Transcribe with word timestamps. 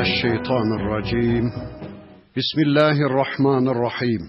الشيطان 0.00 0.72
الرجيم. 0.80 1.44
بسم 2.36 2.60
الله 2.66 3.06
الرحمن 3.06 3.68
الرحيم. 3.68 4.20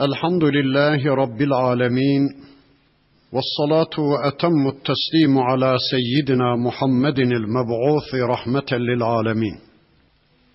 الحمد 0.00 0.44
لله 0.44 1.14
رب 1.14 1.42
العالمين 1.42 2.22
والصلاة 3.32 3.94
وأتم 4.10 4.68
التسليم 4.68 5.38
على 5.38 5.76
سيدنا 5.90 6.56
محمد 6.56 7.18
المبعوث 7.18 8.14
رحمة 8.14 8.70
للعالمين. 8.72 9.56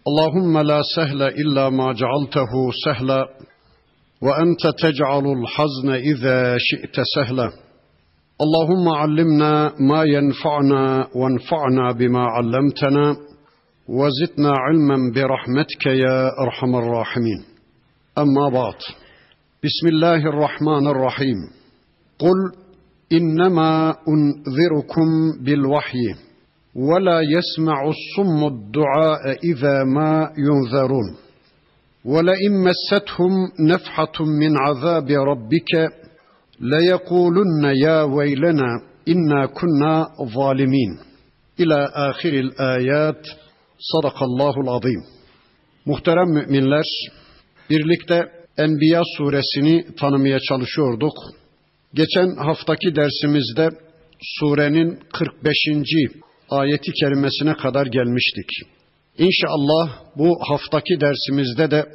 اللهم 0.08 0.58
لا 0.58 0.82
سهل 0.96 1.22
إلا 1.22 1.70
ما 1.70 1.94
جعلته 1.94 2.52
سهلا 2.86 3.28
وأنت 4.22 4.68
تجعل 4.80 5.26
الحزن 5.38 5.90
إذا 5.90 6.58
شئت 6.58 6.96
سهلا. 7.16 7.50
اللهم 8.42 8.90
علمنا 8.90 9.74
ما 9.80 10.04
ينفعنا 10.04 11.08
وانفعنا 11.16 11.92
بما 11.92 12.20
علمتنا. 12.20 13.33
وزدنا 13.88 14.50
علما 14.50 15.12
برحمتك 15.16 15.86
يا 15.86 16.30
أرحم 16.44 16.76
الراحمين. 16.76 17.44
أما 18.18 18.50
بعد 18.50 18.76
بسم 19.64 19.88
الله 19.88 20.16
الرحمن 20.16 20.88
الرحيم. 20.88 21.36
قل 22.20 22.64
إنما 23.12 23.96
أنذركم 24.08 25.44
بالوحي 25.46 26.16
ولا 26.76 27.22
يسمع 27.22 27.88
الصم 27.88 28.48
الدعاء 28.48 29.38
إذا 29.44 29.84
ما 29.84 30.30
ينذرون. 30.38 31.16
ولئن 32.06 32.64
مستهم 32.64 33.32
نفحة 33.60 34.26
من 34.26 34.58
عذاب 34.62 35.12
ربك 35.12 35.90
ليقولن 36.60 37.64
يا 37.76 38.02
ويلنا 38.02 38.82
إنا 39.08 39.46
كنا 39.46 40.08
ظالمين. 40.36 41.00
إلى 41.60 41.90
آخر 41.96 42.30
الآيات 42.30 43.28
Sadakallahul 43.92 44.68
azim. 44.68 45.04
Muhterem 45.86 46.28
müminler, 46.28 46.86
birlikte 47.70 48.24
Enbiya 48.58 49.02
suresini 49.18 49.96
tanımaya 49.96 50.40
çalışıyorduk. 50.40 51.14
Geçen 51.94 52.36
haftaki 52.36 52.96
dersimizde 52.96 53.70
surenin 54.22 55.00
45. 55.14 55.58
ayeti 56.50 56.92
kerimesine 56.92 57.54
kadar 57.54 57.86
gelmiştik. 57.86 58.50
İnşallah 59.18 59.90
bu 60.18 60.38
haftaki 60.50 61.02
dersimizde 61.02 61.72
de 61.72 61.86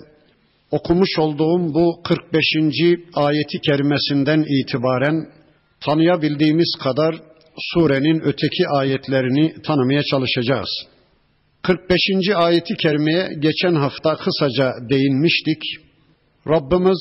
okumuş 0.70 1.18
olduğum 1.18 1.74
bu 1.74 2.02
45. 2.02 2.44
ayeti 3.14 3.60
kerimesinden 3.60 4.44
itibaren 4.60 5.26
tanıyabildiğimiz 5.84 6.76
kadar 6.82 7.14
surenin 7.74 8.20
öteki 8.20 8.68
ayetlerini 8.68 9.62
tanımaya 9.62 10.02
çalışacağız. 10.02 10.97
45. 11.62 12.00
ayeti 12.34 12.74
kerimeye 12.74 13.34
geçen 13.38 13.74
hafta 13.74 14.16
kısaca 14.16 14.72
değinmiştik. 14.90 15.62
Rabbimiz 16.48 16.98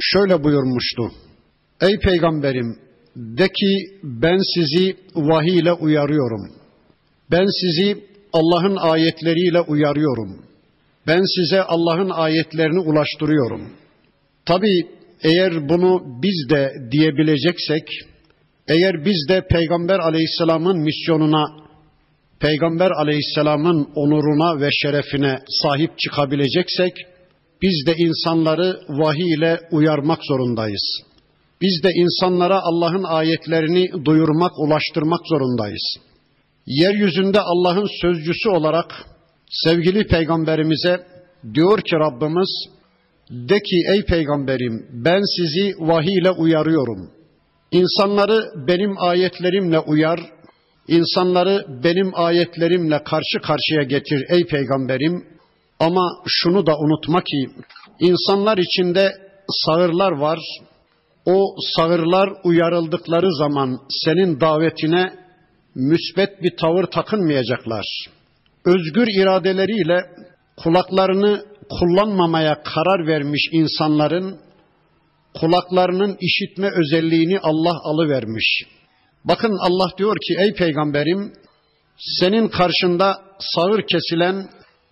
şöyle 0.00 0.44
buyurmuştu. 0.44 1.02
Ey 1.80 1.98
peygamberim 1.98 2.78
de 3.16 3.48
ki 3.48 4.00
ben 4.02 4.38
sizi 4.54 4.96
vahiy 5.14 5.58
ile 5.58 5.72
uyarıyorum. 5.72 6.52
Ben 7.30 7.46
sizi 7.60 8.04
Allah'ın 8.32 8.76
ayetleriyle 8.76 9.60
uyarıyorum. 9.60 10.44
Ben 11.06 11.22
size 11.36 11.62
Allah'ın 11.62 12.10
ayetlerini 12.10 12.78
ulaştırıyorum. 12.80 13.72
Tabi 14.46 14.86
eğer 15.22 15.68
bunu 15.68 16.02
biz 16.22 16.50
de 16.50 16.72
diyebileceksek, 16.90 17.88
eğer 18.68 19.04
biz 19.04 19.28
de 19.28 19.46
Peygamber 19.50 19.98
aleyhisselamın 19.98 20.78
misyonuna 20.78 21.59
Peygamber 22.40 22.90
aleyhisselamın 22.90 23.88
onuruna 23.94 24.60
ve 24.60 24.68
şerefine 24.82 25.38
sahip 25.62 25.98
çıkabileceksek, 25.98 26.92
biz 27.62 27.86
de 27.86 27.94
insanları 27.96 28.80
vahiy 28.88 29.34
ile 29.34 29.60
uyarmak 29.70 30.18
zorundayız. 30.28 31.02
Biz 31.60 31.82
de 31.82 31.90
insanlara 31.94 32.60
Allah'ın 32.62 33.02
ayetlerini 33.02 34.04
duyurmak, 34.04 34.58
ulaştırmak 34.58 35.20
zorundayız. 35.28 35.96
Yeryüzünde 36.66 37.40
Allah'ın 37.40 37.88
sözcüsü 38.00 38.48
olarak 38.48 39.06
sevgili 39.50 40.06
peygamberimize 40.06 41.06
diyor 41.54 41.78
ki 41.78 41.96
Rabbimiz, 41.96 42.50
de 43.30 43.60
ki 43.60 43.76
ey 43.92 44.04
peygamberim 44.04 44.86
ben 44.92 45.22
sizi 45.36 45.74
vahiy 45.78 46.18
ile 46.18 46.30
uyarıyorum. 46.30 47.10
İnsanları 47.72 48.66
benim 48.68 48.98
ayetlerimle 48.98 49.78
uyar, 49.78 50.20
İnsanları 50.90 51.66
benim 51.84 52.10
ayetlerimle 52.14 53.02
karşı 53.04 53.38
karşıya 53.42 53.82
getir 53.82 54.24
ey 54.28 54.44
peygamberim. 54.46 55.24
Ama 55.80 56.22
şunu 56.26 56.66
da 56.66 56.78
unutma 56.78 57.20
ki 57.20 57.50
insanlar 58.00 58.58
içinde 58.58 59.12
sağırlar 59.48 60.12
var. 60.12 60.38
O 61.26 61.54
sağırlar 61.76 62.30
uyarıldıkları 62.44 63.34
zaman 63.38 63.80
senin 64.04 64.40
davetine 64.40 65.12
müsbet 65.74 66.42
bir 66.42 66.56
tavır 66.56 66.84
takınmayacaklar. 66.84 67.86
Özgür 68.64 69.06
iradeleriyle 69.22 70.00
kulaklarını 70.56 71.44
kullanmamaya 71.68 72.62
karar 72.62 73.06
vermiş 73.06 73.48
insanların 73.52 74.40
kulaklarının 75.40 76.16
işitme 76.20 76.70
özelliğini 76.76 77.38
Allah 77.40 77.78
alıvermiş. 77.84 78.64
Bakın 79.24 79.56
Allah 79.60 79.90
diyor 79.98 80.16
ki 80.26 80.36
ey 80.38 80.54
peygamberim 80.54 81.32
senin 81.98 82.48
karşında 82.48 83.22
sağır 83.38 83.82
kesilen, 83.86 84.48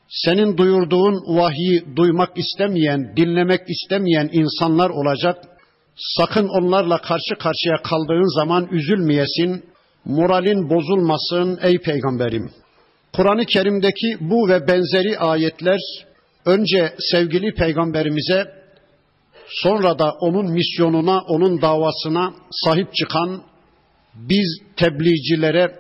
senin 0.09 0.57
duyurduğun 0.57 1.37
vahyi 1.39 1.97
duymak 1.97 2.39
istemeyen, 2.39 3.17
dinlemek 3.17 3.61
istemeyen 3.69 4.29
insanlar 4.33 4.91
olacak. 4.91 5.45
Sakın 5.97 6.49
onlarla 6.49 6.99
karşı 6.99 7.35
karşıya 7.39 7.77
kaldığın 7.83 8.39
zaman 8.39 8.69
üzülmeyesin, 8.71 9.65
moralin 10.05 10.71
bozulmasın 10.71 11.59
ey 11.63 11.79
peygamberim. 11.79 12.51
Kur'an-ı 13.13 13.47
Kerim'deki 13.47 14.17
bu 14.21 14.49
ve 14.49 14.69
benzeri 14.69 15.19
ayetler 15.19 15.79
önce 16.47 16.95
sevgili 16.99 17.55
peygamberimize 17.55 18.45
sonra 19.49 19.99
da 19.99 20.13
onun 20.21 20.53
misyonuna, 20.53 21.21
onun 21.21 21.63
davasına 21.63 22.35
sahip 22.51 22.95
çıkan 22.95 23.43
biz 24.19 24.59
tebliğcilere 24.77 25.75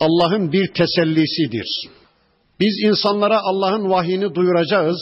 Allah'ın 0.00 0.52
bir 0.52 0.66
tesellisidir. 0.66 1.68
Biz 2.60 2.82
insanlara 2.84 3.40
Allah'ın 3.42 3.90
vahyini 3.90 4.34
duyuracağız. 4.34 4.96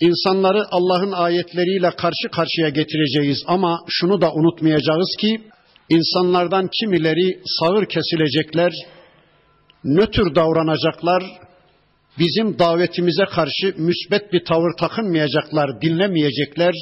İnsanları 0.00 0.64
Allah'ın 0.70 1.12
ayetleriyle 1.12 1.90
karşı 1.90 2.28
karşıya 2.32 2.68
getireceğiz 2.68 3.44
ama 3.46 3.78
şunu 3.88 4.20
da 4.20 4.32
unutmayacağız 4.32 5.16
ki 5.20 5.40
insanlardan 5.88 6.68
kimileri 6.80 7.40
sağır 7.44 7.86
kesilecekler, 7.86 8.72
nötr 9.84 10.34
davranacaklar, 10.34 11.22
bizim 12.18 12.58
davetimize 12.58 13.24
karşı 13.24 13.74
müsbet 13.76 14.32
bir 14.32 14.44
tavır 14.44 14.76
takınmayacaklar, 14.78 15.80
dinlemeyecekler. 15.80 16.74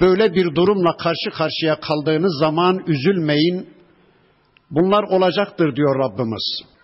Böyle 0.00 0.34
bir 0.34 0.54
durumla 0.54 0.96
karşı 0.96 1.30
karşıya 1.30 1.80
kaldığınız 1.80 2.38
zaman 2.40 2.84
üzülmeyin, 2.86 3.68
Bunlar 4.71 5.03
olacaktır 5.03 5.75
diyor 5.75 5.99
Rabbimiz. 5.99 6.75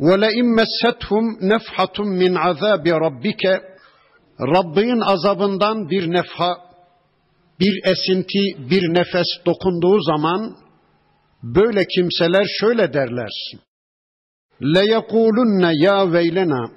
وَلَاِمْ 0.00 0.60
مَسَّتْهُمْ 0.60 1.24
نَفْحَةٌ 1.52 1.96
مِنْ 2.20 2.32
عَذَابِ 2.46 2.84
رَبِّكَ 3.06 3.62
Rabbin 4.40 5.00
azabından 5.00 5.90
bir 5.90 6.12
nefha, 6.12 6.56
bir 7.60 7.80
esinti, 7.84 8.70
bir 8.70 8.82
nefes 8.94 9.26
dokunduğu 9.46 10.00
zaman 10.00 10.56
böyle 11.42 11.84
kimseler 11.84 12.46
şöyle 12.60 12.92
derler. 12.92 13.30
لَيَقُولُنَّ 14.60 15.84
ya 15.84 16.12
veylena 16.12 16.70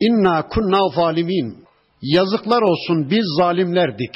inna 0.00 0.48
kunna 0.48 0.88
zalimin. 0.88 1.64
Yazıklar 2.02 2.62
olsun 2.62 3.10
biz 3.10 3.24
zalimlerdik. 3.38 4.14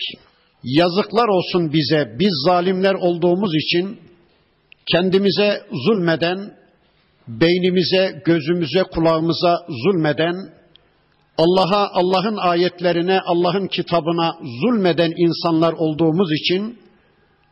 Yazıklar 0.62 1.28
olsun 1.28 1.72
bize 1.72 2.16
biz 2.18 2.44
zalimler 2.46 2.94
olduğumuz 2.94 3.50
için 3.54 4.00
kendimize 4.91 5.61
zulmeden, 5.85 6.53
beynimize, 7.27 8.21
gözümüze, 8.25 8.83
kulağımıza 8.83 9.57
zulmeden, 9.83 10.35
Allah'a, 11.37 11.89
Allah'ın 11.93 12.37
ayetlerine, 12.37 13.19
Allah'ın 13.25 13.67
kitabına 13.67 14.35
zulmeden 14.61 15.13
insanlar 15.17 15.73
olduğumuz 15.73 16.29
için 16.31 16.79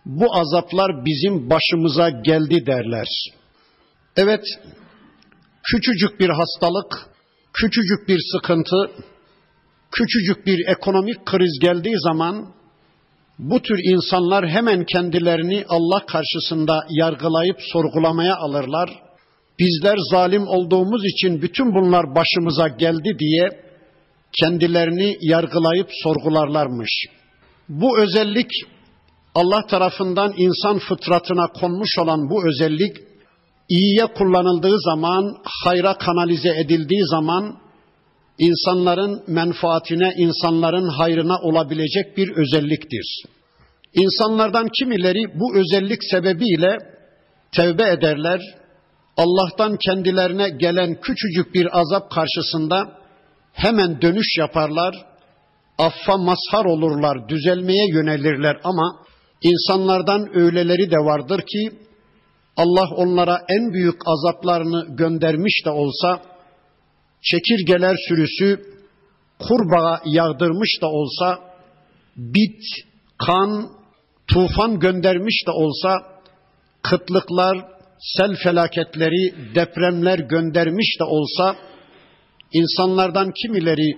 bu 0.05 0.35
azaplar 0.35 1.05
bizim 1.05 1.49
başımıza 1.49 2.09
geldi 2.09 2.65
derler. 2.65 3.07
Evet, 4.15 4.43
küçücük 5.63 6.19
bir 6.19 6.29
hastalık, 6.29 7.09
küçücük 7.53 8.07
bir 8.07 8.19
sıkıntı, 8.31 8.91
küçücük 9.91 10.45
bir 10.45 10.67
ekonomik 10.67 11.25
kriz 11.25 11.59
geldiği 11.61 11.95
zaman 11.99 12.53
bu 13.39 13.61
tür 13.61 13.79
insanlar 13.83 14.47
hemen 14.47 14.85
kendilerini 14.85 15.65
Allah 15.69 16.05
karşısında 16.05 16.79
yargılayıp 16.89 17.57
sorgulamaya 17.73 18.35
alırlar. 18.35 18.89
bizler 19.59 19.97
zalim 20.11 20.47
olduğumuz 20.47 21.01
için 21.05 21.41
bütün 21.41 21.75
bunlar 21.75 22.15
başımıza 22.15 22.67
geldi 22.67 23.17
diye 23.19 23.49
kendilerini 24.39 25.17
yargılayıp 25.21 25.89
sorgularlarmış. 26.03 26.89
Bu 27.69 27.99
özellik 27.99 28.51
Allah 29.35 29.65
tarafından 29.67 30.33
insan 30.37 30.79
fıtratına 30.79 31.47
konmuş 31.47 31.97
olan 31.97 32.29
bu 32.29 32.47
özellik 32.47 32.97
iyiye 33.69 34.05
kullanıldığı 34.05 34.79
zaman, 34.79 35.37
hayra 35.63 35.97
kanalize 35.97 36.49
edildiği 36.49 37.05
zaman 37.05 37.59
insanların 38.39 39.23
menfaatine, 39.27 40.13
insanların 40.17 40.89
hayrına 40.89 41.39
olabilecek 41.41 42.17
bir 42.17 42.29
özelliktir. 42.37 43.23
İnsanlardan 43.93 44.67
kimileri 44.79 45.39
bu 45.39 45.55
özellik 45.55 45.99
sebebiyle 46.11 46.77
tevbe 47.55 47.89
ederler. 47.89 48.41
Allah'tan 49.17 49.77
kendilerine 49.77 50.49
gelen 50.49 51.01
küçücük 51.01 51.53
bir 51.53 51.79
azap 51.79 52.11
karşısında 52.11 52.99
hemen 53.53 54.01
dönüş 54.01 54.37
yaparlar. 54.37 54.95
Affa 55.77 56.17
mazhar 56.17 56.65
olurlar, 56.65 57.29
düzelmeye 57.29 57.87
yönelirler 57.93 58.57
ama 58.63 59.05
insanlardan 59.41 60.37
öyleleri 60.37 60.91
de 60.91 60.97
vardır 60.97 61.41
ki 61.41 61.71
Allah 62.57 62.87
onlara 62.95 63.41
en 63.49 63.73
büyük 63.73 64.01
azaplarını 64.05 64.95
göndermiş 64.95 65.65
de 65.65 65.69
olsa 65.69 66.21
çekirgeler 67.21 67.95
sürüsü 68.07 68.61
kurbağa 69.39 70.01
yağdırmış 70.05 70.81
da 70.81 70.87
olsa 70.87 71.39
bit, 72.17 72.63
kan, 73.17 73.69
tufan 74.27 74.79
göndermiş 74.79 75.47
de 75.47 75.51
olsa 75.51 75.97
kıtlıklar, 76.81 77.57
sel 77.99 78.35
felaketleri, 78.43 79.55
depremler 79.55 80.19
göndermiş 80.19 80.99
de 80.99 81.03
olsa 81.03 81.55
insanlardan 82.53 83.31
kimileri 83.31 83.97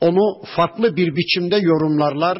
onu 0.00 0.42
farklı 0.56 0.96
bir 0.96 1.16
biçimde 1.16 1.56
yorumlarlar. 1.56 2.38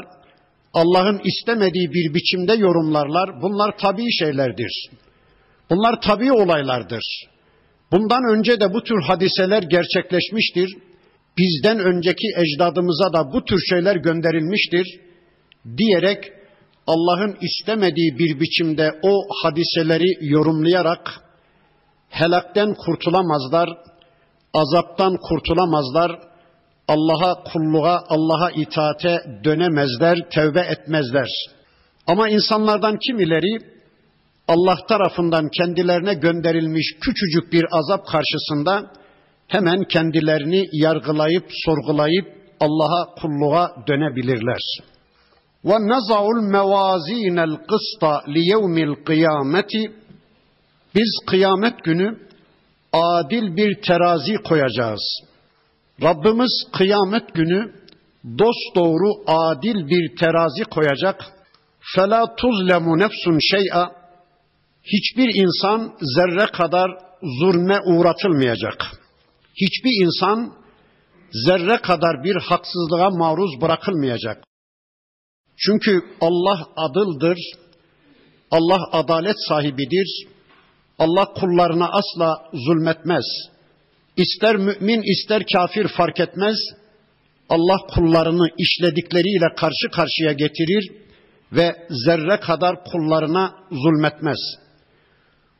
Allah'ın 0.74 1.20
istemediği 1.24 1.92
bir 1.92 2.14
biçimde 2.14 2.52
yorumlarlar. 2.52 3.42
Bunlar 3.42 3.78
tabii 3.78 4.12
şeylerdir. 4.18 4.88
Bunlar 5.70 6.00
tabii 6.00 6.32
olaylardır. 6.32 7.04
Bundan 7.92 8.22
önce 8.36 8.60
de 8.60 8.74
bu 8.74 8.82
tür 8.82 9.02
hadiseler 9.02 9.62
gerçekleşmiştir. 9.62 10.76
Bizden 11.38 11.78
önceki 11.78 12.26
ecdadımıza 12.36 13.12
da 13.12 13.32
bu 13.32 13.44
tür 13.44 13.58
şeyler 13.70 13.96
gönderilmiştir 13.96 15.00
diyerek 15.76 16.32
Allah'ın 16.86 17.36
istemediği 17.40 18.18
bir 18.18 18.40
biçimde 18.40 18.92
o 19.02 19.22
hadiseleri 19.42 20.28
yorumlayarak 20.30 21.20
helakten 22.08 22.74
kurtulamazlar, 22.74 23.68
azaptan 24.54 25.16
kurtulamazlar, 25.16 26.20
Allah'a 26.88 27.44
kulluğa, 27.44 28.04
Allah'a 28.08 28.50
itaate 28.50 29.22
dönemezler, 29.44 30.18
tevbe 30.30 30.60
etmezler. 30.60 31.28
Ama 32.06 32.28
insanlardan 32.28 32.98
kimileri 32.98 33.75
Allah 34.48 34.76
tarafından 34.88 35.48
kendilerine 35.58 36.14
gönderilmiş 36.14 36.94
küçücük 37.00 37.52
bir 37.52 37.64
azap 37.70 38.06
karşısında 38.06 38.92
hemen 39.48 39.84
kendilerini 39.84 40.64
yargılayıp 40.72 41.44
sorgulayıp 41.64 42.26
Allah'a 42.60 43.14
kulluğa 43.14 43.70
dönebilirler. 43.88 44.60
Ve 45.64 45.88
nazaul 45.88 46.42
mevazinel 46.42 47.56
kısta 47.56 48.22
li 48.28 48.48
yevmil 48.48 49.04
kıyameti 49.04 49.92
biz 50.94 51.18
kıyamet 51.26 51.84
günü 51.84 52.18
adil 52.92 53.56
bir 53.56 53.82
terazi 53.82 54.34
koyacağız. 54.34 55.20
Rabbimiz 56.02 56.52
kıyamet 56.72 57.34
günü 57.34 57.72
dost 58.38 58.76
doğru 58.76 59.12
adil 59.26 59.86
bir 59.86 60.16
terazi 60.16 60.64
koyacak. 60.64 61.24
Fela 61.94 62.34
tuzlemu 62.36 62.98
nefsun 62.98 63.38
şey'a 63.38 64.05
Hiçbir 64.86 65.34
insan 65.34 65.92
zerre 66.00 66.46
kadar 66.46 66.90
zulme 67.40 67.80
uğratılmayacak. 67.80 68.86
Hiçbir 69.54 70.04
insan 70.04 70.52
zerre 71.46 71.76
kadar 71.76 72.24
bir 72.24 72.36
haksızlığa 72.36 73.10
maruz 73.10 73.60
bırakılmayacak. 73.60 74.44
Çünkü 75.56 76.00
Allah 76.20 76.68
adıldır, 76.76 77.38
Allah 78.50 78.88
adalet 78.92 79.36
sahibidir, 79.48 80.26
Allah 80.98 81.24
kullarına 81.24 81.88
asla 81.88 82.50
zulmetmez. 82.52 83.24
İster 84.16 84.56
mümin 84.56 85.02
ister 85.02 85.42
kafir 85.52 85.88
fark 85.88 86.20
etmez, 86.20 86.56
Allah 87.48 87.76
kullarını 87.94 88.48
işledikleriyle 88.58 89.54
karşı 89.56 89.88
karşıya 89.92 90.32
getirir 90.32 90.92
ve 91.52 91.86
zerre 92.04 92.40
kadar 92.40 92.84
kullarına 92.84 93.54
zulmetmez. 93.70 94.38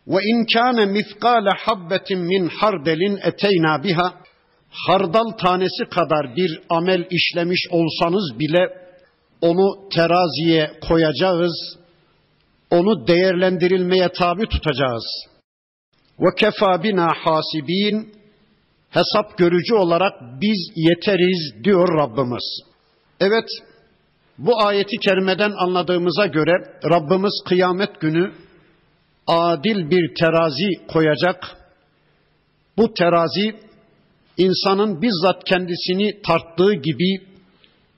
Ve 0.07 0.23
in 0.23 0.47
kana 0.55 0.87
miskale 0.87 1.51
habbetin 1.65 2.19
min 2.19 2.49
hardelin 2.49 3.19
eteyna 3.23 3.85
biha 3.85 4.15
hardal 4.71 5.31
tanesi 5.43 5.85
kadar 5.91 6.37
bir 6.37 6.61
amel 6.71 7.07
işlemiş 7.11 7.61
olsanız 7.71 8.39
bile 8.39 8.87
onu 9.41 9.89
teraziye 9.89 10.71
koyacağız, 10.89 11.79
onu 12.71 13.07
değerlendirilmeye 13.07 14.09
tabi 14.09 14.47
tutacağız. 14.47 15.05
Ve 16.21 16.29
kefa 16.39 16.83
bina 16.83 17.13
hasibin 17.25 18.13
hesap 18.91 19.39
görücü 19.39 19.75
olarak 19.75 20.13
biz 20.41 20.73
yeteriz 20.77 21.65
diyor 21.65 21.89
Rabbimiz. 21.99 22.61
Evet, 23.21 23.49
bu 24.39 24.63
ayeti 24.63 24.97
kerimeden 24.97 25.53
anladığımıza 25.59 26.27
göre 26.27 26.53
Rabbimiz 26.85 27.43
kıyamet 27.49 28.01
günü 28.01 28.33
adil 29.27 29.91
bir 29.91 30.15
terazi 30.15 30.87
koyacak. 30.89 31.57
Bu 32.77 32.95
terazi 32.95 33.57
insanın 34.37 35.03
bizzat 35.03 35.45
kendisini 35.45 36.23
tarttığı 36.23 36.75
gibi 36.75 37.27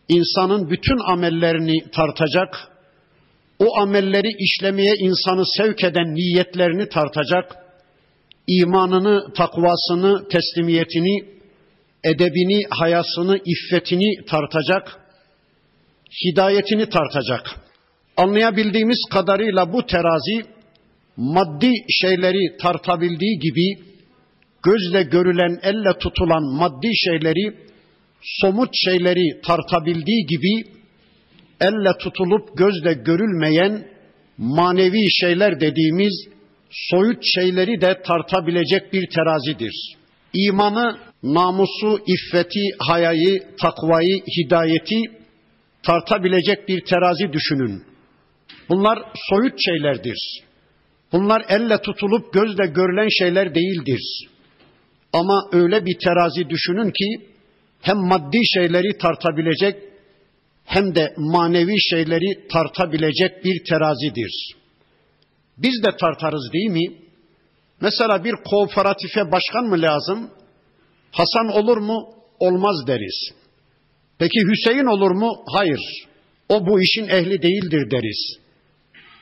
insanın 0.09 0.71
bütün 0.71 1.13
amellerini 1.13 1.91
tartacak, 1.91 2.69
o 3.59 3.79
amelleri 3.81 4.29
işlemeye 4.39 4.95
insanı 4.99 5.43
sevk 5.57 5.85
eden 5.85 6.15
niyetlerini 6.15 6.89
tartacak, 6.89 7.57
imanını, 8.47 9.33
takvasını, 9.33 10.29
teslimiyetini, 10.29 11.25
edebini, 12.05 12.63
hayasını, 12.71 13.39
iffetini 13.45 14.25
tartacak, 14.27 15.01
hidayetini 16.25 16.89
tartacak. 16.89 17.51
Anlayabildiğimiz 18.17 18.99
kadarıyla 19.11 19.73
bu 19.73 19.87
terazi 19.87 20.58
maddi 21.19 21.73
şeyleri 21.89 22.57
tartabildiği 22.63 23.39
gibi 23.39 23.89
gözle 24.63 25.03
görülen, 25.03 25.59
elle 25.63 25.99
tutulan 25.99 26.43
maddi 26.43 26.97
şeyleri 26.97 27.55
somut 28.23 28.71
şeyleri 28.73 29.41
tartabildiği 29.41 30.27
gibi 30.27 30.79
elle 31.61 31.99
tutulup 31.99 32.59
gözle 32.59 32.93
görülmeyen 32.93 33.89
manevi 34.39 35.11
şeyler 35.11 35.61
dediğimiz 35.61 36.29
soyut 36.71 37.25
şeyleri 37.35 37.81
de 37.81 38.03
tartabilecek 38.07 38.93
bir 38.93 39.07
terazidir. 39.15 39.97
İmanı, 40.35 40.99
namusu, 41.23 42.01
iffeti, 42.07 42.61
hayayı, 42.79 43.43
takvayı, 43.63 44.23
hidayeti 44.39 45.03
tartabilecek 45.83 46.69
bir 46.69 46.81
terazi 46.85 47.33
düşünün. 47.33 47.83
Bunlar 48.69 48.99
soyut 49.31 49.55
şeylerdir. 49.65 50.48
Bunlar 51.13 51.45
elle 51.49 51.83
tutulup 51.83 52.33
gözle 52.33 52.67
görülen 52.67 53.09
şeyler 53.19 53.55
değildir. 53.55 54.29
Ama 55.13 55.49
öyle 55.53 55.87
bir 55.87 55.99
terazi 56.05 56.49
düşünün 56.49 56.91
ki 56.91 57.29
hem 57.83 57.97
maddi 57.97 58.41
şeyleri 58.55 58.99
tartabilecek 58.99 59.77
hem 60.65 60.95
de 60.95 61.15
manevi 61.17 61.81
şeyleri 61.81 62.49
tartabilecek 62.49 63.45
bir 63.45 63.65
terazidir. 63.65 64.55
Biz 65.59 65.83
de 65.85 65.97
tartarız 65.97 66.53
değil 66.53 66.71
mi? 66.71 66.97
Mesela 67.81 68.25
bir 68.25 68.35
kooperatife 68.51 69.33
başkan 69.33 69.65
mı 69.65 69.83
lazım? 69.83 70.31
Hasan 71.13 71.49
olur 71.49 71.77
mu? 71.77 72.09
Olmaz 72.39 72.87
deriz. 72.87 73.31
Peki 74.19 74.41
Hüseyin 74.41 74.87
olur 74.87 75.11
mu? 75.11 75.45
Hayır. 75.53 75.81
O 76.49 76.67
bu 76.67 76.81
işin 76.81 77.09
ehli 77.09 77.43
değildir 77.43 77.91
deriz. 77.91 78.48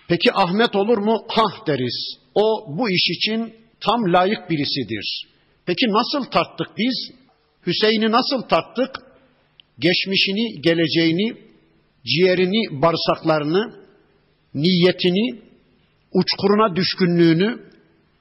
Peki 0.08 0.32
Ahmet 0.32 0.76
olur 0.76 0.98
mu? 0.98 1.25
Hah 1.28 1.66
deriz. 1.66 2.18
O 2.34 2.76
bu 2.78 2.90
iş 2.90 3.10
için 3.10 3.54
tam 3.80 4.12
layık 4.12 4.50
birisidir. 4.50 5.26
Peki 5.66 5.86
nasıl 5.88 6.30
tarttık 6.30 6.68
biz? 6.78 7.10
Hüseyin'i 7.66 8.10
nasıl 8.10 8.42
tarttık? 8.42 8.90
Geçmişini, 9.78 10.62
geleceğini, 10.62 11.36
ciğerini, 12.06 12.82
bağırsaklarını, 12.82 13.75
niyetini, 14.54 15.40
uçkuruna 16.12 16.76
düşkünlüğünü, 16.76 17.58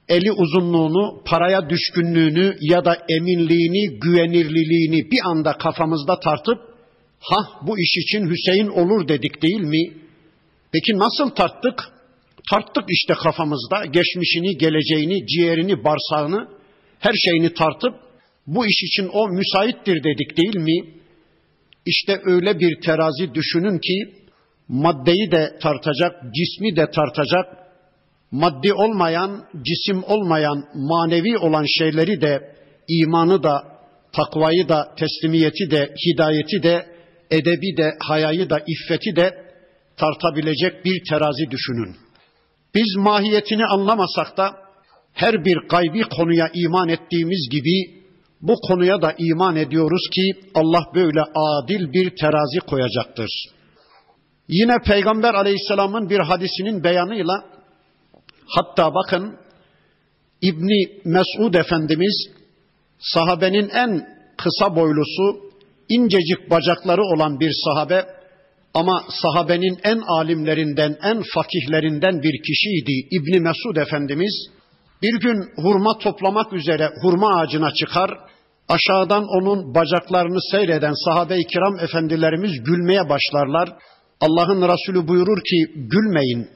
eli 0.09 0.31
uzunluğunu, 0.31 1.21
paraya 1.25 1.69
düşkünlüğünü 1.69 2.57
ya 2.61 2.85
da 2.85 2.97
eminliğini, 3.09 3.99
güvenirliliğini 3.99 5.11
bir 5.11 5.19
anda 5.25 5.57
kafamızda 5.57 6.19
tartıp 6.19 6.57
ha 7.19 7.37
bu 7.67 7.79
iş 7.79 7.97
için 7.97 8.29
Hüseyin 8.29 8.67
olur 8.67 9.07
dedik 9.07 9.41
değil 9.41 9.61
mi? 9.61 10.04
Peki 10.75 10.99
nasıl 10.99 11.29
tarttık? 11.35 11.83
Tarttık 12.51 12.83
işte 12.87 13.13
kafamızda 13.13 13.85
geçmişini, 13.85 14.57
geleceğini, 14.57 15.27
ciğerini, 15.27 15.83
bağırsağını, 15.83 16.47
her 16.99 17.13
şeyini 17.13 17.53
tartıp 17.53 17.93
bu 18.47 18.65
iş 18.65 18.83
için 18.83 19.09
o 19.13 19.27
müsaittir 19.27 20.03
dedik 20.03 20.37
değil 20.37 20.57
mi? 20.57 20.93
İşte 21.85 22.21
öyle 22.25 22.59
bir 22.59 22.81
terazi 22.81 23.33
düşünün 23.33 23.79
ki 23.79 24.13
maddeyi 24.67 25.31
de 25.31 25.57
tartacak, 25.61 26.11
cismi 26.35 26.75
de 26.75 26.91
tartacak, 26.91 27.45
maddi 28.31 28.73
olmayan, 28.73 29.45
cisim 29.63 30.03
olmayan, 30.03 30.65
manevi 30.75 31.37
olan 31.37 31.65
şeyleri 31.77 32.21
de, 32.21 32.55
imanı 32.87 33.43
da, 33.43 33.63
takvayı 34.13 34.69
da, 34.69 34.95
teslimiyeti 34.99 35.71
de, 35.71 35.93
hidayeti 36.07 36.63
de, 36.63 36.85
edebi 37.31 37.77
de, 37.77 37.91
hayayı 38.07 38.49
da, 38.49 38.59
iffeti 38.67 39.15
de 39.15 39.44
tartabilecek 39.97 40.85
bir 40.85 41.03
terazi 41.09 41.51
düşünün. 41.51 41.95
Biz 42.75 42.95
mahiyetini 42.97 43.65
anlamasak 43.65 44.37
da 44.37 44.51
her 45.13 45.45
bir 45.45 45.57
gaybi 45.69 46.03
konuya 46.03 46.49
iman 46.53 46.89
ettiğimiz 46.89 47.49
gibi 47.51 48.05
bu 48.41 48.53
konuya 48.67 49.01
da 49.01 49.15
iman 49.17 49.55
ediyoruz 49.55 50.09
ki 50.15 50.49
Allah 50.53 50.83
böyle 50.95 51.21
adil 51.35 51.93
bir 51.93 52.15
terazi 52.15 52.59
koyacaktır. 52.59 53.29
Yine 54.47 54.77
Peygamber 54.85 55.33
Aleyhisselam'ın 55.33 56.09
bir 56.09 56.19
hadisinin 56.19 56.83
beyanıyla 56.83 57.33
hatta 58.47 58.93
bakın 58.93 59.37
İbni 60.41 61.01
Mesud 61.05 61.53
Efendimiz 61.53 62.27
sahabenin 62.99 63.69
en 63.69 64.07
kısa 64.37 64.75
boylusu, 64.75 65.51
incecik 65.89 66.49
bacakları 66.49 67.01
olan 67.01 67.39
bir 67.39 67.51
sahabe 67.65 68.05
ama 68.75 69.03
sahabenin 69.21 69.77
en 69.83 69.99
alimlerinden, 69.99 70.97
en 71.03 71.23
fakihlerinden 71.33 72.21
bir 72.23 72.41
kişiydi 72.47 73.07
İbni 73.11 73.39
Mesud 73.39 73.75
Efendimiz. 73.75 74.33
Bir 75.01 75.19
gün 75.19 75.63
hurma 75.63 75.97
toplamak 75.97 76.53
üzere 76.53 76.89
hurma 77.01 77.35
ağacına 77.35 77.73
çıkar, 77.73 78.11
aşağıdan 78.69 79.25
onun 79.27 79.75
bacaklarını 79.75 80.39
seyreden 80.51 80.93
sahabe-i 81.05 81.47
kiram 81.47 81.79
efendilerimiz 81.79 82.51
gülmeye 82.63 83.09
başlarlar. 83.09 83.69
Allah'ın 84.21 84.61
Resulü 84.61 85.07
buyurur 85.07 85.37
ki 85.37 85.71
gülmeyin. 85.75 86.47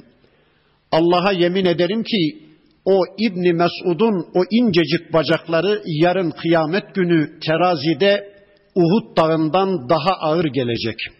Allah'a 0.92 1.32
yemin 1.32 1.66
ederim 1.66 2.04
ki 2.04 2.50
o 2.86 3.02
İbni 3.18 3.54
Mesud'un 3.54 4.26
o 4.36 4.44
incecik 4.52 5.14
bacakları 5.14 5.82
yarın 5.86 6.32
kıyamet 6.32 6.96
günü 6.96 7.40
terazide 7.40 8.34
Uhud 8.76 9.18
dağından 9.18 9.90
daha 9.90 10.12
ağır 10.22 10.46
gelecek.'' 10.46 11.19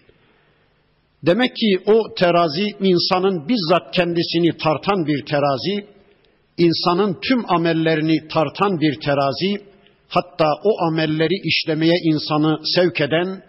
Demek 1.26 1.56
ki 1.56 1.80
o 1.86 2.14
terazi 2.14 2.66
insanın 2.80 3.48
bizzat 3.50 3.96
kendisini 3.96 4.58
tartan 4.58 5.06
bir 5.06 5.26
terazi, 5.26 5.88
insanın 6.58 7.18
tüm 7.22 7.52
amellerini 7.52 8.28
tartan 8.28 8.80
bir 8.80 9.00
terazi, 9.00 9.66
hatta 10.08 10.46
o 10.64 10.82
amelleri 10.88 11.36
işlemeye 11.44 11.96
insanı 12.04 12.60
sevk 12.76 13.02
eden, 13.02 13.42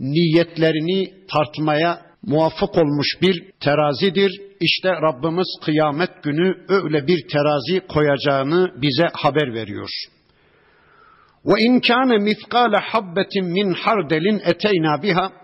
niyetlerini 0.00 1.12
tartmaya 1.28 2.02
muvaffak 2.22 2.78
olmuş 2.78 3.06
bir 3.22 3.50
terazidir. 3.60 4.40
İşte 4.60 4.88
Rabbimiz 4.88 5.48
kıyamet 5.64 6.22
günü 6.22 6.56
öyle 6.68 7.06
bir 7.06 7.28
terazi 7.28 7.86
koyacağını 7.88 8.70
bize 8.82 9.06
haber 9.12 9.54
veriyor. 9.54 9.90
Ve 11.44 11.62
in 11.62 11.80
kana 11.80 12.18
miskale 12.18 12.76
habbetin 12.76 13.44
min 13.44 13.72
hardelin 13.72 14.40
eteyna 14.44 15.02
biha 15.02 15.41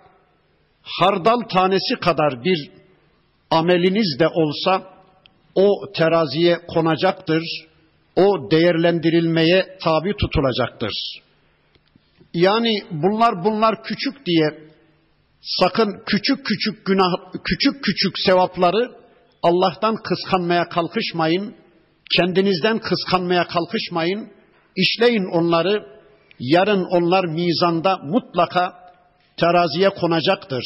hardal 1.01 1.41
tanesi 1.41 1.95
kadar 2.01 2.45
bir 2.45 2.71
ameliniz 3.51 4.19
de 4.19 4.29
olsa 4.29 4.83
o 5.55 5.93
teraziye 5.93 6.67
konacaktır. 6.69 7.43
O 8.17 8.51
değerlendirilmeye 8.51 9.79
tabi 9.85 10.17
tutulacaktır. 10.17 10.93
Yani 12.35 12.83
bunlar 12.91 13.45
bunlar 13.45 13.83
küçük 13.83 14.27
diye 14.27 14.69
sakın 15.41 16.03
küçük 16.07 16.47
küçük 16.47 16.87
günah 16.87 17.33
küçük 17.45 17.85
küçük 17.85 18.19
sevapları 18.27 18.91
Allah'tan 19.43 19.97
kıskanmaya 19.97 20.69
kalkışmayın. 20.69 21.55
Kendinizden 22.17 22.79
kıskanmaya 22.79 23.47
kalkışmayın. 23.47 24.33
İşleyin 24.77 25.25
onları. 25.25 25.99
Yarın 26.41 26.85
onlar 26.85 27.25
mizanda 27.25 27.97
mutlaka 27.97 28.78
teraziye 29.41 29.89
konacaktır. 29.89 30.65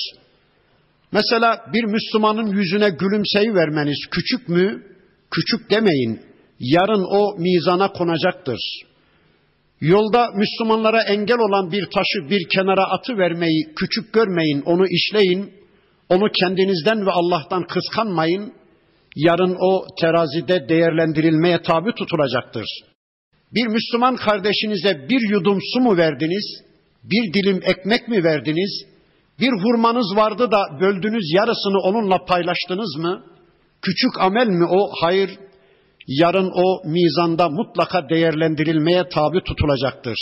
Mesela 1.12 1.64
bir 1.72 1.84
Müslümanın 1.84 2.46
yüzüne 2.46 2.90
gülümseyi 2.90 3.54
vermeniz 3.54 4.06
küçük 4.10 4.48
mü? 4.48 4.82
Küçük 5.30 5.70
demeyin. 5.70 6.20
Yarın 6.58 7.04
o 7.10 7.38
mizana 7.38 7.92
konacaktır. 7.92 8.58
Yolda 9.80 10.28
Müslümanlara 10.34 11.02
engel 11.02 11.38
olan 11.38 11.72
bir 11.72 11.84
taşı 11.84 12.30
bir 12.30 12.48
kenara 12.48 12.84
atı 12.84 13.18
vermeyi 13.18 13.74
küçük 13.76 14.12
görmeyin, 14.12 14.62
onu 14.62 14.86
işleyin. 14.86 15.52
Onu 16.08 16.28
kendinizden 16.40 17.06
ve 17.06 17.10
Allah'tan 17.10 17.66
kıskanmayın. 17.66 18.52
Yarın 19.16 19.56
o 19.60 19.86
terazide 20.00 20.68
değerlendirilmeye 20.68 21.62
tabi 21.62 21.94
tutulacaktır. 21.94 22.66
Bir 23.54 23.66
Müslüman 23.66 24.16
kardeşinize 24.16 25.08
bir 25.08 25.30
yudum 25.30 25.58
su 25.74 25.80
mu 25.80 25.96
verdiniz? 25.96 26.71
Bir 27.04 27.32
dilim 27.34 27.60
ekmek 27.64 28.08
mi 28.08 28.24
verdiniz? 28.24 28.84
Bir 29.40 29.50
hurmanız 29.62 30.16
vardı 30.16 30.50
da 30.50 30.80
böldünüz 30.80 31.32
yarısını 31.34 31.78
onunla 31.82 32.24
paylaştınız 32.24 32.96
mı? 32.96 33.24
Küçük 33.82 34.20
amel 34.20 34.46
mi 34.46 34.64
o? 34.64 34.90
Hayır. 35.00 35.38
Yarın 36.06 36.50
o 36.54 36.88
mizanda 36.88 37.48
mutlaka 37.48 38.08
değerlendirilmeye 38.08 39.08
tabi 39.08 39.44
tutulacaktır. 39.44 40.18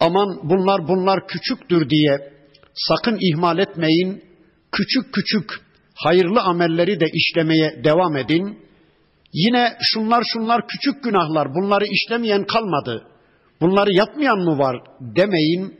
Aman 0.00 0.40
bunlar 0.42 0.88
bunlar 0.88 1.26
küçüktür 1.26 1.90
diye 1.90 2.32
sakın 2.74 3.18
ihmal 3.20 3.58
etmeyin. 3.58 4.24
Küçük 4.72 5.14
küçük 5.14 5.50
hayırlı 5.94 6.40
amelleri 6.40 7.00
de 7.00 7.06
işlemeye 7.12 7.84
devam 7.84 8.16
edin. 8.16 8.58
Yine 9.32 9.76
şunlar 9.80 10.24
şunlar 10.32 10.68
küçük 10.68 11.04
günahlar 11.04 11.54
bunları 11.54 11.84
işlemeyen 11.86 12.44
kalmadı. 12.44 13.06
Bunları 13.60 13.92
yapmayan 13.92 14.38
mı 14.38 14.58
var 14.58 14.76
demeyin. 15.00 15.74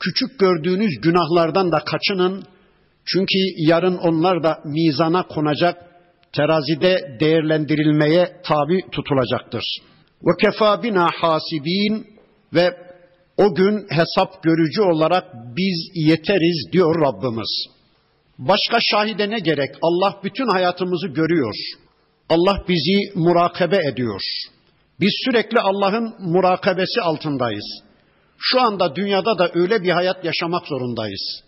Küçük 0.00 0.38
gördüğünüz 0.38 1.00
günahlardan 1.02 1.72
da 1.72 1.78
kaçının. 1.78 2.44
Çünkü 3.04 3.38
yarın 3.56 3.96
onlar 3.96 4.42
da 4.42 4.58
mizana 4.64 5.22
konacak, 5.22 5.76
terazide 6.32 7.16
değerlendirilmeye 7.20 8.40
tabi 8.44 8.80
tutulacaktır. 8.92 9.64
Ve 10.22 10.30
kefa 10.42 10.82
bina 10.82 11.10
hasibin 11.20 12.06
ve 12.54 12.76
o 13.36 13.54
gün 13.54 13.86
hesap 13.90 14.42
görücü 14.42 14.82
olarak 14.82 15.24
biz 15.56 15.90
yeteriz 15.94 16.72
diyor 16.72 17.00
Rabbimiz. 17.00 17.66
Başka 18.38 18.78
şahide 18.80 19.30
ne 19.30 19.38
gerek? 19.38 19.70
Allah 19.82 20.20
bütün 20.24 20.48
hayatımızı 20.48 21.08
görüyor. 21.08 21.54
Allah 22.28 22.64
bizi 22.68 23.18
murakabe 23.18 23.78
ediyor. 23.92 24.20
Biz 25.00 25.12
sürekli 25.24 25.60
Allah'ın 25.60 26.14
murakabesi 26.18 27.00
altındayız. 27.00 27.82
Şu 28.38 28.60
anda 28.60 28.96
dünyada 28.96 29.38
da 29.38 29.50
öyle 29.54 29.82
bir 29.82 29.90
hayat 29.90 30.24
yaşamak 30.24 30.66
zorundayız. 30.66 31.42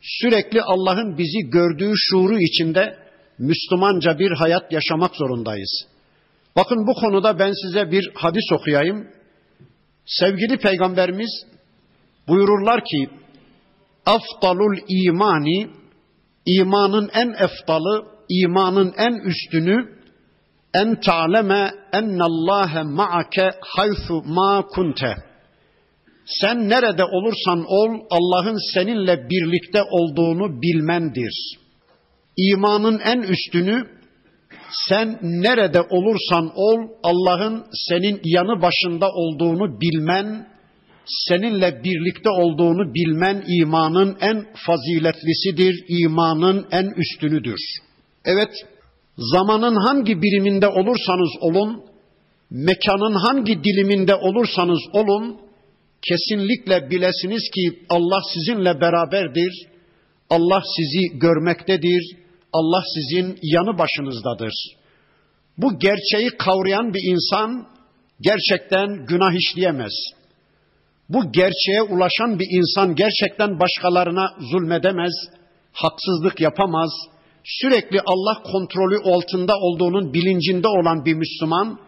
Sürekli 0.00 0.62
Allah'ın 0.62 1.18
bizi 1.18 1.50
gördüğü 1.50 1.92
şuuru 1.96 2.38
içinde 2.38 2.98
Müslümanca 3.38 4.18
bir 4.18 4.30
hayat 4.30 4.72
yaşamak 4.72 5.16
zorundayız. 5.16 5.86
Bakın 6.56 6.86
bu 6.86 6.94
konuda 6.94 7.38
ben 7.38 7.52
size 7.62 7.90
bir 7.90 8.10
hadis 8.14 8.52
okuyayım. 8.52 9.06
Sevgili 10.06 10.56
peygamberimiz 10.56 11.46
buyururlar 12.28 12.84
ki 12.84 13.10
aftalul 14.06 14.78
imani 14.88 15.70
imanın 16.46 17.10
en 17.14 17.28
eftalı, 17.28 18.06
imanın 18.28 18.94
en 18.96 19.14
üstünü 19.14 19.95
en 20.80 21.00
ta'leme 21.06 21.62
ennallâhe 21.98 22.82
ma'ake 22.98 23.50
haythu 23.74 24.22
ma 24.36 24.66
kunte. 24.74 25.12
Sen 26.40 26.68
nerede 26.68 27.04
olursan 27.04 27.64
ol 27.68 27.90
Allah'ın 28.10 28.58
seninle 28.74 29.28
birlikte 29.30 29.82
olduğunu 29.82 30.62
bilmendir. 30.62 31.34
İmanın 32.36 32.98
en 32.98 33.22
üstünü 33.22 33.96
sen 34.88 35.18
nerede 35.22 35.80
olursan 35.80 36.52
ol 36.54 36.78
Allah'ın 37.02 37.64
senin 37.88 38.20
yanı 38.24 38.62
başında 38.62 39.10
olduğunu 39.10 39.80
bilmen, 39.80 40.48
seninle 41.06 41.84
birlikte 41.84 42.30
olduğunu 42.30 42.94
bilmen 42.94 43.44
imanın 43.60 44.16
en 44.20 44.46
faziletlisidir, 44.66 45.84
imanın 45.88 46.66
en 46.70 46.86
üstünüdür. 46.96 47.60
Evet, 48.24 48.50
zamanın 49.16 49.76
hangi 49.86 50.22
biriminde 50.22 50.68
olursanız 50.68 51.30
olun, 51.40 51.84
mekanın 52.50 53.14
hangi 53.14 53.64
diliminde 53.64 54.14
olursanız 54.14 54.80
olun, 54.92 55.40
kesinlikle 56.08 56.90
bilesiniz 56.90 57.50
ki 57.54 57.78
Allah 57.90 58.20
sizinle 58.34 58.80
beraberdir. 58.80 59.66
Allah 60.30 60.62
sizi 60.76 61.18
görmektedir. 61.18 62.16
Allah 62.52 62.82
sizin 62.94 63.38
yanı 63.42 63.78
başınızdadır. 63.78 64.52
Bu 65.58 65.78
gerçeği 65.78 66.30
kavrayan 66.38 66.94
bir 66.94 67.12
insan 67.12 67.66
gerçekten 68.20 69.06
günah 69.06 69.32
işleyemez. 69.32 69.92
Bu 71.08 71.32
gerçeğe 71.32 71.82
ulaşan 71.82 72.38
bir 72.38 72.46
insan 72.50 72.94
gerçekten 72.94 73.60
başkalarına 73.60 74.34
zulmedemez, 74.50 75.12
haksızlık 75.72 76.40
yapamaz. 76.40 76.90
Sürekli 77.46 78.00
Allah 78.06 78.42
kontrolü 78.42 78.98
altında 78.98 79.56
olduğunun 79.56 80.14
bilincinde 80.14 80.68
olan 80.68 81.04
bir 81.04 81.14
Müslüman 81.14 81.80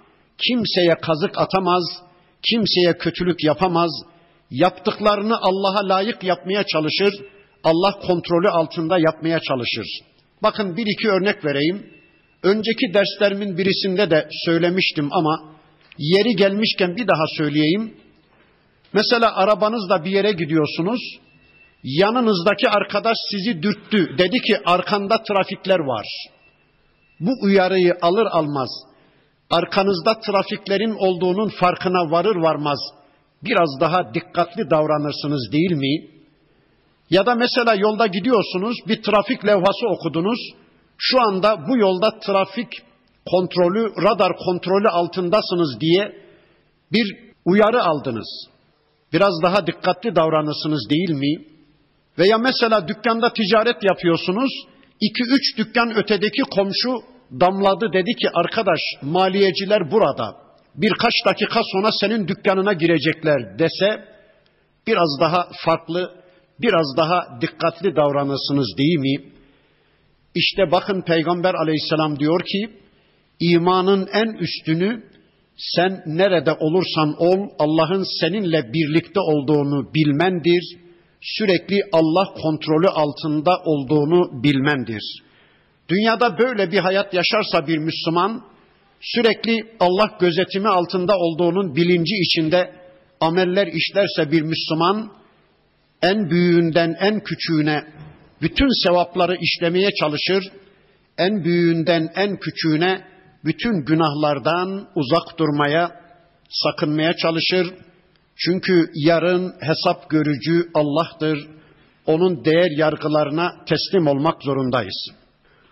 kimseye 0.46 0.94
kazık 1.02 1.38
atamaz, 1.38 1.82
kimseye 2.50 2.98
kötülük 2.98 3.44
yapamaz. 3.44 3.90
Yaptıklarını 4.50 5.36
Allah'a 5.40 5.88
layık 5.88 6.24
yapmaya 6.24 6.64
çalışır. 6.64 7.14
Allah 7.64 7.98
kontrolü 8.06 8.48
altında 8.48 8.98
yapmaya 8.98 9.40
çalışır. 9.40 9.86
Bakın 10.42 10.76
bir 10.76 10.86
iki 10.86 11.08
örnek 11.08 11.44
vereyim. 11.44 11.86
Önceki 12.42 12.94
derslerimin 12.94 13.58
birisinde 13.58 14.10
de 14.10 14.28
söylemiştim 14.44 15.08
ama 15.12 15.52
yeri 15.98 16.36
gelmişken 16.36 16.96
bir 16.96 17.06
daha 17.08 17.24
söyleyeyim. 17.36 17.94
Mesela 18.92 19.36
arabanızla 19.36 20.04
bir 20.04 20.10
yere 20.10 20.32
gidiyorsunuz. 20.32 21.00
Yanınızdaki 21.82 22.68
arkadaş 22.68 23.16
sizi 23.30 23.62
dürttü. 23.62 24.18
Dedi 24.18 24.40
ki 24.40 24.58
arkanda 24.64 25.22
trafikler 25.22 25.78
var. 25.78 26.06
Bu 27.20 27.30
uyarıyı 27.42 27.94
alır 28.02 28.26
almaz 28.26 28.68
arkanızda 29.50 30.20
trafiklerin 30.20 30.94
olduğunun 30.94 31.48
farkına 31.48 32.10
varır 32.10 32.36
varmaz 32.36 32.78
biraz 33.42 33.68
daha 33.80 34.14
dikkatli 34.14 34.70
davranırsınız 34.70 35.52
değil 35.52 35.72
mi? 35.72 36.18
Ya 37.10 37.26
da 37.26 37.34
mesela 37.34 37.74
yolda 37.74 38.06
gidiyorsunuz, 38.06 38.76
bir 38.88 39.02
trafik 39.02 39.46
levhası 39.46 39.88
okudunuz. 39.88 40.38
Şu 40.98 41.20
anda 41.22 41.68
bu 41.68 41.78
yolda 41.78 42.18
trafik 42.18 42.68
kontrolü, 43.30 43.92
radar 44.02 44.32
kontrolü 44.36 44.88
altındasınız 44.88 45.80
diye 45.80 46.12
bir 46.92 47.16
uyarı 47.44 47.82
aldınız. 47.82 48.48
Biraz 49.12 49.32
daha 49.42 49.66
dikkatli 49.66 50.16
davranırsınız 50.16 50.90
değil 50.90 51.10
mi? 51.10 51.57
Veya 52.18 52.38
mesela 52.38 52.88
dükkanda 52.88 53.32
ticaret 53.32 53.84
yapıyorsunuz. 53.84 54.50
iki 55.00 55.22
üç 55.22 55.58
dükkan 55.58 55.96
ötedeki 55.96 56.42
komşu 56.50 56.92
damladı 57.40 57.92
dedi 57.92 58.12
ki 58.20 58.28
arkadaş 58.34 58.80
maliyeciler 59.02 59.90
burada 59.90 60.36
birkaç 60.74 61.14
dakika 61.26 61.60
sonra 61.72 61.90
senin 62.00 62.28
dükkanına 62.28 62.72
girecekler 62.72 63.58
dese 63.58 64.04
biraz 64.86 65.20
daha 65.20 65.48
farklı, 65.64 66.10
biraz 66.60 66.96
daha 66.96 67.40
dikkatli 67.40 67.96
davranırsınız 67.96 68.78
değil 68.78 68.98
mi? 68.98 69.32
İşte 70.34 70.70
bakın 70.72 71.02
Peygamber 71.02 71.54
aleyhisselam 71.54 72.18
diyor 72.18 72.40
ki 72.40 72.70
imanın 73.40 74.08
en 74.12 74.32
üstünü 74.38 75.02
sen 75.56 76.02
nerede 76.06 76.52
olursan 76.52 77.14
ol 77.18 77.48
Allah'ın 77.58 78.04
seninle 78.20 78.72
birlikte 78.72 79.20
olduğunu 79.20 79.94
bilmendir. 79.94 80.87
Sürekli 81.20 81.80
Allah 81.92 82.34
kontrolü 82.42 82.88
altında 82.88 83.50
olduğunu 83.64 84.42
bilmendir. 84.42 85.02
Dünyada 85.88 86.38
böyle 86.38 86.72
bir 86.72 86.78
hayat 86.78 87.14
yaşarsa 87.14 87.66
bir 87.66 87.78
Müslüman 87.78 88.44
sürekli 89.00 89.56
Allah 89.80 90.16
gözetimi 90.20 90.68
altında 90.68 91.16
olduğunun 91.16 91.76
bilinci 91.76 92.14
içinde 92.14 92.72
ameller 93.20 93.66
işlerse 93.66 94.32
bir 94.32 94.42
Müslüman 94.42 95.12
en 96.02 96.30
büyüğünden 96.30 96.96
en 97.00 97.20
küçüğüne 97.20 97.84
bütün 98.42 98.84
sevapları 98.84 99.36
işlemeye 99.40 99.90
çalışır. 100.00 100.44
En 101.18 101.44
büyüğünden 101.44 102.08
en 102.14 102.36
küçüğüne 102.36 103.04
bütün 103.44 103.84
günahlardan 103.84 104.88
uzak 104.94 105.38
durmaya, 105.38 105.90
sakınmaya 106.48 107.16
çalışır. 107.16 107.74
Çünkü 108.37 108.91
yarın 108.95 109.53
hesap 109.59 110.09
görücü 110.09 110.69
Allah'tır. 110.73 111.47
Onun 112.05 112.45
değer 112.45 112.77
yargılarına 112.77 113.51
teslim 113.65 114.07
olmak 114.07 114.43
zorundayız. 114.43 115.07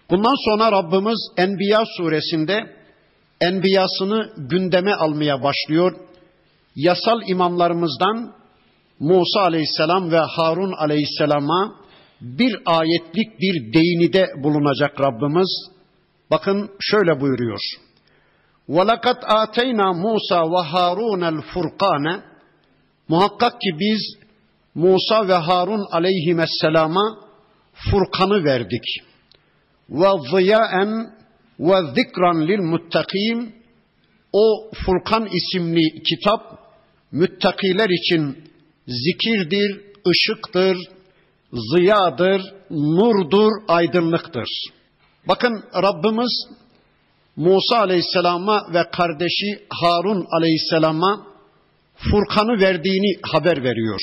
Bundan 0.09 0.35
sonra 0.45 0.71
Rabbimiz 0.71 1.19
Enbiya 1.37 1.83
suresinde 1.97 2.81
Enbiyasını 3.41 4.33
gündeme 4.37 4.93
almaya 4.93 5.43
başlıyor. 5.43 5.95
Yasal 6.75 7.21
imamlarımızdan 7.27 8.33
Musa 8.99 9.41
aleyhisselam 9.41 10.11
ve 10.11 10.19
Harun 10.19 10.71
aleyhisselama 10.71 11.75
bir 12.21 12.57
ayetlik 12.65 13.39
bir 13.39 13.73
değinide 13.73 14.27
bulunacak 14.43 15.01
Rabbimiz. 15.01 15.49
Bakın 16.31 16.69
şöyle 16.79 17.21
buyuruyor. 17.21 17.59
وَلَقَدْ 18.69 19.19
آتَيْنَا 19.43 19.87
مُوسَى 20.03 20.39
وَهَارُونَ 20.53 21.23
الْفُرْقَانَ 21.35 22.21
Muhakkak 23.08 23.60
ki 23.60 23.70
biz 23.80 24.26
Musa 24.74 25.28
ve 25.28 25.34
Harun 25.34 25.86
aleyhisselama 25.90 27.18
Furkan'ı 27.90 28.44
verdik 28.44 28.84
ve 29.90 30.08
ziyaen 30.30 31.16
ve 31.60 31.76
zikran 31.94 32.48
lil 32.48 32.58
muttakim 32.58 33.54
o 34.32 34.70
Furkan 34.86 35.26
isimli 35.26 36.02
kitap 36.02 36.58
müttakiler 37.12 37.88
için 37.90 38.50
zikirdir, 38.86 39.80
ışıktır, 40.08 40.76
ziyadır, 41.52 42.42
nurdur, 42.70 43.52
aydınlıktır. 43.68 44.48
Bakın 45.28 45.64
Rabbimiz 45.82 46.48
Musa 47.36 47.78
Aleyhisselam'a 47.78 48.60
ve 48.74 48.90
kardeşi 48.90 49.66
Harun 49.70 50.26
Aleyhisselam'a 50.38 51.26
Furkan'ı 51.96 52.60
verdiğini 52.60 53.20
haber 53.22 53.64
veriyor. 53.64 54.00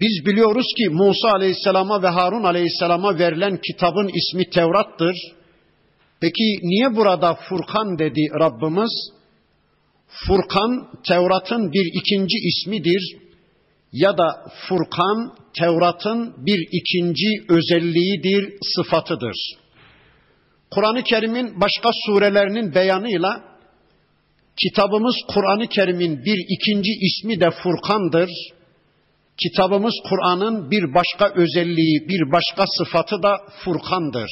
Biz 0.00 0.26
biliyoruz 0.26 0.66
ki 0.76 0.88
Musa 0.88 1.28
Aleyhisselam'a 1.28 2.02
ve 2.02 2.08
Harun 2.08 2.44
Aleyhisselam'a 2.44 3.18
verilen 3.18 3.60
kitabın 3.66 4.10
ismi 4.14 4.50
Tevrat'tır. 4.50 5.16
Peki 6.20 6.44
niye 6.62 6.96
burada 6.96 7.34
Furkan 7.34 7.98
dedi 7.98 8.20
Rabbimiz? 8.40 9.10
Furkan 10.26 10.88
Tevrat'ın 11.08 11.72
bir 11.72 12.00
ikinci 12.00 12.36
ismidir 12.48 13.16
ya 13.92 14.18
da 14.18 14.44
Furkan 14.68 15.34
Tevrat'ın 15.58 16.46
bir 16.46 16.68
ikinci 16.72 17.26
özelliğidir, 17.48 18.52
sıfatıdır. 18.62 19.36
Kur'an-ı 20.70 21.02
Kerim'in 21.02 21.60
başka 21.60 21.90
surelerinin 22.06 22.74
beyanıyla 22.74 23.47
kitabımız 24.62 25.16
Kur'an-ı 25.28 25.66
Kerim'in 25.66 26.24
bir 26.24 26.38
ikinci 26.48 26.90
ismi 26.90 27.40
de 27.40 27.50
Furkan'dır 27.50 28.30
Kitabımız 29.42 29.94
Kur'an'ın 30.08 30.70
bir 30.70 30.94
başka 30.94 31.32
özelliği, 31.34 32.08
bir 32.08 32.32
başka 32.32 32.64
sıfatı 32.78 33.22
da 33.22 33.36
Furkan'dır. 33.64 34.30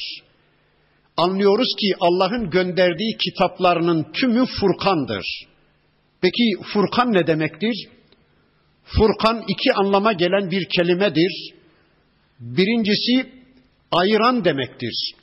Anlıyoruz 1.16 1.68
ki 1.80 1.94
Allah'ın 2.00 2.50
gönderdiği 2.50 3.16
kitaplarının 3.16 4.12
tümü 4.12 4.46
Furkan'dır. 4.60 5.26
Peki 6.20 6.52
Furkan 6.72 7.12
ne 7.12 7.26
demektir? 7.26 7.88
Furkan 8.84 9.44
iki 9.48 9.72
anlama 9.72 10.12
gelen 10.12 10.50
bir 10.50 10.68
kelimedir. 10.76 11.52
Birincisi 12.40 13.32
ayıran 13.92 14.44
demektir. 14.44 15.14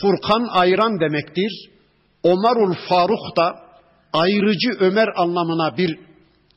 Furkan 0.00 0.48
ayıran 0.50 1.00
demektir. 1.00 1.70
Omarul 2.22 2.74
Faruk 2.88 3.36
da 3.36 3.63
ayrıcı 4.14 4.70
Ömer 4.80 5.08
anlamına 5.16 5.76
bir 5.76 5.98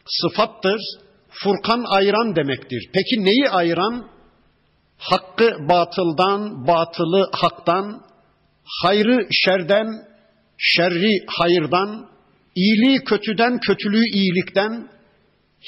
sıfattır. 0.05 0.81
Furkan 1.29 1.83
ayıran 1.87 2.35
demektir. 2.35 2.89
Peki 2.93 3.25
neyi 3.25 3.49
ayıran? 3.49 4.07
Hakkı 4.97 5.51
batıldan, 5.69 6.67
batılı 6.67 7.29
haktan, 7.31 8.01
hayrı 8.81 9.27
şerden, 9.31 9.87
şerri 10.57 11.25
hayırdan, 11.27 12.09
iyiliği 12.55 12.99
kötüden, 12.99 13.59
kötülüğü 13.59 14.05
iyilikten, 14.13 14.89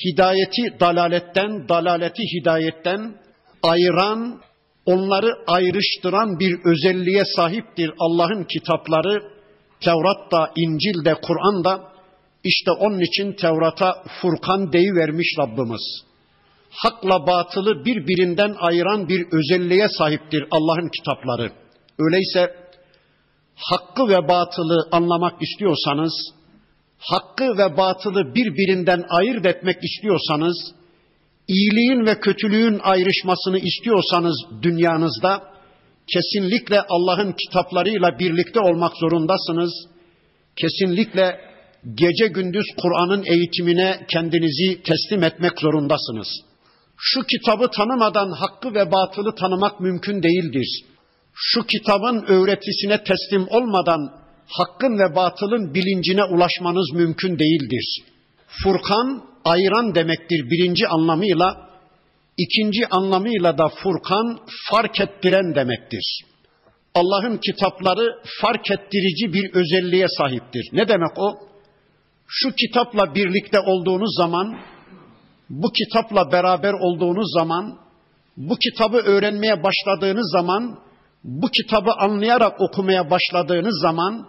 hidayeti 0.06 0.80
dalaletten, 0.80 1.69
dalaleti 1.69 2.23
hidayetten 2.23 3.15
ayıran, 3.63 4.41
onları 4.86 5.32
ayrıştıran 5.47 6.39
bir 6.39 6.56
özelliğe 6.65 7.23
sahiptir 7.36 7.91
Allah'ın 7.99 8.43
kitapları. 8.43 9.38
Tevrat'ta, 9.82 10.52
İncil'de, 10.56 11.13
Kur'an'da 11.13 11.92
işte 12.44 12.72
onun 12.72 13.00
için 13.00 13.34
Tevrat'a 13.34 14.04
Furkan 14.22 14.74
vermiş 14.74 15.28
Rabbimiz. 15.39 16.04
Hakla 16.72 17.28
batılı 17.28 17.86
birbirinden 17.86 18.56
ayıran 18.60 19.10
bir 19.10 19.28
özelliğe 19.32 19.88
sahiptir 19.98 20.44
Allah'ın 20.52 20.89
kitapları. 20.89 21.52
Öyleyse 22.00 22.56
hakkı 23.56 24.08
ve 24.08 24.28
batılı 24.28 24.88
anlamak 24.92 25.42
istiyorsanız, 25.42 26.13
hakkı 27.00 27.58
ve 27.58 27.78
batılı 27.78 28.36
birbirinden 28.36 29.06
ayırt 29.10 29.46
etmek 29.46 29.78
istiyorsanız, 29.84 30.58
iyiliğin 31.48 32.06
ve 32.06 32.20
kötülüğün 32.20 32.80
ayrışmasını 32.84 33.60
istiyorsanız 33.60 34.36
dünyanızda, 34.62 35.44
kesinlikle 36.13 36.82
Allah'ın 36.89 37.32
kitaplarıyla 37.32 38.19
birlikte 38.19 38.60
olmak 38.60 38.98
zorundasınız. 38.98 39.72
Kesinlikle 40.56 41.39
gece 41.95 42.28
gündüz 42.28 42.65
Kur'an'ın 42.82 43.24
eğitimine 43.24 44.06
kendinizi 44.08 44.82
teslim 44.84 45.24
etmek 45.24 45.60
zorundasınız. 45.60 46.28
Şu 46.98 47.22
kitabı 47.24 47.67
tanımadan 47.67 48.32
hakkı 48.32 48.74
ve 48.74 48.91
batılı 48.91 49.36
tanımak 49.36 49.80
mümkün 49.80 50.24
değildir. 50.24 50.84
Şu 51.34 51.65
kitabın 51.65 52.26
öğretisine 52.28 53.04
teslim 53.04 53.48
olmadan 53.50 54.12
hakkın 54.48 55.00
ve 55.00 55.15
batılın 55.15 55.74
bilincine 55.74 56.24
ulaşmanız 56.24 56.91
mümkün 56.93 57.39
değildir. 57.39 58.04
Furkan 58.63 59.24
ayıran 59.45 59.95
demektir 59.95 60.50
birinci 60.50 60.88
anlamıyla. 60.88 61.68
İkinci 62.45 62.88
anlamıyla 62.88 63.58
da 63.58 63.69
Furkan 63.84 64.39
fark 64.69 65.02
ettiren 65.02 65.56
demektir. 65.56 66.21
Allah'ın 66.95 67.38
kitapları 67.38 68.15
fark 68.41 68.71
ettirici 68.71 69.34
bir 69.34 69.54
özelliğe 69.54 70.08
sahiptir. 70.17 70.69
Ne 70.73 70.88
demek 70.88 71.17
o? 71.17 71.34
Şu 72.28 72.52
kitapla 72.52 73.15
birlikte 73.15 73.60
olduğunuz 73.60 74.15
zaman, 74.17 74.60
bu 75.49 75.71
kitapla 75.71 76.32
beraber 76.32 76.73
olduğunuz 76.73 77.34
zaman, 77.34 77.80
bu 78.38 78.56
kitabı 78.56 78.97
öğrenmeye 78.97 79.63
başladığınız 79.63 80.32
zaman, 80.32 80.80
bu 81.23 81.47
kitabı 81.47 81.91
anlayarak 81.99 82.62
okumaya 82.62 83.10
başladığınız 83.10 83.82
zaman 83.82 84.28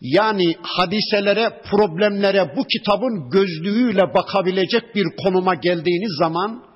yani 0.00 0.54
hadiselere, 0.62 1.62
problemlere 1.70 2.56
bu 2.56 2.64
kitabın 2.64 3.30
gözlüğüyle 3.30 4.14
bakabilecek 4.14 4.94
bir 4.94 5.06
konuma 5.24 5.54
geldiğiniz 5.54 6.16
zaman 6.18 6.69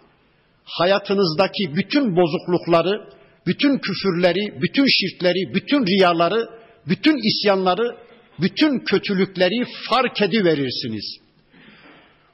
hayatınızdaki 0.64 1.77
bütün 1.77 2.16
bozuklukları, 2.16 3.09
bütün 3.46 3.79
küfürleri, 3.79 4.62
bütün 4.62 4.87
şirkleri, 4.87 5.55
bütün 5.55 5.87
riyaları, 5.87 6.48
bütün 6.88 7.16
isyanları, 7.16 7.96
bütün 8.40 8.79
kötülükleri 8.79 9.64
fark 9.90 10.22
ediverirsiniz. 10.22 11.18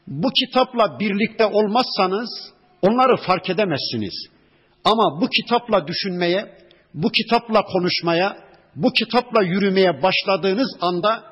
Bu 0.07 0.29
kitapla 0.31 1.01
birlikte 1.01 1.47
olmazsanız 1.47 2.31
onları 2.83 3.16
fark 3.16 3.51
edemezsiniz. 3.51 4.14
Ama 4.85 5.21
bu 5.21 5.29
kitapla 5.29 5.87
düşünmeye, 5.88 6.59
bu 6.95 7.09
kitapla 7.11 7.62
konuşmaya, 7.62 8.37
bu 8.77 8.93
kitapla 8.93 9.43
yürümeye 9.43 10.03
başladığınız 10.03 10.77
anda 10.81 11.25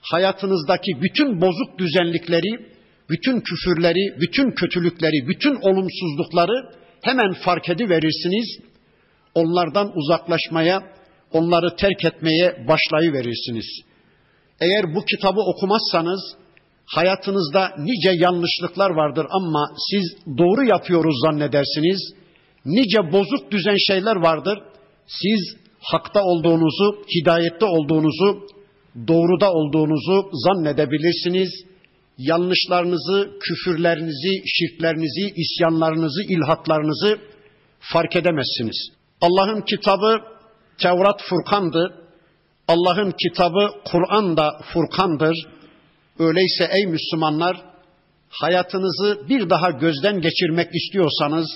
hayatınızdaki 0.00 1.02
bütün 1.02 1.40
bozuk 1.40 1.78
düzenlikleri, 1.78 2.73
bütün 3.10 3.40
küfürleri, 3.40 4.20
bütün 4.20 4.50
kötülükleri, 4.50 5.28
bütün 5.28 5.54
olumsuzlukları 5.54 6.70
hemen 7.02 7.32
fark 7.32 7.68
ediverirsiniz. 7.68 8.58
Onlardan 9.34 9.92
uzaklaşmaya, 9.96 10.82
onları 11.32 11.76
terk 11.76 12.04
etmeye 12.04 12.66
başlayıverirsiniz. 12.68 13.66
Eğer 14.60 14.94
bu 14.94 15.04
kitabı 15.04 15.40
okumazsanız 15.40 16.20
hayatınızda 16.86 17.70
nice 17.78 18.10
yanlışlıklar 18.14 18.90
vardır 18.90 19.26
ama 19.30 19.66
siz 19.90 20.16
doğru 20.38 20.64
yapıyoruz 20.64 21.14
zannedersiniz. 21.24 22.14
Nice 22.64 23.12
bozuk 23.12 23.50
düzen 23.50 23.76
şeyler 23.76 24.16
vardır. 24.16 24.58
Siz 25.06 25.56
hakta 25.80 26.22
olduğunuzu, 26.22 27.04
hidayette 27.16 27.64
olduğunuzu, 27.64 28.46
doğruda 29.08 29.52
olduğunuzu 29.52 30.30
zannedebilirsiniz. 30.32 31.50
Yanlışlarınızı, 32.18 33.30
küfürlerinizi, 33.40 34.42
şirklerinizi, 34.46 35.34
isyanlarınızı, 35.36 36.22
ilhatlarınızı 36.22 37.18
fark 37.80 38.16
edemezsiniz. 38.16 38.88
Allah'ın 39.20 39.60
kitabı 39.60 40.20
Tevrat 40.78 41.22
Furkan'dır. 41.22 41.92
Allah'ın 42.68 43.10
kitabı 43.10 43.70
Kur'an 43.84 44.36
da 44.36 44.60
Furkan'dır. 44.72 45.36
Öyleyse 46.18 46.70
ey 46.72 46.86
Müslümanlar 46.86 47.56
hayatınızı 48.28 49.28
bir 49.28 49.50
daha 49.50 49.70
gözden 49.70 50.20
geçirmek 50.20 50.74
istiyorsanız 50.74 51.46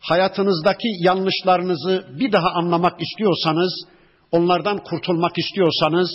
hayatınızdaki 0.00 0.88
yanlışlarınızı 1.00 2.06
bir 2.20 2.32
daha 2.32 2.50
anlamak 2.50 3.02
istiyorsanız, 3.02 3.84
onlardan 4.32 4.78
kurtulmak 4.84 5.38
istiyorsanız, 5.38 6.10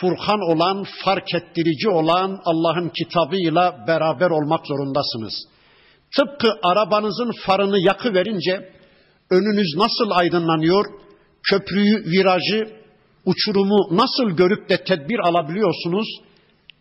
Furkan 0.00 0.40
olan, 0.40 0.86
fark 1.04 1.34
ettirici 1.34 1.88
olan 1.88 2.40
Allah'ın 2.44 2.88
kitabıyla 2.88 3.84
beraber 3.86 4.30
olmak 4.30 4.66
zorundasınız. 4.66 5.34
Tıpkı 6.16 6.48
arabanızın 6.62 7.32
farını 7.46 7.78
yakı 7.78 8.14
verince 8.14 8.72
önünüz 9.30 9.76
nasıl 9.76 10.10
aydınlanıyor, 10.10 10.84
köprüyü, 11.50 12.04
virajı, 12.06 12.82
uçurumu 13.24 13.88
nasıl 13.90 14.36
görüp 14.36 14.68
de 14.68 14.84
tedbir 14.84 15.18
alabiliyorsunuz? 15.18 16.08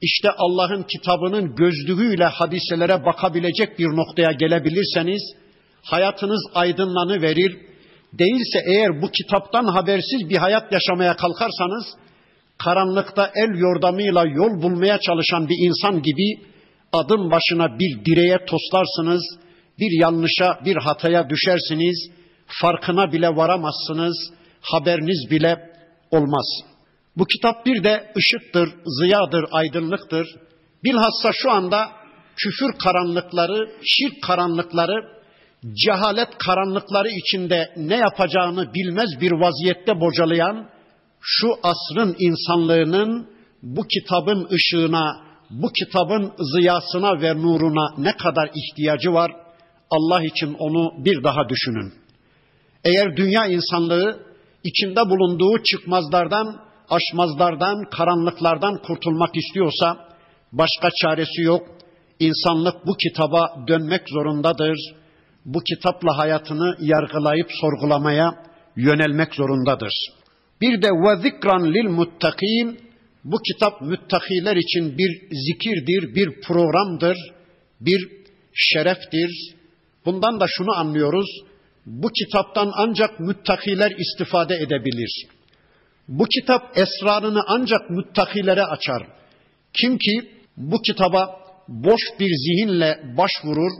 İşte 0.01 0.29
Allah'ın 0.37 0.83
kitabının 0.83 1.55
gözlüğüyle 1.55 2.25
hadiselere 2.25 3.05
bakabilecek 3.05 3.79
bir 3.79 3.87
noktaya 3.87 4.31
gelebilirseniz, 4.31 5.21
hayatınız 5.83 6.41
aydınlanı 6.53 7.21
verir. 7.21 7.57
Değilse 8.13 8.59
eğer 8.65 9.01
bu 9.01 9.11
kitaptan 9.11 9.65
habersiz 9.65 10.29
bir 10.29 10.37
hayat 10.37 10.71
yaşamaya 10.73 11.15
kalkarsanız 11.15 11.85
karanlıkta 12.63 13.31
el 13.35 13.59
yordamıyla 13.59 14.25
yol 14.25 14.61
bulmaya 14.61 14.99
çalışan 14.99 15.49
bir 15.49 15.67
insan 15.67 16.01
gibi 16.01 16.39
adım 16.93 17.31
başına 17.31 17.79
bir 17.79 18.05
direğe 18.05 18.37
toslarsınız, 18.45 19.23
bir 19.79 20.01
yanlışa, 20.01 20.59
bir 20.65 20.75
hataya 20.75 21.29
düşersiniz, 21.29 22.11
farkına 22.47 23.11
bile 23.11 23.27
varamazsınız, 23.27 24.33
haberiniz 24.61 25.31
bile 25.31 25.57
olmaz. 26.11 26.45
Bu 27.17 27.25
kitap 27.25 27.65
bir 27.65 27.83
de 27.83 28.11
ışıktır, 28.17 28.69
ziyadır, 28.99 29.45
aydınlıktır. 29.51 30.27
Bilhassa 30.83 31.31
şu 31.33 31.51
anda 31.51 31.89
küfür 32.37 32.77
karanlıkları, 32.77 33.71
şirk 33.83 34.23
karanlıkları 34.23 35.21
cehalet 35.85 36.37
karanlıkları 36.37 37.09
içinde 37.09 37.73
ne 37.77 37.95
yapacağını 37.95 38.73
bilmez 38.73 39.09
bir 39.21 39.31
vaziyette 39.31 39.99
bocalayan 39.99 40.69
şu 41.21 41.47
asrın 41.63 42.15
insanlığının 42.19 43.29
bu 43.63 43.81
kitabın 43.87 44.47
ışığına, 44.51 45.21
bu 45.49 45.69
kitabın 45.69 46.33
ziyasına 46.55 47.21
ve 47.21 47.41
nuruna 47.41 47.93
ne 47.97 48.17
kadar 48.17 48.49
ihtiyacı 48.55 49.13
var? 49.13 49.31
Allah 49.89 50.23
için 50.23 50.53
onu 50.53 51.05
bir 51.05 51.23
daha 51.23 51.49
düşünün. 51.49 51.93
Eğer 52.83 53.17
dünya 53.17 53.47
insanlığı 53.47 54.19
içinde 54.63 55.09
bulunduğu 55.09 55.63
çıkmazlardan, 55.63 56.61
aşmazlardan, 56.89 57.83
karanlıklardan 57.89 58.77
kurtulmak 58.77 59.37
istiyorsa 59.37 59.97
başka 60.51 60.89
çaresi 61.01 61.41
yok. 61.41 61.67
İnsanlık 62.19 62.87
bu 62.87 62.93
kitaba 62.97 63.65
dönmek 63.67 64.09
zorundadır 64.09 64.77
bu 65.45 65.59
kitapla 65.59 66.17
hayatını 66.17 66.75
yargılayıp 66.79 67.47
sorgulamaya 67.61 68.43
yönelmek 68.75 69.35
zorundadır. 69.35 69.93
Bir 70.61 70.81
de 70.81 70.87
ve 70.87 71.21
zikran 71.21 71.73
lil 71.73 71.89
muttakin 71.89 72.79
bu 73.23 73.37
kitap 73.37 73.81
müttakiler 73.81 74.55
için 74.55 74.97
bir 74.97 75.21
zikirdir, 75.31 76.15
bir 76.15 76.41
programdır, 76.41 77.17
bir 77.81 78.09
şereftir. 78.53 79.55
Bundan 80.05 80.39
da 80.39 80.45
şunu 80.47 80.71
anlıyoruz. 80.75 81.27
Bu 81.85 82.07
kitaptan 82.09 82.71
ancak 82.75 83.19
müttakiler 83.19 83.91
istifade 83.97 84.55
edebilir. 84.55 85.27
Bu 86.07 86.25
kitap 86.25 86.77
esrarını 86.77 87.41
ancak 87.47 87.89
müttakilere 87.89 88.63
açar. 88.63 89.07
Kim 89.73 89.97
ki 89.97 90.31
bu 90.57 90.81
kitaba 90.81 91.41
boş 91.67 92.01
bir 92.19 92.29
zihinle 92.29 92.99
başvurur, 93.17 93.71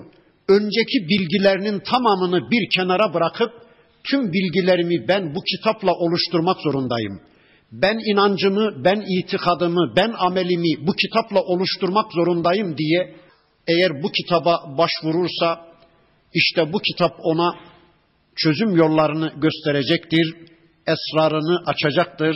önceki 0.48 1.08
bilgilerinin 1.10 1.80
tamamını 1.80 2.52
bir 2.52 2.70
kenara 2.70 3.14
bırakıp 3.14 3.52
tüm 4.10 4.34
bilgilerimi 4.34 5.08
ben 5.08 5.36
bu 5.36 5.40
kitapla 5.42 5.92
oluşturmak 5.94 6.58
zorundayım. 6.62 7.22
Ben 7.72 7.98
inancımı, 8.12 8.84
ben 8.84 9.04
itikadımı, 9.20 9.94
ben 9.96 10.14
amelimi 10.18 10.88
bu 10.88 10.94
kitapla 10.94 11.42
oluşturmak 11.42 12.14
zorundayım 12.14 12.78
diye 12.78 13.16
eğer 13.68 14.04
bu 14.04 14.12
kitaba 14.12 14.78
başvurursa 14.78 15.66
işte 16.34 16.74
bu 16.74 16.80
kitap 16.80 17.16
ona 17.20 17.56
çözüm 18.36 18.76
yollarını 18.76 19.34
gösterecektir, 19.38 20.36
esrarını 20.88 21.64
açacaktır 21.66 22.36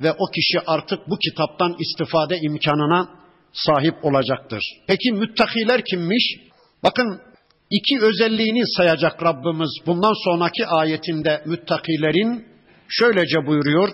ve 0.00 0.12
o 0.12 0.26
kişi 0.34 0.60
artık 0.66 0.98
bu 1.08 1.18
kitaptan 1.18 1.76
istifade 1.78 2.38
imkanına 2.38 3.08
sahip 3.52 4.04
olacaktır. 4.04 4.62
Peki 4.86 5.12
müttakiler 5.12 5.84
kimmiş? 5.84 6.36
Bakın 6.82 7.20
iki 7.69 7.99
özelliğini 8.01 8.63
sayacak 8.77 9.23
Rabbimiz 9.23 9.69
bundan 9.85 10.13
sonraki 10.23 10.67
ayetinde 10.67 11.43
müttakilerin 11.45 12.45
şöylece 12.89 13.47
buyuruyor. 13.47 13.89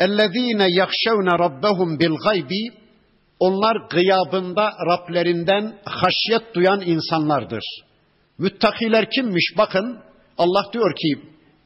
اَلَّذ۪ينَ 0.00 0.62
يَخْشَوْنَ 0.80 1.28
رَبَّهُمْ 1.44 1.98
بِالْغَيْبِ 1.98 2.72
Onlar 3.38 3.76
gıyabında 3.90 4.72
Rablerinden 4.90 5.78
haşyet 5.84 6.54
duyan 6.54 6.80
insanlardır. 6.80 7.64
Müttakiler 8.38 9.10
kimmiş 9.10 9.44
bakın 9.58 9.98
Allah 10.38 10.72
diyor 10.72 10.94
ki 10.96 11.22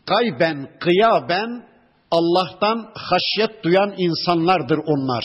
gayben 0.07 0.69
gıyaben 0.81 1.69
Allah'tan 2.11 2.91
haşyet 2.95 3.65
duyan 3.65 3.95
insanlardır 3.99 4.79
onlar. 4.87 5.25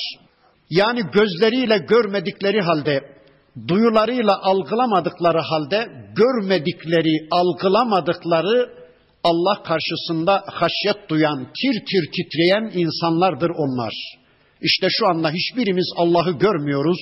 Yani 0.70 1.02
gözleriyle 1.14 1.78
görmedikleri 1.78 2.62
halde, 2.62 3.02
duyularıyla 3.69 4.39
algılamadıkları 4.43 5.39
halde, 5.39 5.89
görmedikleri, 6.15 7.29
algılamadıkları 7.31 8.79
Allah 9.25 9.63
karşısında 9.63 10.45
haşyet 10.47 11.09
duyan, 11.09 11.39
tir 11.39 11.85
tir 11.91 12.11
titreyen 12.17 12.71
insanlardır 12.75 13.51
onlar. 13.51 13.95
İşte 14.61 14.87
şu 14.91 15.07
anda 15.07 15.31
hiçbirimiz 15.31 15.93
Allah'ı 15.97 16.31
görmüyoruz. 16.31 16.99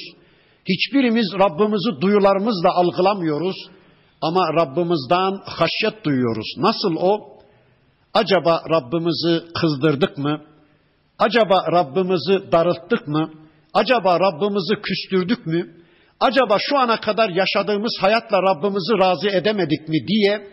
Hiçbirimiz 0.68 1.26
Rabbimizi 1.38 2.00
duyularımızla 2.00 2.70
algılamıyoruz. 2.70 3.56
Ama 4.20 4.40
Rabbimizden 4.60 5.40
haşyet 5.44 6.04
duyuyoruz. 6.04 6.54
Nasıl 6.58 6.96
o? 7.00 7.36
Acaba 8.14 8.62
Rabbimizi 8.70 9.44
kızdırdık 9.60 10.18
mı? 10.18 10.40
Acaba 11.18 11.64
Rabbimizi 11.72 12.52
darılttık 12.52 13.08
mı? 13.08 13.30
Acaba 13.74 14.20
Rabbimizi 14.20 14.74
küstürdük 14.82 15.46
mü? 15.46 15.75
Acaba 16.20 16.56
şu 16.60 16.78
ana 16.78 17.00
kadar 17.00 17.28
yaşadığımız 17.28 17.96
hayatla 18.00 18.42
Rabbimizi 18.42 18.98
razı 18.98 19.28
edemedik 19.28 19.88
mi 19.88 20.06
diye 20.08 20.48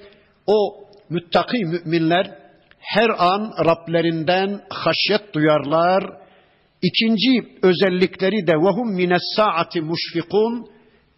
o 0.48 0.84
müttaki 1.10 1.66
müminler 1.66 2.38
her 2.80 3.10
an 3.18 3.54
Rablerinden 3.66 4.62
haşyet 4.70 5.34
duyarlar. 5.34 6.04
İkinci 6.82 7.58
özellikleri 7.62 8.48
de 8.48 8.54
vehum 8.54 8.96
mines 8.96 9.22
saati 9.36 9.82
muşfikun 9.82 10.68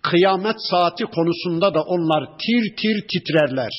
kıyamet 0.01 0.55
saati 0.69 1.03
konusunda 1.03 1.73
da 1.73 1.81
onlar 1.81 2.25
tir 2.25 2.75
tir 2.75 3.07
titrerler. 3.07 3.71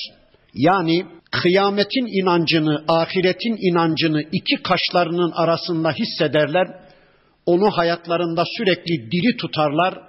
Yani 0.53 1.05
kıyametin 1.31 2.21
inancını, 2.21 2.83
ahiretin 2.87 3.57
inancını 3.71 4.21
iki 4.21 4.63
kaşlarının 4.63 5.31
arasında 5.31 5.91
hissederler. 5.91 6.67
Onu 7.45 7.71
hayatlarında 7.71 8.43
sürekli 8.57 9.11
diri 9.11 9.37
tutarlar 9.37 10.06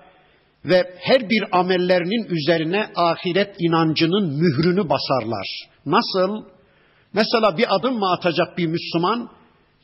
ve 0.64 0.94
her 0.98 1.30
bir 1.30 1.58
amellerinin 1.58 2.28
üzerine 2.30 2.86
ahiret 2.96 3.54
inancının 3.58 4.38
mührünü 4.38 4.88
basarlar. 4.88 5.68
Nasıl? 5.86 6.44
Mesela 7.12 7.58
bir 7.58 7.74
adım 7.76 7.98
mı 7.98 8.12
atacak 8.12 8.58
bir 8.58 8.66
Müslüman? 8.66 9.30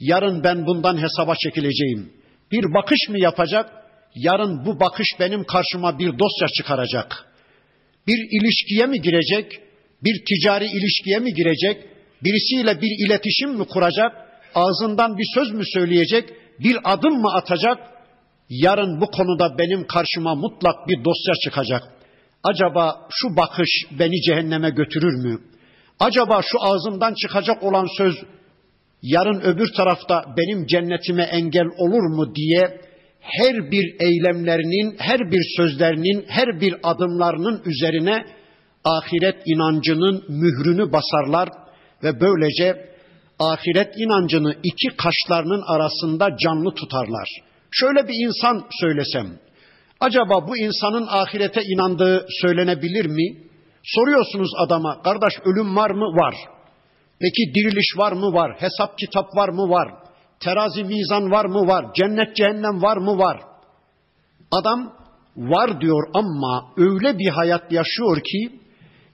Yarın 0.00 0.44
ben 0.44 0.66
bundan 0.66 1.02
hesaba 1.02 1.34
çekileceğim. 1.36 2.12
Bir 2.52 2.64
bakış 2.74 3.08
mı 3.08 3.18
yapacak? 3.18 3.70
Yarın 4.14 4.66
bu 4.66 4.80
bakış 4.80 5.08
benim 5.20 5.44
karşıma 5.44 5.98
bir 5.98 6.18
dosya 6.18 6.48
çıkaracak. 6.56 7.34
Bir 8.06 8.40
ilişkiye 8.40 8.86
mi 8.86 9.00
girecek? 9.00 9.52
Bir 10.04 10.24
ticari 10.24 10.66
ilişkiye 10.66 11.18
mi 11.18 11.34
girecek? 11.34 11.84
Birisiyle 12.24 12.80
bir 12.82 13.06
iletişim 13.06 13.50
mi 13.50 13.64
kuracak? 13.64 14.12
Ağzından 14.54 15.18
bir 15.18 15.26
söz 15.34 15.50
mü 15.50 15.62
söyleyecek? 15.64 16.28
Bir 16.60 16.76
adım 16.84 17.20
mı 17.20 17.28
atacak? 17.34 17.78
Yarın 18.62 19.00
bu 19.00 19.06
konuda 19.06 19.58
benim 19.58 19.86
karşıma 19.86 20.34
mutlak 20.34 20.88
bir 20.88 21.04
dosya 21.04 21.34
çıkacak. 21.44 21.82
Acaba 22.42 23.06
şu 23.10 23.36
bakış 23.36 23.70
beni 23.98 24.22
cehenneme 24.22 24.70
götürür 24.70 25.24
mü? 25.24 25.38
Acaba 26.00 26.40
şu 26.42 26.58
ağzımdan 26.60 27.14
çıkacak 27.14 27.62
olan 27.62 27.86
söz 27.98 28.14
yarın 29.02 29.40
öbür 29.40 29.72
tarafta 29.76 30.24
benim 30.36 30.66
cennetime 30.66 31.22
engel 31.22 31.66
olur 31.78 32.16
mu 32.16 32.34
diye 32.34 32.80
her 33.20 33.70
bir 33.70 33.96
eylemlerinin, 34.00 34.96
her 34.98 35.18
bir 35.18 35.42
sözlerinin, 35.56 36.24
her 36.28 36.60
bir 36.60 36.74
adımlarının 36.82 37.62
üzerine 37.66 38.24
ahiret 38.84 39.42
inancının 39.46 40.24
mührünü 40.28 40.92
basarlar 40.92 41.48
ve 42.02 42.20
böylece 42.20 42.88
ahiret 43.38 43.92
inancını 43.96 44.54
iki 44.62 44.96
kaşlarının 44.96 45.62
arasında 45.66 46.36
canlı 46.36 46.74
tutarlar. 46.74 47.28
Şöyle 47.80 48.08
bir 48.08 48.26
insan 48.26 48.66
söylesem, 48.80 49.26
acaba 50.00 50.48
bu 50.48 50.56
insanın 50.56 51.06
ahirete 51.10 51.60
inandığı 51.62 52.26
söylenebilir 52.42 53.06
mi? 53.06 53.36
Soruyorsunuz 53.84 54.50
adama, 54.58 55.02
kardeş 55.02 55.32
ölüm 55.44 55.76
var 55.76 55.90
mı? 55.90 56.04
Var. 56.04 56.34
Peki 57.20 57.54
diriliş 57.54 57.98
var 57.98 58.12
mı? 58.12 58.32
Var. 58.32 58.56
Hesap 58.58 58.98
kitap 58.98 59.36
var 59.36 59.48
mı? 59.48 59.70
Var. 59.70 59.88
Terazi 60.40 60.84
mizan 60.84 61.30
var 61.30 61.44
mı? 61.44 61.66
Var. 61.66 61.86
Cennet 61.94 62.36
cehennem 62.36 62.82
var 62.82 62.96
mı? 62.96 63.18
Var. 63.18 63.40
Adam 64.50 64.92
var 65.36 65.80
diyor 65.80 66.08
ama 66.14 66.72
öyle 66.76 67.18
bir 67.18 67.28
hayat 67.28 67.72
yaşıyor 67.72 68.20
ki 68.20 68.50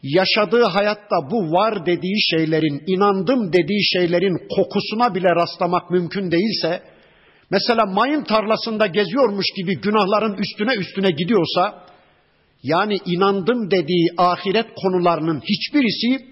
yaşadığı 0.02 0.64
hayatta 0.64 1.16
bu 1.30 1.52
var 1.52 1.86
dediği 1.86 2.20
şeylerin, 2.30 2.82
inandım 2.86 3.52
dediği 3.52 3.84
şeylerin 3.84 4.48
kokusuna 4.56 5.14
bile 5.14 5.28
rastlamak 5.28 5.90
mümkün 5.90 6.30
değilse, 6.30 6.82
mesela 7.50 7.86
mayın 7.86 8.24
tarlasında 8.24 8.86
geziyormuş 8.86 9.46
gibi 9.56 9.80
günahların 9.80 10.34
üstüne 10.34 10.74
üstüne 10.74 11.10
gidiyorsa, 11.10 11.84
yani 12.62 12.96
inandım 13.06 13.70
dediği 13.70 14.08
ahiret 14.18 14.66
konularının 14.82 15.40
hiçbirisi 15.40 16.26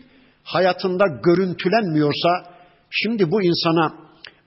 hayatında 0.45 1.05
görüntülenmiyorsa, 1.25 2.29
şimdi 2.91 3.31
bu 3.31 3.43
insana 3.43 3.95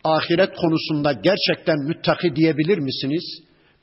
ahiret 0.03 0.55
konusunda 0.55 1.13
gerçekten 1.13 1.77
müttaki 1.87 2.35
diyebilir 2.35 2.77
misiniz? 2.77 3.23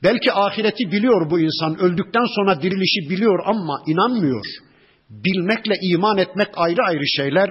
Belki 0.03 0.33
ahireti 0.33 0.91
biliyor 0.91 1.29
bu 1.29 1.39
insan, 1.39 1.79
öldükten 1.79 2.25
sonra 2.35 2.61
dirilişi 2.61 3.09
biliyor 3.09 3.39
ama 3.45 3.81
inanmıyor.'' 3.87 4.69
Bilmekle 5.09 5.73
iman 5.81 6.17
etmek 6.17 6.47
ayrı 6.55 6.81
ayrı 6.87 7.07
şeyler. 7.07 7.49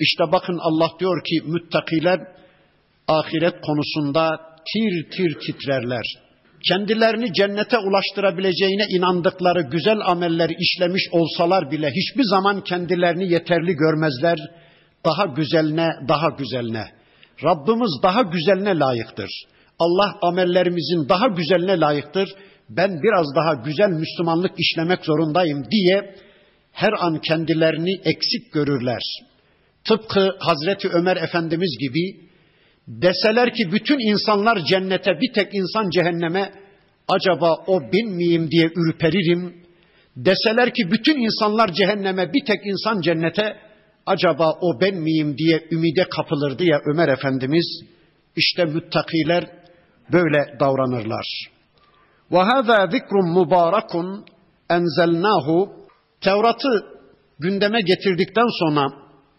İşte 0.00 0.24
bakın 0.32 0.58
Allah 0.60 0.90
diyor 1.00 1.24
ki 1.24 1.42
müttakiler 1.44 2.20
ahiret 3.08 3.54
konusunda 3.60 4.40
tir 4.72 5.10
tir 5.10 5.38
titrerler. 5.40 6.04
Kendilerini 6.68 7.32
cennete 7.32 7.78
ulaştırabileceğine 7.78 8.86
inandıkları 8.96 9.62
güzel 9.62 9.98
amelleri 10.04 10.52
işlemiş 10.58 11.02
olsalar 11.12 11.70
bile 11.70 11.90
hiçbir 11.90 12.24
zaman 12.24 12.60
kendilerini 12.64 13.32
yeterli 13.32 13.72
görmezler. 13.72 14.38
Daha 15.04 15.24
güzeline, 15.24 15.88
daha 16.08 16.28
güzeline. 16.38 16.84
Rabbimiz 17.44 18.02
daha 18.02 18.22
güzeline 18.22 18.78
layıktır. 18.78 19.30
Allah 19.78 20.18
amellerimizin 20.22 21.08
daha 21.08 21.26
güzeline 21.26 21.80
layıktır. 21.80 22.28
Ben 22.68 22.90
biraz 23.02 23.26
daha 23.36 23.54
güzel 23.54 23.90
Müslümanlık 23.90 24.52
işlemek 24.58 25.04
zorundayım 25.04 25.64
diye 25.70 26.14
her 26.72 26.92
an 26.92 27.20
kendilerini 27.20 28.00
eksik 28.04 28.52
görürler. 28.52 29.02
Tıpkı 29.84 30.36
Hazreti 30.40 30.88
Ömer 30.88 31.16
Efendimiz 31.16 31.76
gibi 31.80 32.27
deseler 32.88 33.54
ki 33.54 33.72
bütün 33.72 34.12
insanlar 34.12 34.58
cennete 34.64 35.20
bir 35.20 35.32
tek 35.32 35.54
insan 35.54 35.90
cehenneme 35.90 36.52
acaba 37.08 37.54
o 37.66 37.80
bin 37.92 38.16
miyim 38.16 38.50
diye 38.50 38.70
ürperirim. 38.76 39.54
Deseler 40.16 40.74
ki 40.74 40.90
bütün 40.90 41.16
insanlar 41.16 41.72
cehenneme 41.72 42.32
bir 42.32 42.44
tek 42.46 42.66
insan 42.66 43.00
cennete 43.00 43.56
acaba 44.06 44.52
o 44.60 44.80
ben 44.80 44.94
miyim 44.94 45.38
diye 45.38 45.68
ümide 45.70 46.04
kapılırdı 46.04 46.64
ya 46.64 46.80
Ömer 46.92 47.08
Efendimiz. 47.08 47.80
İşte 48.36 48.64
müttakiler 48.64 49.44
böyle 50.12 50.56
davranırlar. 50.60 51.26
Hâzâ 52.32 52.86
zikrun 52.86 53.38
mübârekun 53.38 54.24
enzelnâhu 54.70 55.72
Tevrat'ı 56.20 56.86
gündeme 57.38 57.80
getirdikten 57.80 58.58
sonra 58.58 58.92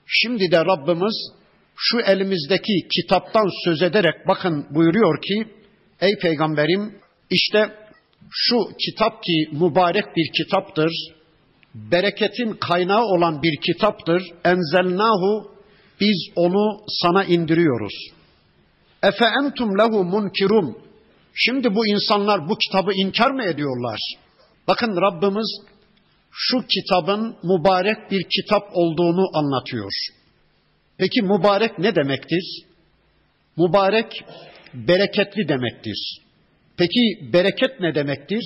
şimdi 0.06 0.52
de 0.52 0.66
Rabbimiz 0.66 1.39
şu 1.82 2.00
elimizdeki 2.00 2.88
kitaptan 2.96 3.50
söz 3.66 3.82
ederek 3.82 4.28
bakın 4.28 4.68
buyuruyor 4.70 5.22
ki 5.22 5.48
ey 6.02 6.18
peygamberim 6.22 7.00
işte 7.30 7.70
şu 8.32 8.58
kitap 8.86 9.24
ki 9.24 9.50
mübarek 9.52 10.06
bir 10.16 10.32
kitaptır. 10.38 10.92
Bereketin 11.74 12.54
kaynağı 12.54 13.04
olan 13.04 13.44
bir 13.44 13.58
kitaptır. 13.62 14.24
Enzelnahu 14.46 15.52
biz 16.02 16.18
onu 16.36 16.82
sana 16.88 17.24
indiriyoruz. 17.24 17.94
Efe 19.04 19.26
entum 19.26 19.78
lehu 19.78 20.04
munkirun. 20.04 20.78
Şimdi 21.34 21.76
bu 21.76 21.88
insanlar 21.88 22.50
bu 22.50 22.56
kitabı 22.58 22.92
inkar 22.94 23.32
mı 23.32 23.44
ediyorlar? 23.44 24.00
Bakın 24.68 25.02
Rabbimiz 25.02 25.62
şu 26.32 26.58
kitabın 26.68 27.36
mübarek 27.44 28.12
bir 28.12 28.24
kitap 28.24 28.70
olduğunu 28.74 29.38
anlatıyor. 29.38 29.92
Peki 31.00 31.22
mübarek 31.22 31.80
ne 31.80 31.96
demektir? 31.96 32.64
Mübarek 33.58 34.24
bereketli 34.74 35.48
demektir. 35.48 36.20
Peki 36.78 37.34
bereket 37.34 37.80
ne 37.80 37.96
demektir? 37.96 38.44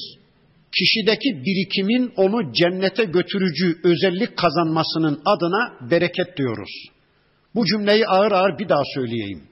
Kişideki 0.77 1.29
birikimin 1.45 2.13
onu 2.17 2.53
cennete 2.53 3.03
götürücü 3.03 3.79
özellik 3.83 4.37
kazanmasının 4.37 5.21
adına 5.25 5.91
bereket 5.91 6.37
diyoruz. 6.37 6.71
Bu 7.55 7.65
cümleyi 7.65 8.07
ağır 8.07 8.31
ağır 8.31 8.59
bir 8.59 8.69
daha 8.69 8.83
söyleyeyim. 8.95 9.43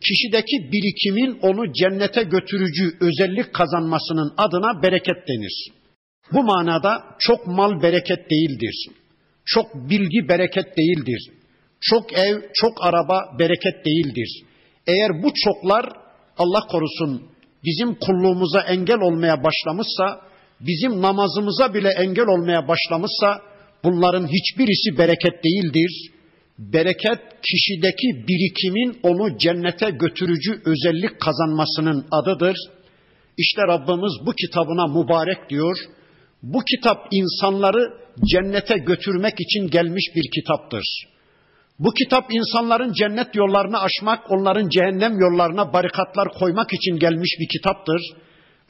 kişideki 0.00 0.72
birikimin 0.72 1.38
onu 1.42 1.72
cennete 1.72 2.22
götürücü 2.22 2.96
özellik 3.00 3.54
kazanmasının 3.54 4.32
adına 4.36 4.82
bereket 4.82 5.28
denir. 5.28 5.72
Bu 6.32 6.42
manada 6.42 7.04
çok 7.18 7.46
mal 7.46 7.82
bereket 7.82 8.30
değildir. 8.30 8.86
Çok 9.44 9.74
bilgi 9.74 10.28
bereket 10.28 10.76
değildir. 10.76 11.39
Çok 11.80 12.12
ev, 12.12 12.40
çok 12.54 12.84
araba 12.86 13.38
bereket 13.38 13.84
değildir. 13.84 14.42
Eğer 14.86 15.22
bu 15.22 15.32
çoklar 15.44 15.86
Allah 16.38 16.60
korusun 16.70 17.30
bizim 17.64 17.94
kulluğumuza 17.94 18.60
engel 18.60 19.00
olmaya 19.00 19.44
başlamışsa, 19.44 20.20
bizim 20.60 21.02
namazımıza 21.02 21.74
bile 21.74 21.88
engel 21.88 22.26
olmaya 22.26 22.68
başlamışsa 22.68 23.42
bunların 23.84 24.26
hiçbirisi 24.26 24.98
bereket 24.98 25.44
değildir. 25.44 26.10
Bereket 26.58 27.20
kişideki 27.42 28.26
birikimin 28.28 28.98
onu 29.02 29.38
cennete 29.38 29.90
götürücü 29.90 30.62
özellik 30.64 31.20
kazanmasının 31.20 32.06
adıdır. 32.10 32.56
İşte 33.38 33.62
Rabbimiz 33.62 34.12
bu 34.26 34.32
kitabına 34.32 34.86
mübarek 34.86 35.50
diyor. 35.50 35.76
Bu 36.42 36.58
kitap 36.60 37.08
insanları 37.10 37.92
cennete 38.32 38.78
götürmek 38.78 39.34
için 39.40 39.66
gelmiş 39.70 40.04
bir 40.16 40.24
kitaptır. 40.34 40.84
Bu 41.80 41.90
kitap 41.90 42.24
insanların 42.30 42.92
cennet 42.92 43.34
yollarını 43.34 43.80
aşmak, 43.80 44.30
onların 44.30 44.68
cehennem 44.68 45.20
yollarına 45.20 45.72
barikatlar 45.72 46.28
koymak 46.38 46.72
için 46.72 46.98
gelmiş 46.98 47.30
bir 47.40 47.48
kitaptır. 47.48 48.00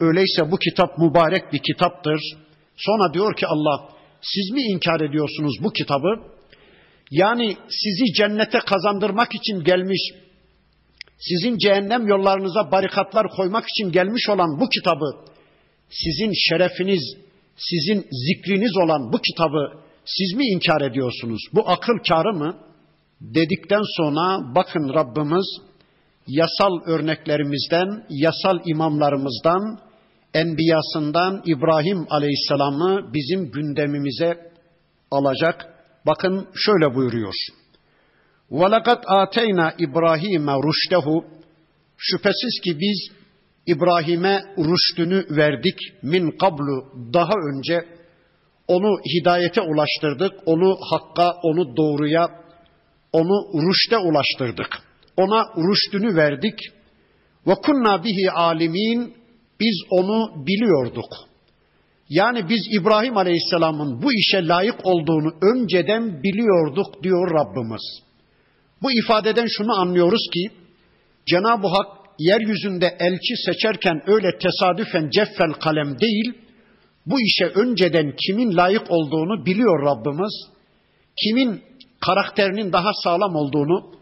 Öyleyse 0.00 0.50
bu 0.50 0.56
kitap 0.56 0.98
mübarek 0.98 1.52
bir 1.52 1.58
kitaptır. 1.58 2.20
Sonra 2.76 3.14
diyor 3.14 3.36
ki 3.36 3.46
Allah, 3.46 3.88
siz 4.20 4.50
mi 4.50 4.62
inkar 4.62 5.00
ediyorsunuz 5.00 5.54
bu 5.62 5.70
kitabı? 5.72 6.08
Yani 7.10 7.56
sizi 7.68 8.12
cennete 8.14 8.58
kazandırmak 8.58 9.34
için 9.34 9.64
gelmiş, 9.64 10.00
sizin 11.18 11.58
cehennem 11.58 12.06
yollarınıza 12.08 12.72
barikatlar 12.72 13.26
koymak 13.36 13.64
için 13.68 13.92
gelmiş 13.92 14.28
olan 14.28 14.60
bu 14.60 14.68
kitabı, 14.68 15.16
sizin 15.88 16.32
şerefiniz, 16.48 17.16
sizin 17.56 18.06
zikriniz 18.26 18.76
olan 18.76 19.12
bu 19.12 19.18
kitabı 19.18 19.82
siz 20.04 20.36
mi 20.36 20.44
inkar 20.44 20.80
ediyorsunuz? 20.80 21.42
Bu 21.52 21.68
akıl 21.68 21.98
kârı 22.08 22.32
mı? 22.32 22.69
Dedikten 23.21 23.81
sonra 23.97 24.55
bakın 24.55 24.93
Rabbimiz 24.93 25.45
yasal 26.27 26.81
örneklerimizden, 26.85 28.05
yasal 28.09 28.59
imamlarımızdan, 28.65 29.79
enbiyasından 30.33 31.41
İbrahim 31.45 32.05
Aleyhisselam'ı 32.09 33.13
bizim 33.13 33.51
gündemimize 33.51 34.51
alacak. 35.11 35.65
Bakın 36.07 36.47
şöyle 36.55 36.95
buyuruyor. 36.95 37.33
وَلَقَدْ 38.51 39.01
آتَيْنَا 39.03 39.73
İbrahim'e 39.77 40.51
رُشْدَهُ 40.51 41.23
Şüphesiz 41.97 42.59
ki 42.63 42.79
biz 42.79 43.09
İbrahim'e 43.67 44.41
rüştünü 44.57 45.25
verdik 45.29 45.77
min 46.01 46.31
kablu 46.31 46.85
daha 47.13 47.33
önce 47.49 47.85
onu 48.67 48.97
hidayete 49.15 49.61
ulaştırdık, 49.61 50.33
onu 50.45 50.77
hakka, 50.91 51.31
onu 51.43 51.77
doğruya, 51.77 52.38
onu 53.12 53.68
rüşte 53.68 53.98
ulaştırdık. 53.98 54.82
Ona 55.16 55.44
rüştünü 55.56 56.16
verdik. 56.16 56.58
Ve 57.46 57.54
kunna 57.54 58.04
bihi 58.04 58.30
alimin 58.30 59.14
biz 59.60 59.82
onu 59.90 60.46
biliyorduk. 60.46 61.30
Yani 62.08 62.48
biz 62.48 62.60
İbrahim 62.80 63.16
Aleyhisselam'ın 63.16 64.02
bu 64.02 64.12
işe 64.12 64.46
layık 64.46 64.86
olduğunu 64.86 65.34
önceden 65.42 66.22
biliyorduk 66.22 67.02
diyor 67.02 67.30
Rabbimiz. 67.30 68.02
Bu 68.82 68.92
ifadeden 68.92 69.46
şunu 69.46 69.80
anlıyoruz 69.80 70.28
ki 70.32 70.50
Cenab-ı 71.26 71.66
Hak 71.66 72.00
yeryüzünde 72.18 72.96
elçi 73.00 73.36
seçerken 73.46 74.02
öyle 74.06 74.38
tesadüfen 74.38 75.10
ceffel 75.10 75.52
kalem 75.52 75.98
değil, 75.98 76.32
bu 77.06 77.20
işe 77.20 77.44
önceden 77.44 78.14
kimin 78.26 78.56
layık 78.56 78.90
olduğunu 78.90 79.46
biliyor 79.46 79.86
Rabbimiz. 79.86 80.32
Kimin 81.24 81.62
karakterinin 82.00 82.72
daha 82.72 82.90
sağlam 83.04 83.36
olduğunu, 83.36 83.92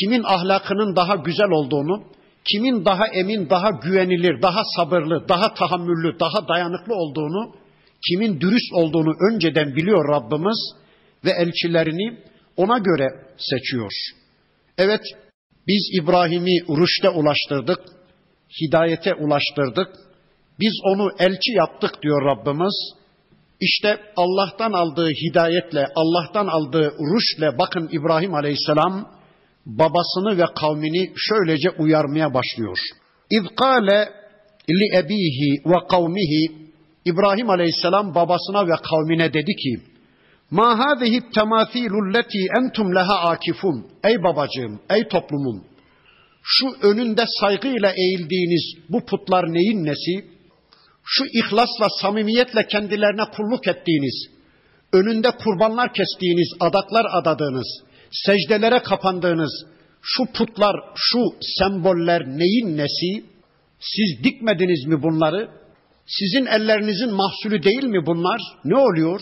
kimin 0.00 0.22
ahlakının 0.24 0.96
daha 0.96 1.14
güzel 1.16 1.50
olduğunu, 1.50 2.02
kimin 2.44 2.84
daha 2.84 3.06
emin, 3.06 3.50
daha 3.50 3.70
güvenilir, 3.70 4.42
daha 4.42 4.62
sabırlı, 4.76 5.28
daha 5.28 5.54
tahammüllü, 5.54 6.20
daha 6.20 6.48
dayanıklı 6.48 6.94
olduğunu, 6.94 7.54
kimin 8.08 8.40
dürüst 8.40 8.72
olduğunu 8.72 9.14
önceden 9.30 9.76
biliyor 9.76 10.08
Rabbimiz 10.08 10.74
ve 11.24 11.30
elçilerini 11.30 12.18
ona 12.56 12.78
göre 12.78 13.08
seçiyor. 13.36 13.92
Evet, 14.78 15.02
biz 15.66 15.90
İbrahim'i 16.02 16.60
rüşte 16.68 17.08
ulaştırdık, 17.08 17.80
hidayete 18.62 19.14
ulaştırdık. 19.14 19.88
Biz 20.60 20.72
onu 20.84 21.10
elçi 21.18 21.52
yaptık 21.52 22.02
diyor 22.02 22.24
Rabbimiz. 22.24 22.99
İşte 23.60 24.00
Allah'tan 24.16 24.72
aldığı 24.72 25.08
hidayetle, 25.08 25.86
Allah'tan 25.94 26.46
aldığı 26.46 26.92
rüşle 27.14 27.58
bakın 27.58 27.88
İbrahim 27.92 28.34
Aleyhisselam 28.34 29.08
babasını 29.66 30.38
ve 30.38 30.44
kavmini 30.60 31.12
şöylece 31.16 31.70
uyarmaya 31.70 32.34
başlıyor. 32.34 32.78
İz 33.30 33.42
kâle 33.56 34.08
li 34.70 34.96
ebihi 34.96 35.62
ve 35.66 35.86
kavmihi 35.90 36.70
İbrahim 37.04 37.50
Aleyhisselam 37.50 38.14
babasına 38.14 38.66
ve 38.66 38.76
kavmine 38.90 39.32
dedi 39.32 39.56
ki 39.56 39.90
Ma 40.50 40.78
hâzihi 40.78 41.20
temâthîlü 41.34 42.14
lletî 42.14 42.46
entum 42.58 42.94
leha 42.94 43.18
akifun. 43.18 43.86
Ey 44.04 44.22
babacığım, 44.22 44.80
ey 44.90 45.08
toplumum. 45.08 45.64
Şu 46.42 46.66
önünde 46.82 47.24
saygıyla 47.40 47.92
eğildiğiniz 47.92 48.74
bu 48.88 49.04
putlar 49.04 49.44
neyin 49.44 49.84
nesi? 49.84 50.39
Şu 51.04 51.24
ihlasla, 51.24 51.86
samimiyetle 52.00 52.66
kendilerine 52.66 53.24
kulluk 53.36 53.68
ettiğiniz, 53.68 54.26
önünde 54.92 55.30
kurbanlar 55.30 55.92
kestiğiniz, 55.92 56.52
adaklar 56.60 57.06
adadığınız, 57.10 57.82
secdelere 58.10 58.78
kapandığınız 58.78 59.66
şu 60.02 60.26
putlar, 60.32 60.76
şu 60.96 61.18
semboller 61.40 62.26
neyin 62.26 62.76
nesi? 62.76 63.24
Siz 63.80 64.24
dikmediniz 64.24 64.86
mi 64.86 65.02
bunları? 65.02 65.48
Sizin 66.06 66.46
ellerinizin 66.46 67.14
mahsulü 67.14 67.62
değil 67.62 67.84
mi 67.84 68.06
bunlar? 68.06 68.40
Ne 68.64 68.76
oluyor? 68.76 69.20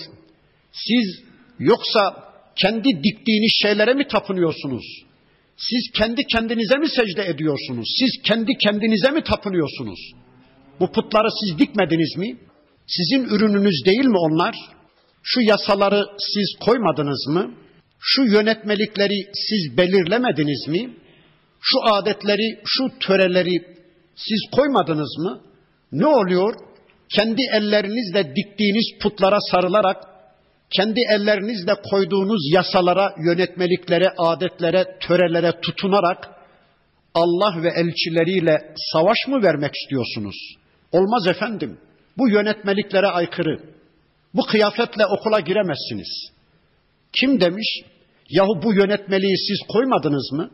Siz 0.73 1.25
yoksa 1.59 2.29
kendi 2.57 2.89
diktiğiniz 2.89 3.53
şeylere 3.63 3.95
mi 3.95 4.09
tapınıyorsunuz? 4.09 4.85
Siz 5.57 5.91
kendi 5.95 6.27
kendinize 6.27 6.77
mi 6.77 6.89
secde 6.89 7.25
ediyorsunuz? 7.25 7.89
Siz 7.99 8.23
kendi 8.25 8.53
kendinize 8.59 9.11
mi 9.11 9.23
tapınıyorsunuz? 9.23 9.99
Bu 10.81 10.93
putları 10.93 11.29
siz 11.41 11.59
dikmediniz 11.59 12.17
mi? 12.17 12.37
Sizin 12.87 13.25
ürününüz 13.25 13.85
değil 13.85 14.05
mi 14.05 14.19
onlar? 14.19 14.55
Şu 15.23 15.41
yasaları 15.41 16.05
siz 16.19 16.59
koymadınız 16.61 17.27
mı? 17.29 17.55
Şu 18.01 18.23
yönetmelikleri 18.23 19.25
siz 19.35 19.77
belirlemediniz 19.77 20.69
mi? 20.69 20.95
Şu 21.61 21.79
adetleri, 21.93 22.61
şu 22.65 22.99
töreleri 23.01 23.57
siz 24.17 24.41
koymadınız 24.53 25.19
mı? 25.19 25.41
Ne 25.93 26.07
oluyor? 26.07 26.55
Kendi 27.15 27.43
ellerinizle 27.53 28.37
diktiğiniz 28.37 28.99
putlara 29.03 29.39
sarılarak 29.51 29.97
kendi 30.71 31.01
ellerinizle 31.11 31.73
koyduğunuz 31.91 32.53
yasalara, 32.53 33.15
yönetmeliklere, 33.25 34.13
adetlere, 34.19 34.99
törelere 35.01 35.61
tutunarak 35.61 36.29
Allah 37.15 37.63
ve 37.63 37.69
elçileriyle 37.69 38.75
savaş 38.93 39.19
mı 39.29 39.43
vermek 39.43 39.73
istiyorsunuz? 39.75 40.37
Olmaz 40.93 41.27
efendim. 41.27 41.79
Bu 42.19 42.29
yönetmeliklere 42.29 43.07
aykırı. 43.07 43.61
Bu 44.35 44.43
kıyafetle 44.43 45.07
okula 45.07 45.41
giremezsiniz. 45.41 46.31
Kim 47.21 47.41
demiş? 47.41 47.81
Yahu 48.31 48.63
bu 48.63 48.75
yönetmeliği 48.75 49.39
siz 49.39 49.59
koymadınız 49.69 50.33
mı? 50.33 50.51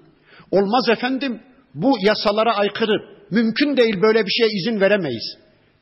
Olmaz 0.50 0.88
efendim. 0.88 1.40
Bu 1.74 1.96
yasalara 2.00 2.56
aykırı. 2.56 3.14
Mümkün 3.30 3.76
değil 3.76 4.02
böyle 4.02 4.26
bir 4.26 4.30
şeye 4.30 4.48
izin 4.52 4.80
veremeyiz. 4.80 5.36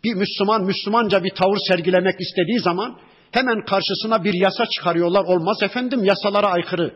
Bir 0.05 0.15
Müslüman 0.15 0.65
Müslümanca 0.65 1.25
bir 1.25 1.31
tavır 1.31 1.59
sergilemek 1.69 2.21
istediği 2.21 2.59
zaman 2.59 2.99
Hemen 3.33 3.65
karşısına 3.65 4.25
bir 4.25 4.35
yasa 4.35 4.67
çıkarıyorlar. 4.67 5.25
Olmaz 5.25 5.57
efendim 5.63 6.05
yasalara 6.05 6.47
aykırı. 6.47 6.95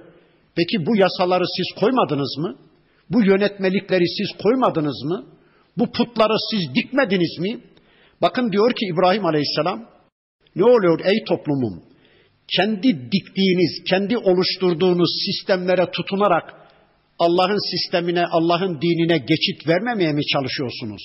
Peki 0.56 0.86
bu 0.86 0.96
yasaları 0.96 1.44
siz 1.56 1.80
koymadınız 1.80 2.36
mı? 2.38 2.56
Bu 3.10 3.24
yönetmelikleri 3.24 4.08
siz 4.08 4.42
koymadınız 4.42 5.02
mı? 5.04 5.24
Bu 5.78 5.92
putları 5.92 6.34
siz 6.50 6.74
dikmediniz 6.74 7.38
mi? 7.38 7.60
Bakın 8.22 8.52
diyor 8.52 8.70
ki 8.70 8.86
İbrahim 8.94 9.26
Aleyhisselam, 9.26 9.88
ne 10.56 10.64
oluyor 10.64 11.00
ey 11.04 11.24
toplumum? 11.24 11.82
Kendi 12.56 13.12
diktiğiniz, 13.12 13.84
kendi 13.88 14.18
oluşturduğunuz 14.18 15.10
sistemlere 15.26 15.90
tutunarak 15.90 16.54
Allah'ın 17.18 17.70
sistemine, 17.70 18.26
Allah'ın 18.26 18.80
dinine 18.80 19.18
geçit 19.18 19.68
vermemeye 19.68 20.12
mi 20.12 20.26
çalışıyorsunuz? 20.26 21.02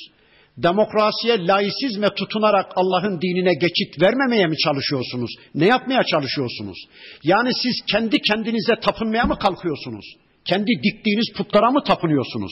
demokrasiye, 0.57 1.47
laisizme 1.47 2.09
tutunarak 2.09 2.71
Allah'ın 2.75 3.21
dinine 3.21 3.53
geçit 3.53 4.01
vermemeye 4.01 4.47
mi 4.47 4.57
çalışıyorsunuz? 4.57 5.31
Ne 5.55 5.65
yapmaya 5.65 6.03
çalışıyorsunuz? 6.03 6.77
Yani 7.23 7.51
siz 7.53 7.75
kendi 7.91 8.21
kendinize 8.21 8.75
tapınmaya 8.81 9.25
mı 9.25 9.39
kalkıyorsunuz? 9.39 10.05
Kendi 10.45 10.71
diktiğiniz 10.83 11.33
putlara 11.37 11.71
mı 11.71 11.83
tapınıyorsunuz? 11.83 12.51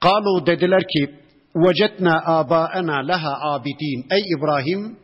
Kalu 0.00 0.46
dediler 0.46 0.82
ki 0.92 1.14
vecetna 1.56 2.22
abaena 2.26 2.98
leha 2.98 3.32
abidin. 3.52 4.06
Ey 4.10 4.22
İbrahim 4.38 4.98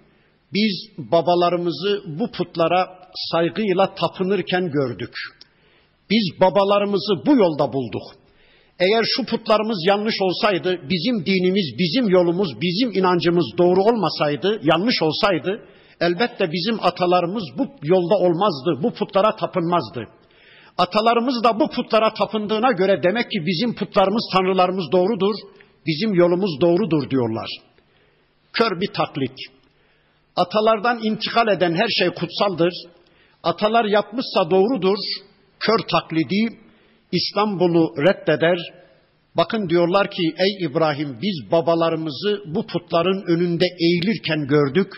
biz 0.55 0.89
babalarımızı 0.99 2.03
bu 2.07 2.31
putlara 2.31 2.89
saygıyla 3.33 3.95
tapınırken 3.95 4.71
gördük. 4.71 5.15
Biz 6.11 6.41
babalarımızı 6.41 7.27
bu 7.27 7.37
yolda 7.37 7.73
bulduk. 7.73 8.03
Eğer 8.79 9.05
şu 9.17 9.25
putlarımız 9.25 9.85
yanlış 9.89 10.15
olsaydı, 10.21 10.81
bizim 10.91 11.27
dinimiz, 11.27 11.79
bizim 11.79 12.09
yolumuz, 12.09 12.61
bizim 12.61 12.93
inancımız 12.93 13.47
doğru 13.59 13.83
olmasaydı, 13.83 14.61
yanlış 14.63 15.03
olsaydı, 15.03 15.63
elbette 16.01 16.53
bizim 16.53 16.85
atalarımız 16.85 17.45
bu 17.59 17.67
yolda 17.83 18.15
olmazdı, 18.15 18.83
bu 18.83 18.91
putlara 18.91 19.37
tapınmazdı. 19.37 20.09
Atalarımız 20.79 21.45
da 21.45 21.61
bu 21.61 21.71
putlara 21.71 22.15
tapındığına 22.15 22.73
göre 22.73 23.03
demek 23.03 23.31
ki 23.31 23.39
bizim 23.47 23.75
putlarımız, 23.75 24.29
tanrılarımız 24.33 24.93
doğrudur, 24.93 25.35
bizim 25.87 26.15
yolumuz 26.15 26.61
doğrudur 26.61 27.11
diyorlar. 27.11 27.51
Kör 28.53 28.81
bir 28.81 28.93
taklit. 28.93 29.39
Atalardan 30.37 31.01
intikal 31.03 31.49
eden 31.49 31.75
her 31.75 31.89
şey 31.89 32.09
kutsaldır. 32.11 32.73
Atalar 33.43 33.85
yapmışsa 33.85 34.51
doğrudur. 34.51 34.99
Kör 35.61 35.79
taklidi 35.79 36.59
İslam 37.13 37.61
bunu 37.61 37.95
reddeder. 37.99 38.59
Bakın 39.37 39.69
diyorlar 39.69 40.11
ki 40.11 40.35
ey 40.39 40.67
İbrahim 40.67 41.19
biz 41.23 41.51
babalarımızı 41.53 42.43
bu 42.47 42.67
putların 42.67 43.25
önünde 43.29 43.65
eğilirken 43.81 44.47
gördük. 44.47 44.93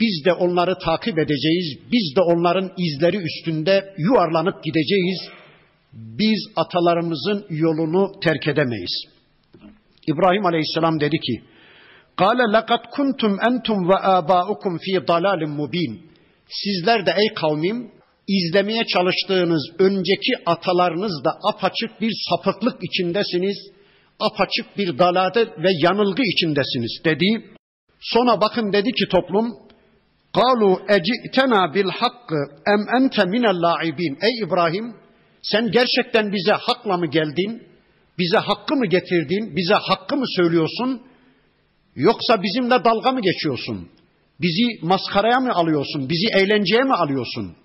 Biz 0.00 0.24
de 0.24 0.32
onları 0.32 0.78
takip 0.78 1.18
edeceğiz. 1.18 1.78
Biz 1.92 2.16
de 2.16 2.20
onların 2.20 2.72
izleri 2.78 3.16
üstünde 3.16 3.94
yuvarlanıp 3.98 4.64
gideceğiz. 4.64 5.18
Biz 5.92 6.48
atalarımızın 6.56 7.46
yolunu 7.50 8.20
terk 8.20 8.48
edemeyiz. 8.48 9.04
İbrahim 10.06 10.46
Aleyhisselam 10.46 11.00
dedi 11.00 11.16
ki: 11.18 11.42
"Kâle 12.16 12.52
lekad 12.52 12.90
kuntum 12.90 13.38
entum 13.48 13.88
ve 13.88 13.96
âbâukum 13.96 14.78
fî 14.78 15.08
dalâlin 15.08 15.50
mubîn." 15.50 16.00
Sizler 16.48 17.06
de 17.06 17.10
ey 17.10 17.34
kavmim 17.34 17.90
izlemeye 18.28 18.84
çalıştığınız 18.84 19.62
önceki 19.78 20.32
atalarınız 20.46 21.24
da 21.24 21.30
apaçık 21.48 22.00
bir 22.00 22.12
sapıklık 22.30 22.78
içindesiniz. 22.84 23.56
Apaçık 24.20 24.78
bir 24.78 24.98
daladet 24.98 25.48
ve 25.58 25.68
yanılgı 25.82 26.22
içindesiniz 26.22 27.04
dedi. 27.04 27.56
Sonra 28.00 28.40
bakın 28.40 28.72
dedi 28.72 28.92
ki 28.92 29.04
toplum 29.10 29.65
Kalu 30.36 30.80
ecitena 30.88 31.74
bil 31.74 31.90
hakkı 32.00 32.40
em 32.66 33.02
ente 33.02 33.24
minel 33.24 33.62
laibin. 33.62 34.18
Ey 34.22 34.46
İbrahim 34.46 34.94
sen 35.42 35.70
gerçekten 35.70 36.32
bize 36.32 36.52
hakla 36.52 36.96
mı 36.96 37.06
geldin? 37.06 37.62
Bize 38.18 38.38
hakkı 38.38 38.76
mı 38.76 38.86
getirdin? 38.86 39.56
Bize 39.56 39.74
hakkı 39.74 40.16
mı 40.16 40.24
söylüyorsun? 40.36 41.02
Yoksa 41.94 42.42
bizimle 42.42 42.84
dalga 42.84 43.12
mı 43.12 43.20
geçiyorsun? 43.20 43.88
Bizi 44.40 44.86
maskaraya 44.86 45.40
mı 45.40 45.52
alıyorsun? 45.52 46.08
Bizi 46.08 46.26
eğlenceye 46.38 46.82
mi 46.82 46.94
alıyorsun? 46.94 47.56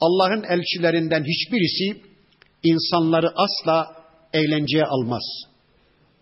Allah'ın 0.00 0.42
elçilerinden 0.42 1.24
hiçbirisi 1.24 2.02
insanları 2.62 3.32
asla 3.36 3.96
eğlenceye 4.32 4.84
almaz. 4.84 5.22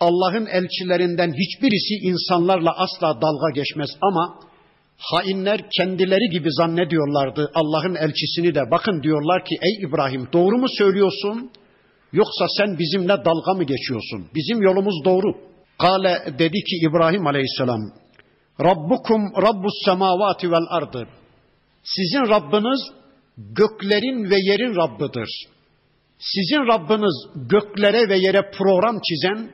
Allah'ın 0.00 0.46
elçilerinden 0.46 1.32
hiçbirisi 1.32 1.94
insanlarla 1.94 2.70
asla 2.76 3.20
dalga 3.22 3.50
geçmez 3.54 3.90
ama 4.02 4.49
hainler 5.00 5.60
kendileri 5.78 6.30
gibi 6.30 6.48
zannediyorlardı 6.52 7.50
Allah'ın 7.54 7.94
elçisini 7.94 8.54
de 8.54 8.60
bakın 8.70 9.02
diyorlar 9.02 9.44
ki 9.44 9.54
ey 9.62 9.88
İbrahim 9.88 10.28
doğru 10.32 10.58
mu 10.58 10.66
söylüyorsun 10.78 11.50
yoksa 12.12 12.46
sen 12.58 12.78
bizimle 12.78 13.24
dalga 13.24 13.54
mı 13.54 13.64
geçiyorsun? 13.64 14.28
Bizim 14.34 14.62
yolumuz 14.62 15.04
doğru. 15.04 15.32
Kale 15.78 16.18
dedi 16.38 16.58
ki 16.58 16.76
İbrahim 16.90 17.26
aleyhisselam 17.26 17.80
Rabbukum 18.60 19.22
Rabbus 19.42 19.74
semavati 19.84 20.50
vel 20.50 20.66
ardı. 20.70 21.08
Sizin 21.82 22.28
Rabbiniz 22.28 22.80
göklerin 23.38 24.30
ve 24.30 24.36
yerin 24.38 24.76
Rabbidir. 24.76 25.28
Sizin 26.18 26.66
Rabbiniz 26.66 27.46
göklere 27.48 28.08
ve 28.08 28.18
yere 28.18 28.50
program 28.58 29.00
çizen, 29.08 29.50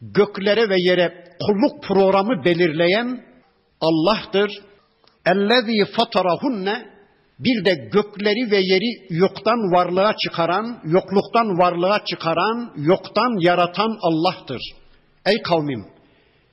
göklere 0.00 0.68
ve 0.68 0.76
yere 0.78 1.24
kulluk 1.40 1.82
programı 1.82 2.44
belirleyen 2.44 3.24
Allah'tır. 3.80 4.50
Ellezî 5.26 5.92
fatarahunne 5.92 6.94
bir 7.38 7.64
de 7.64 7.74
gökleri 7.92 8.50
ve 8.50 8.56
yeri 8.56 9.06
yoktan 9.10 9.72
varlığa 9.72 10.16
çıkaran, 10.16 10.80
yokluktan 10.84 11.58
varlığa 11.58 12.04
çıkaran, 12.04 12.72
yoktan 12.76 13.40
yaratan 13.40 13.98
Allah'tır. 14.02 14.60
Ey 15.26 15.42
kavmim, 15.42 15.84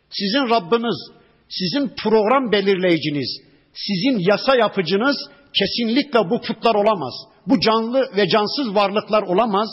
sizin 0.10 0.50
Rabbiniz, 0.50 1.12
sizin 1.50 1.92
program 2.04 2.52
belirleyiciniz, 2.52 3.42
sizin 3.74 4.32
yasa 4.32 4.56
yapıcınız 4.56 5.18
kesinlikle 5.54 6.20
bu 6.30 6.42
putlar 6.42 6.76
olamaz. 6.76 7.14
Bu 7.48 7.60
canlı 7.60 8.02
ve 8.18 8.28
cansız 8.28 8.76
varlıklar 8.76 9.22
olamaz. 9.22 9.70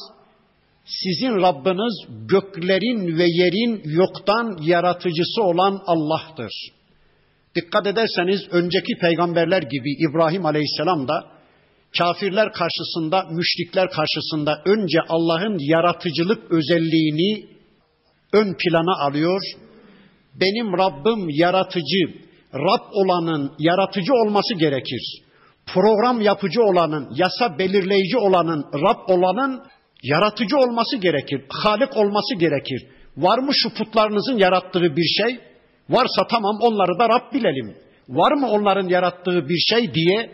Sizin 0.85 1.43
Rabbiniz 1.43 2.27
göklerin 2.29 3.19
ve 3.19 3.25
yerin 3.25 3.83
yoktan 3.85 4.59
yaratıcısı 4.63 5.43
olan 5.43 5.83
Allah'tır. 5.87 6.53
Dikkat 7.55 7.87
ederseniz 7.87 8.41
önceki 8.51 8.99
peygamberler 9.01 9.63
gibi 9.63 9.91
İbrahim 10.11 10.47
Aleyhisselam 10.47 11.09
da 11.09 11.25
kafirler 11.99 12.53
karşısında, 12.53 13.25
müşrikler 13.31 13.91
karşısında 13.91 14.63
önce 14.67 14.99
Allah'ın 15.09 15.57
yaratıcılık 15.61 16.53
özelliğini 16.53 17.47
ön 18.33 18.55
plana 18.55 19.07
alıyor. 19.07 19.41
Benim 20.35 20.79
Rabbim 20.79 21.27
yaratıcı, 21.29 22.29
Rab 22.55 22.93
olanın 22.93 23.53
yaratıcı 23.59 24.13
olması 24.13 24.55
gerekir. 24.55 25.03
Program 25.67 26.21
yapıcı 26.21 26.63
olanın, 26.63 27.09
yasa 27.15 27.59
belirleyici 27.59 28.19
olanın, 28.19 28.65
Rab 28.75 29.09
olanın 29.09 29.63
yaratıcı 30.03 30.57
olması 30.57 30.97
gerekir. 30.97 31.45
Halik 31.49 31.97
olması 31.97 32.35
gerekir. 32.35 32.87
Var 33.17 33.39
mı 33.39 33.51
şu 33.55 33.75
putlarınızın 33.75 34.39
yarattığı 34.39 34.97
bir 34.97 35.07
şey? 35.23 35.48
Varsa 35.91 36.26
tamam 36.30 36.59
onları 36.61 36.99
da 36.99 37.09
Rab 37.09 37.34
bilelim. 37.34 37.76
Var 38.09 38.32
mı 38.32 38.49
onların 38.49 38.89
yarattığı 38.89 39.49
bir 39.49 39.59
şey 39.59 39.95
diye 39.95 40.30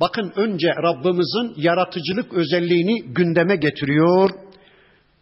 bakın 0.00 0.32
önce 0.36 0.68
Rabbimizin 0.68 1.62
yaratıcılık 1.62 2.32
özelliğini 2.32 3.02
gündeme 3.02 3.56
getiriyor 3.56 4.30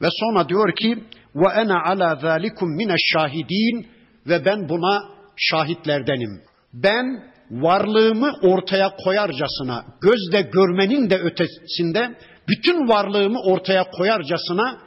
ve 0.02 0.08
sonra 0.10 0.48
diyor 0.48 0.76
ki 0.76 0.98
ve 1.34 1.48
ana 1.48 1.82
ala 1.82 2.16
zalikum 2.16 2.76
mineş 2.76 3.00
şahidin 3.12 3.86
ve 4.26 4.44
ben 4.44 4.68
buna 4.68 5.04
şahitlerdenim. 5.36 6.40
Ben 6.74 7.06
varlığımı 7.50 8.32
ortaya 8.42 8.96
koyarcasına, 9.04 9.84
gözle 10.00 10.50
görmenin 10.52 11.10
de 11.10 11.18
ötesinde 11.18 12.14
bütün 12.48 12.88
varlığımı 12.88 13.40
ortaya 13.42 13.90
koyarcasına 13.90 14.78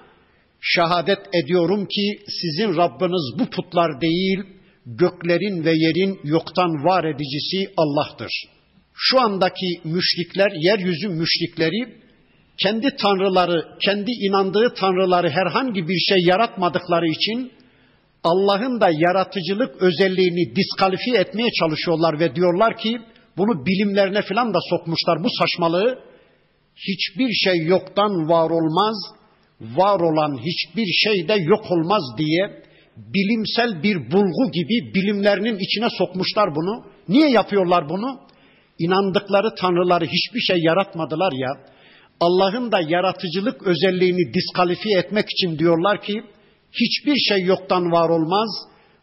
şehadet 0.62 1.20
ediyorum 1.44 1.86
ki 1.86 2.20
sizin 2.42 2.78
Rabbiniz 2.78 3.40
bu 3.40 3.50
putlar 3.50 4.02
değil, 4.02 4.59
göklerin 4.98 5.66
ve 5.66 5.72
yerin 5.76 6.20
yoktan 6.24 6.86
var 6.86 7.04
edicisi 7.04 7.74
Allah'tır. 7.78 8.32
Şu 8.94 9.22
andaki 9.22 9.68
müşrikler, 9.84 10.52
yeryüzü 10.56 11.08
müşrikleri 11.08 12.00
kendi 12.64 12.96
tanrıları, 12.96 13.68
kendi 13.86 14.12
inandığı 14.12 14.74
tanrıları 14.74 15.30
herhangi 15.30 15.88
bir 15.88 16.00
şey 16.00 16.18
yaratmadıkları 16.26 17.08
için 17.08 17.52
Allah'ın 18.24 18.82
da 18.82 18.90
yaratıcılık 18.90 19.82
özelliğini 19.82 20.56
diskalifiye 20.56 21.18
etmeye 21.18 21.50
çalışıyorlar 21.60 22.20
ve 22.20 22.36
diyorlar 22.36 22.78
ki 22.78 22.98
bunu 23.38 23.66
bilimlerine 23.66 24.22
falan 24.22 24.54
da 24.54 24.60
sokmuşlar 24.70 25.24
bu 25.24 25.28
saçmalığı. 25.40 26.00
Hiçbir 26.76 27.34
şey 27.34 27.66
yoktan 27.66 28.30
var 28.30 28.50
olmaz, 28.50 28.96
var 29.62 30.00
olan 30.00 30.38
hiçbir 30.38 30.86
şey 30.94 31.28
de 31.28 31.34
yok 31.34 31.72
olmaz 31.72 32.04
diye 32.18 32.64
bilimsel 33.14 33.84
bir 33.84 34.12
bulgu 34.12 34.52
gibi 34.52 34.94
bilimlerinin 34.96 35.58
içine 35.60 35.90
sokmuşlar 35.90 36.56
bunu. 36.56 36.86
Niye 37.08 37.30
yapıyorlar 37.30 37.90
bunu? 37.90 38.20
İnandıkları 38.80 39.56
tanrıları 39.56 40.06
hiçbir 40.06 40.40
şey 40.40 40.58
yaratmadılar 40.60 41.32
ya. 41.32 41.50
Allah'ın 42.20 42.72
da 42.72 42.80
yaratıcılık 42.88 43.64
özelliğini 43.64 44.34
diskalifiye 44.34 45.00
etmek 45.00 45.26
için 45.30 45.60
diyorlar 45.60 46.02
ki 46.02 46.24
hiçbir 46.72 47.16
şey 47.16 47.44
yoktan 47.44 47.92
var 47.92 48.10
olmaz, 48.10 48.50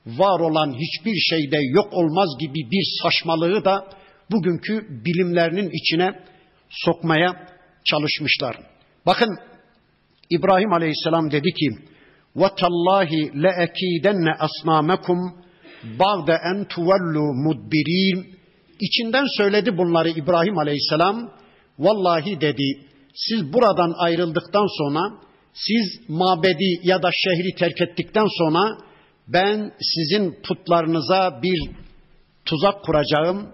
var 0.07 0.41
olan 0.41 0.75
hiçbir 0.75 1.17
şeyde 1.17 1.59
yok 1.63 1.93
olmaz 1.93 2.29
gibi 2.41 2.71
bir 2.71 2.85
saçmalığı 3.03 3.65
da 3.65 3.89
bugünkü 4.31 4.87
bilimlerinin 5.05 5.71
içine 5.73 6.11
sokmaya 6.71 7.49
çalışmışlar. 7.85 8.57
Bakın 9.07 9.39
İbrahim 10.31 10.73
Aleyhisselam 10.73 11.31
dedi 11.31 11.53
ki: 11.53 11.69
وَتَاللّٰهِ 12.36 13.12
لَاَك۪يدَنَّ 13.46 14.28
أَصْنَامَكُمْ 14.48 15.18
بَعْدَ 16.04 16.30
اَنْ 16.50 16.58
تُوَلُّوا 16.74 17.32
مُدْبِر۪ينَ 17.46 18.18
İçinden 18.82 19.26
söyledi 19.38 19.78
bunları 19.78 20.10
İbrahim 20.10 20.58
Aleyhisselam. 20.58 21.32
Vallahi 21.80 22.42
dedi, 22.42 22.80
siz 23.16 23.54
buradan 23.54 23.94
ayrıldıktan 23.98 24.68
sonra 24.78 25.00
siz 25.54 26.10
mabedi 26.10 26.80
ya 26.84 27.04
da 27.04 27.10
şehri 27.12 27.56
terk 27.56 27.82
ettikten 27.82 28.28
sonra 28.38 28.78
ben 29.28 29.72
sizin 29.96 30.42
putlarınıza 30.44 31.40
bir 31.44 31.60
tuzak 32.46 32.84
kuracağım. 32.84 33.48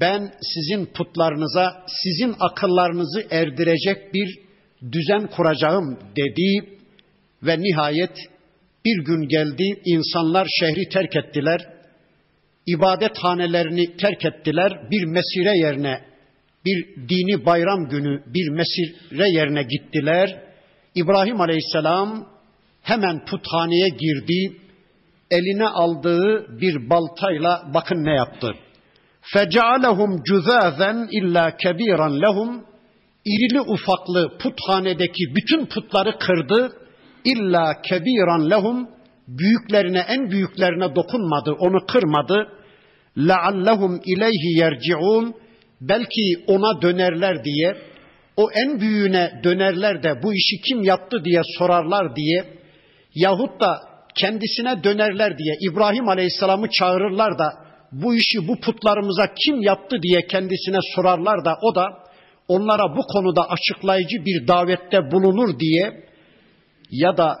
Ben 0.00 0.32
sizin 0.54 0.86
putlarınıza 0.86 1.84
sizin 2.02 2.34
akıllarınızı 2.40 3.26
erdirecek 3.30 4.14
bir 4.14 4.38
düzen 4.92 5.26
kuracağım 5.26 5.98
dedi 6.16 6.73
ve 7.44 7.58
nihayet 7.58 8.16
bir 8.84 9.04
gün 9.04 9.28
geldi 9.28 9.80
insanlar 9.84 10.48
şehri 10.60 10.88
terk 10.88 11.16
ettiler. 11.16 11.60
İbadethanelerini 12.66 13.96
terk 13.96 14.24
ettiler. 14.24 14.72
Bir 14.90 15.04
mesire 15.04 15.58
yerine 15.58 16.00
bir 16.64 17.08
dini 17.08 17.46
bayram 17.46 17.88
günü 17.88 18.22
bir 18.26 18.48
mesire 18.48 19.30
yerine 19.30 19.62
gittiler. 19.62 20.42
İbrahim 20.94 21.40
Aleyhisselam 21.40 22.26
hemen 22.82 23.24
puthaneye 23.24 23.88
girdi. 23.88 24.56
Eline 25.30 25.66
aldığı 25.66 26.60
bir 26.60 26.90
baltayla 26.90 27.70
bakın 27.74 28.04
ne 28.04 28.14
yaptı. 28.14 28.54
فَجَعَلَهُمْ 29.34 30.22
جُذَاذًا 30.28 31.08
illa 31.10 31.50
كَب۪يرًا 31.50 32.20
لَهُمْ 32.24 32.60
İrili 33.24 33.60
ufaklı 33.60 34.38
puthanedeki 34.38 35.24
bütün 35.36 35.66
putları 35.66 36.18
kırdı. 36.18 36.72
İlla 37.25 37.81
kebiran 37.81 38.49
lehum 38.49 38.89
büyüklerine 39.27 39.99
en 39.99 40.31
büyüklerine 40.31 40.95
dokunmadı, 40.95 41.51
onu 41.59 41.85
kırmadı. 41.85 42.47
Leallehum 43.17 44.01
ileyhi 44.05 44.59
yerciun 44.59 45.35
belki 45.81 46.43
ona 46.47 46.81
dönerler 46.81 47.43
diye, 47.43 47.75
o 48.37 48.49
en 48.51 48.79
büyüğüne 48.79 49.41
dönerler 49.43 50.03
de 50.03 50.23
bu 50.23 50.33
işi 50.33 50.61
kim 50.61 50.83
yaptı 50.83 51.25
diye 51.25 51.41
sorarlar 51.57 52.15
diye, 52.15 52.43
yahut 53.15 53.61
da 53.61 53.79
kendisine 54.19 54.83
dönerler 54.83 55.37
diye 55.37 55.55
İbrahim 55.71 56.09
Aleyhisselam'ı 56.09 56.69
çağırırlar 56.69 57.39
da 57.39 57.53
bu 57.91 58.15
işi 58.15 58.47
bu 58.47 58.59
putlarımıza 58.59 59.33
kim 59.33 59.61
yaptı 59.61 59.97
diye 60.01 60.27
kendisine 60.27 60.77
sorarlar 60.95 61.45
da 61.45 61.57
o 61.61 61.75
da 61.75 61.87
onlara 62.47 62.95
bu 62.97 63.01
konuda 63.01 63.49
açıklayıcı 63.49 64.25
bir 64.25 64.47
davette 64.47 65.11
bulunur 65.11 65.59
diye 65.59 66.05
ya 66.91 67.17
da 67.17 67.37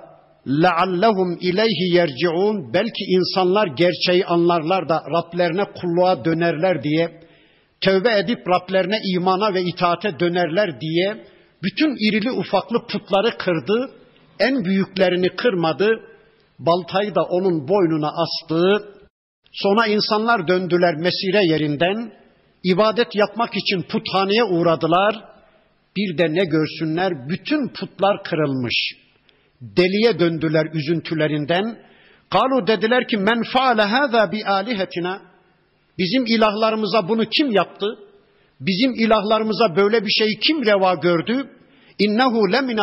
leallehum 0.47 1.37
ileyhi 1.41 1.95
yerciun 1.95 2.73
belki 2.73 3.03
insanlar 3.07 3.67
gerçeği 3.67 4.25
anlarlar 4.25 4.89
da 4.89 5.03
Rablerine 5.11 5.63
kulluğa 5.81 6.25
dönerler 6.25 6.83
diye 6.83 7.19
tövbe 7.81 8.17
edip 8.17 8.39
Rablerine 8.49 8.99
imana 9.15 9.53
ve 9.53 9.61
itaate 9.61 10.19
dönerler 10.19 10.81
diye 10.81 11.25
bütün 11.63 12.09
irili 12.09 12.31
ufaklı 12.31 12.87
putları 12.87 13.37
kırdı, 13.37 13.91
en 14.39 14.65
büyüklerini 14.65 15.29
kırmadı, 15.29 15.89
baltayı 16.59 17.15
da 17.15 17.23
onun 17.23 17.67
boynuna 17.67 18.09
astı. 18.09 18.89
Sonra 19.51 19.87
insanlar 19.87 20.47
döndüler 20.47 20.95
mesire 20.95 21.45
yerinden, 21.45 22.11
ibadet 22.63 23.15
yapmak 23.15 23.55
için 23.55 23.81
puthaneye 23.81 24.43
uğradılar. 24.43 25.15
Bir 25.97 26.17
de 26.17 26.33
ne 26.33 26.45
görsünler, 26.45 27.29
bütün 27.29 27.67
putlar 27.67 28.23
kırılmış. 28.23 29.04
Deliye 29.61 30.19
döndüler 30.19 30.65
üzüntülerinden. 30.73 31.77
Kalu 32.29 32.67
dediler 32.67 33.07
ki 33.07 33.17
men 33.17 33.43
faale 33.43 33.81
hâzâ 33.81 34.31
bi 34.31 34.45
âlihetina. 34.45 35.21
Bizim 35.97 36.25
ilahlarımıza 36.25 37.09
bunu 37.09 37.25
kim 37.25 37.51
yaptı? 37.51 37.85
Bizim 38.59 38.93
ilahlarımıza 38.93 39.75
böyle 39.75 40.05
bir 40.05 40.11
şeyi 40.11 40.39
kim 40.39 40.65
reva 40.65 40.93
gördü? 40.93 41.49
İnnehu 41.99 42.51
lemine 42.51 42.81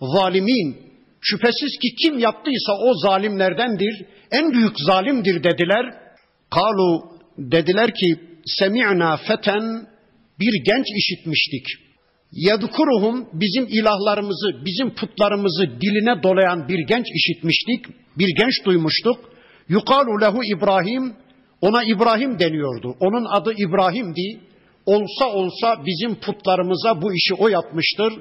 zalimin. 0.00 0.76
Şüphesiz 1.20 1.78
ki 1.82 1.88
kim 2.02 2.18
yaptıysa 2.18 2.72
o 2.72 2.94
zalimlerdendir. 2.94 4.04
En 4.30 4.52
büyük 4.52 4.72
zalimdir 4.86 5.44
dediler. 5.44 5.94
Kalu 6.50 7.18
dediler 7.38 7.94
ki 7.94 8.20
semi'na 8.46 9.16
feten 9.16 9.86
bir 10.40 10.64
genç 10.64 10.86
işitmiştik. 10.96 11.85
Yedkuruhum 12.32 13.28
bizim 13.32 13.66
ilahlarımızı, 13.68 14.64
bizim 14.64 14.94
putlarımızı 14.94 15.66
diline 15.80 16.22
dolayan 16.22 16.68
bir 16.68 16.78
genç 16.78 17.06
işitmiştik. 17.14 17.86
Bir 18.18 18.28
genç 18.40 18.64
duymuştuk. 18.64 19.16
Yukalu 19.68 20.20
lehu 20.20 20.44
İbrahim 20.44 21.14
ona 21.60 21.84
İbrahim 21.84 22.38
deniyordu. 22.38 22.96
Onun 23.00 23.24
adı 23.24 23.52
İbrahim'di. 23.56 24.40
Olsa 24.86 25.26
olsa 25.32 25.76
bizim 25.86 26.14
putlarımıza 26.14 27.02
bu 27.02 27.14
işi 27.14 27.34
o 27.34 27.48
yapmıştır. 27.48 28.12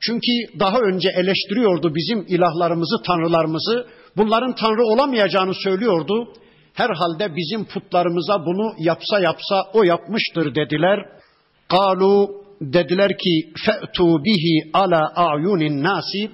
Çünkü 0.00 0.32
daha 0.60 0.78
önce 0.78 1.08
eleştiriyordu 1.08 1.94
bizim 1.94 2.24
ilahlarımızı, 2.28 3.02
tanrılarımızı. 3.06 3.86
Bunların 4.16 4.54
tanrı 4.54 4.84
olamayacağını 4.84 5.54
söylüyordu. 5.54 6.32
Herhalde 6.74 7.36
bizim 7.36 7.64
putlarımıza 7.64 8.46
bunu 8.46 8.74
yapsa 8.78 9.20
yapsa 9.20 9.62
o 9.74 9.82
yapmıştır 9.82 10.54
dediler. 10.54 10.98
Kalu 11.68 12.41
dediler 12.62 13.18
ki 13.18 13.52
fe'tu 13.66 14.24
bihi 14.24 14.70
ala 14.72 15.12
a'yunin 15.14 15.82
nasi 15.82 16.30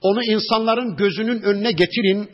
onu 0.00 0.24
insanların 0.24 0.96
gözünün 0.96 1.42
önüne 1.42 1.72
getirin 1.72 2.30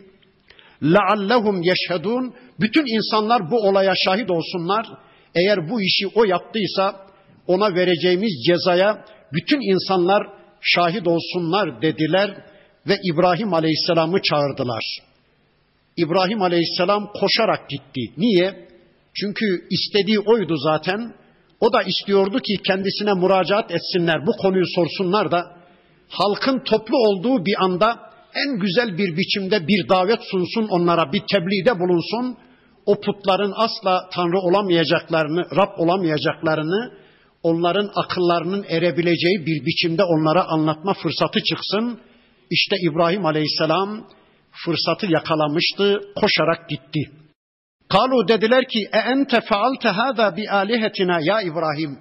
leallehum 0.83 1.63
yeşhedun 1.63 2.35
bütün 2.61 2.97
insanlar 2.97 3.51
bu 3.51 3.57
olaya 3.69 3.95
şahit 4.05 4.31
olsunlar. 4.31 4.87
Eğer 5.35 5.71
bu 5.71 5.83
işi 5.83 6.07
o 6.15 6.25
yaptıysa 6.25 7.07
ona 7.47 7.75
vereceğimiz 7.75 8.33
cezaya 8.47 9.05
bütün 9.33 9.73
insanlar 9.73 10.23
şahit 10.61 11.07
olsunlar 11.07 11.83
dediler 11.83 12.37
ve 12.89 12.97
İbrahim 13.13 13.55
Aleyhisselam'ı 13.55 14.23
çağırdılar. 14.23 14.85
İbrahim 15.97 16.43
Aleyhisselam 16.43 17.11
koşarak 17.21 17.71
gitti. 17.71 18.01
Niye? 18.17 18.69
Çünkü 19.15 19.47
istediği 19.71 20.21
oydu 20.21 20.57
zaten. 20.57 21.15
O 21.63 21.73
da 21.73 21.83
istiyordu 21.83 22.39
ki 22.39 22.55
kendisine 22.67 23.15
müracaat 23.15 23.71
etsinler, 23.71 24.27
bu 24.27 24.33
konuyu 24.43 24.65
sorsunlar 24.75 25.31
da 25.31 25.57
halkın 26.09 26.59
toplu 26.59 26.97
olduğu 26.97 27.47
bir 27.47 27.65
anda 27.65 28.01
en 28.35 28.59
güzel 28.59 28.99
bir 28.99 29.17
biçimde 29.17 29.69
bir 29.69 29.89
davet 29.89 30.21
sunsun 30.31 30.69
onlara, 30.69 31.13
bir 31.13 31.23
tebliğde 31.33 31.81
bulunsun. 31.81 32.37
O 32.87 33.01
putların 33.01 33.53
asla 33.57 34.09
Tanrı 34.15 34.39
olamayacaklarını, 34.39 35.43
Rab 35.57 35.79
olamayacaklarını, 35.79 36.93
onların 37.43 37.91
akıllarının 37.95 38.65
erebileceği 38.69 39.47
bir 39.47 39.67
biçimde 39.67 40.05
onlara 40.05 40.45
anlatma 40.45 40.95
fırsatı 40.95 41.41
çıksın. 41.43 42.01
İşte 42.51 42.77
İbrahim 42.91 43.27
Aleyhisselam 43.27 44.07
fırsatı 44.65 45.07
yakalamıştı, 45.07 46.01
koşarak 46.17 46.69
gitti. 46.69 47.22
Kalu 47.93 48.29
dediler 48.29 48.65
ki, 48.65 48.89
e 48.93 48.99
ente 48.99 49.41
faalte 49.41 49.89
hâzâ 49.89 50.37
bi 50.37 50.51
alihetina 50.51 51.19
ya 51.21 51.41
İbrahim. 51.41 51.99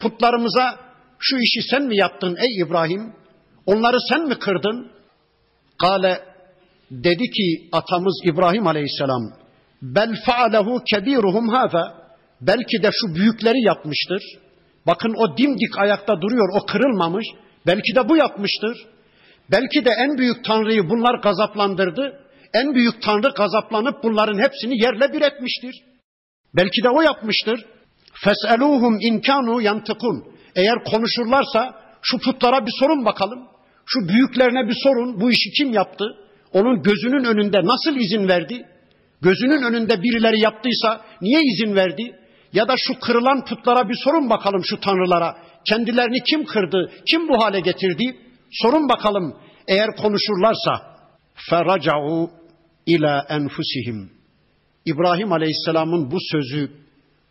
Putlarımıza 0.00 0.78
şu 1.18 1.36
işi 1.36 1.68
sen 1.70 1.82
mi 1.82 1.96
yaptın 1.96 2.36
ey 2.36 2.60
İbrahim? 2.60 3.12
Onları 3.66 3.96
sen 4.08 4.28
mi 4.28 4.34
kırdın? 4.34 4.90
Kale 5.80 6.20
dedi 6.90 7.24
ki 7.30 7.68
atamız 7.72 8.20
İbrahim 8.24 8.66
Aleyhisselam 8.66 9.22
bel 9.82 10.14
faalehu 10.26 10.82
kebiruhum 10.90 11.48
hâzâ 11.48 11.94
belki 12.40 12.82
de 12.82 12.90
şu 12.92 13.14
büyükleri 13.14 13.62
yapmıştır. 13.62 14.22
Bakın 14.86 15.14
o 15.16 15.36
dimdik 15.36 15.78
ayakta 15.78 16.20
duruyor 16.20 16.48
o 16.60 16.66
kırılmamış. 16.66 17.26
Belki 17.66 17.94
de 17.94 18.08
bu 18.08 18.16
yapmıştır. 18.16 18.86
Belki 19.50 19.84
de 19.84 19.90
en 19.90 20.18
büyük 20.18 20.44
tanrıyı 20.44 20.90
bunlar 20.90 21.14
gazaplandırdı. 21.14 22.20
En 22.54 22.74
büyük 22.74 23.02
tanrı 23.02 23.28
gazaplanıp 23.36 24.02
bunların 24.02 24.38
hepsini 24.38 24.82
yerle 24.82 25.12
bir 25.12 25.22
etmiştir. 25.22 25.74
Belki 26.54 26.82
de 26.82 26.88
o 26.88 27.02
yapmıştır. 27.02 27.64
Fes'eluhum 28.24 28.98
inkanu 29.00 29.62
yantıkun. 29.62 30.24
Eğer 30.56 30.84
konuşurlarsa 30.84 31.74
şu 32.02 32.18
putlara 32.18 32.66
bir 32.66 32.72
sorun 32.80 33.04
bakalım. 33.04 33.48
Şu 33.86 34.08
büyüklerine 34.08 34.68
bir 34.68 34.76
sorun. 34.82 35.20
Bu 35.20 35.30
işi 35.30 35.50
kim 35.50 35.72
yaptı? 35.72 36.04
Onun 36.52 36.82
gözünün 36.82 37.24
önünde 37.24 37.58
nasıl 37.64 37.96
izin 37.96 38.28
verdi? 38.28 38.66
Gözünün 39.22 39.62
önünde 39.62 40.02
birileri 40.02 40.40
yaptıysa 40.40 41.00
niye 41.20 41.40
izin 41.42 41.76
verdi? 41.76 42.16
Ya 42.52 42.68
da 42.68 42.74
şu 42.76 43.00
kırılan 43.00 43.44
putlara 43.44 43.88
bir 43.88 43.96
sorun 44.04 44.30
bakalım 44.30 44.64
şu 44.64 44.80
tanrılara. 44.80 45.36
Kendilerini 45.68 46.22
kim 46.22 46.44
kırdı? 46.44 46.92
Kim 47.06 47.28
bu 47.28 47.44
hale 47.44 47.60
getirdi? 47.60 48.16
Sorun 48.50 48.88
bakalım 48.88 49.36
eğer 49.68 49.96
konuşurlarsa. 49.96 50.96
Feraca'u 51.50 52.39
ila 52.86 53.26
enfusihim. 53.28 54.10
İbrahim 54.86 55.32
Aleyhisselam'ın 55.32 56.10
bu 56.10 56.18
sözü 56.32 56.70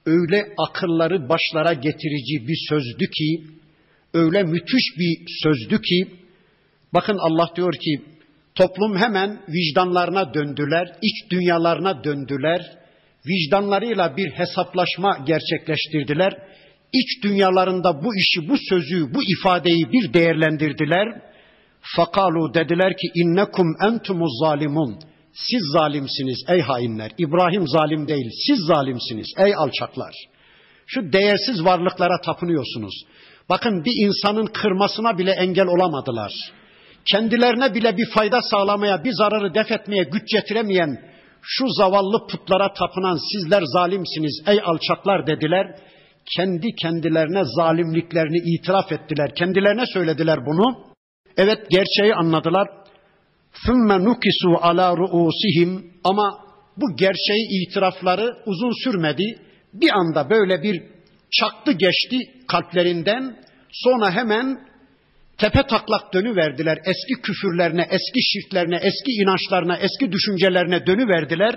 öyle 0.05 0.53
akılları 0.57 1.29
başlara 1.29 1.73
getirici 1.73 2.47
bir 2.47 2.57
sözdü 2.69 3.05
ki, 3.09 3.43
öyle 4.13 4.43
müthiş 4.43 4.83
bir 4.99 5.25
sözdü 5.43 5.81
ki, 5.81 6.07
bakın 6.93 7.17
Allah 7.17 7.49
diyor 7.55 7.73
ki, 7.73 8.01
toplum 8.55 8.97
hemen 8.97 9.41
vicdanlarına 9.49 10.33
döndüler, 10.33 10.95
iç 11.01 11.31
dünyalarına 11.31 12.03
döndüler, 12.03 12.61
vicdanlarıyla 13.27 14.17
bir 14.17 14.31
hesaplaşma 14.31 15.17
gerçekleştirdiler. 15.27 16.33
İç 16.93 17.23
dünyalarında 17.23 18.03
bu 18.03 18.15
işi, 18.15 18.49
bu 18.49 18.55
sözü, 18.69 19.13
bu 19.13 19.19
ifadeyi 19.23 19.91
bir 19.91 20.13
değerlendirdiler. 20.13 21.21
Fakalu 21.95 22.53
dediler 22.53 22.91
ki 22.91 23.07
innekum 23.15 23.67
entumuz 23.87 24.31
zalimun. 24.41 24.99
Siz 25.47 25.61
zalimsiniz 25.73 26.43
ey 26.47 26.61
hainler. 26.61 27.11
İbrahim 27.17 27.67
zalim 27.67 28.07
değil, 28.07 28.29
siz 28.47 28.59
zalimsiniz 28.67 29.27
ey 29.37 29.55
alçaklar. 29.55 30.13
Şu 30.87 31.13
değersiz 31.13 31.65
varlıklara 31.65 32.21
tapınıyorsunuz. 32.21 32.93
Bakın 33.49 33.85
bir 33.85 34.07
insanın 34.07 34.45
kırmasına 34.45 35.17
bile 35.17 35.31
engel 35.31 35.67
olamadılar. 35.67 36.31
Kendilerine 37.11 37.73
bile 37.73 37.97
bir 37.97 38.09
fayda 38.09 38.41
sağlamaya, 38.41 39.03
bir 39.03 39.11
zararı 39.13 39.53
def 39.53 39.71
etmeye 39.71 40.03
güç 40.03 40.31
getiremeyen 40.31 41.09
şu 41.41 41.65
zavallı 41.69 42.27
putlara 42.27 42.73
tapınan 42.73 43.17
sizler 43.31 43.63
zalimsiniz 43.65 44.43
ey 44.47 44.59
alçaklar 44.63 45.27
dediler. 45.27 45.75
Kendi 46.35 46.67
kendilerine 46.81 47.41
zalimliklerini 47.57 48.37
itiraf 48.37 48.91
ettiler. 48.91 49.35
Kendilerine 49.35 49.85
söylediler 49.93 50.39
bunu. 50.45 50.89
Evet 51.37 51.59
gerçeği 51.69 52.15
anladılar. 52.15 52.67
ثُمَّ 53.66 53.88
نُكِسُوا 54.08 54.56
عَلَى 54.66 54.86
رُؤُسِهِمْ 55.02 55.82
Ama 56.04 56.44
bu 56.76 56.96
gerçeği 56.96 57.68
itirafları 57.68 58.36
uzun 58.46 58.84
sürmedi. 58.84 59.38
Bir 59.72 59.90
anda 59.90 60.30
böyle 60.30 60.62
bir 60.62 60.82
çaktı 61.30 61.72
geçti 61.72 62.18
kalplerinden. 62.48 63.36
Sonra 63.72 64.10
hemen 64.10 64.58
tepe 65.38 65.62
taklak 65.62 66.14
dönüverdiler. 66.14 66.78
Eski 66.78 67.22
küfürlerine, 67.22 67.82
eski 67.90 68.20
şirklerine, 68.32 68.76
eski 68.76 69.12
inançlarına, 69.22 69.76
eski 69.76 70.12
düşüncelerine 70.12 70.86
dönüverdiler. 70.86 71.54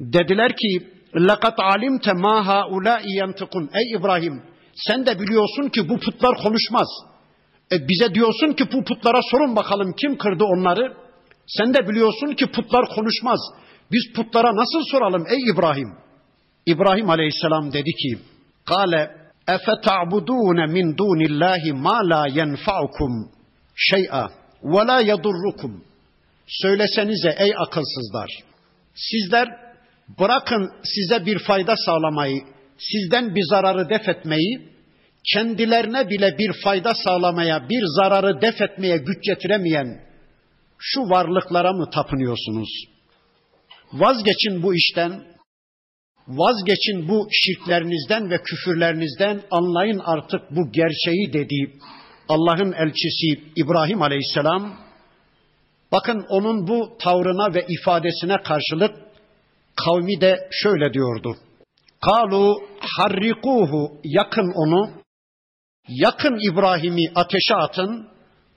Dediler 0.00 0.56
ki 0.56 0.86
لَقَدْ 1.14 1.56
عَلِمْتَ 1.56 2.06
مَا 2.10 2.44
هَا 2.48 3.02
يَنْتِقُونَ 3.02 3.68
Ey 3.74 3.92
İbrahim 3.98 4.42
sen 4.74 5.06
de 5.06 5.20
biliyorsun 5.20 5.68
ki 5.68 5.88
bu 5.88 5.98
putlar 5.98 6.36
konuşmaz. 6.42 6.88
E 7.72 7.88
bize 7.88 8.14
diyorsun 8.14 8.52
ki 8.52 8.64
bu 8.72 8.84
putlara 8.84 9.20
sorun 9.30 9.56
bakalım 9.56 9.94
kim 10.00 10.18
kırdı 10.18 10.44
onları? 10.44 11.01
Sen 11.47 11.73
de 11.73 11.89
biliyorsun 11.89 12.35
ki 12.35 12.45
putlar 12.51 12.85
konuşmaz. 12.95 13.39
Biz 13.91 14.13
putlara 14.15 14.55
nasıl 14.55 14.81
soralım 14.91 15.25
ey 15.29 15.49
İbrahim? 15.53 15.93
İbrahim 16.65 17.09
Aleyhisselam 17.09 17.73
dedi 17.73 17.91
ki: 17.91 18.19
"Kale 18.65 19.11
efeta'budun 19.47 20.71
min 20.71 20.97
dunillahi 20.97 21.73
ma 21.73 22.09
la 22.09 22.27
yenfa'ukum 22.27 23.31
şey'a 23.75 24.29
ve 24.63 24.87
la 24.87 25.01
yadurrukum." 25.01 25.83
Söylesenize 26.47 27.35
ey 27.37 27.51
akılsızlar. 27.57 28.29
Sizler 28.95 29.47
bırakın 30.19 30.71
size 30.83 31.25
bir 31.25 31.39
fayda 31.39 31.75
sağlamayı, 31.85 32.41
sizden 32.77 33.35
bir 33.35 33.43
zararı 33.49 33.89
def 33.89 34.09
etmeyi, 34.09 34.69
kendilerine 35.33 36.09
bile 36.09 36.37
bir 36.37 36.51
fayda 36.63 36.93
sağlamaya, 36.93 37.69
bir 37.69 37.83
zararı 37.85 38.41
def 38.41 38.61
etmeye 38.61 38.97
güç 38.97 39.23
getiremeyen 39.23 40.12
şu 40.85 41.01
varlıklara 41.01 41.73
mı 41.73 41.89
tapınıyorsunuz? 41.89 42.69
Vazgeçin 43.93 44.63
bu 44.63 44.75
işten, 44.75 45.23
vazgeçin 46.27 47.07
bu 47.07 47.27
şirklerinizden 47.31 48.29
ve 48.29 48.37
küfürlerinizden, 48.43 49.41
anlayın 49.51 50.01
artık 50.05 50.41
bu 50.51 50.71
gerçeği 50.71 51.33
dedi 51.33 51.79
Allah'ın 52.29 52.71
elçisi 52.71 53.43
İbrahim 53.55 54.01
Aleyhisselam. 54.01 54.73
Bakın 55.91 56.25
onun 56.29 56.67
bu 56.67 56.97
tavrına 56.99 57.53
ve 57.53 57.65
ifadesine 57.69 58.37
karşılık 58.43 58.95
kavmi 59.75 60.21
de 60.21 60.49
şöyle 60.51 60.93
diyordu. 60.93 61.35
Kalu 62.01 62.55
harrikuhu 62.79 63.91
yakın 64.03 64.51
onu 64.55 64.91
yakın 65.87 66.51
İbrahim'i 66.51 67.11
ateşe 67.15 67.55
atın 67.55 68.07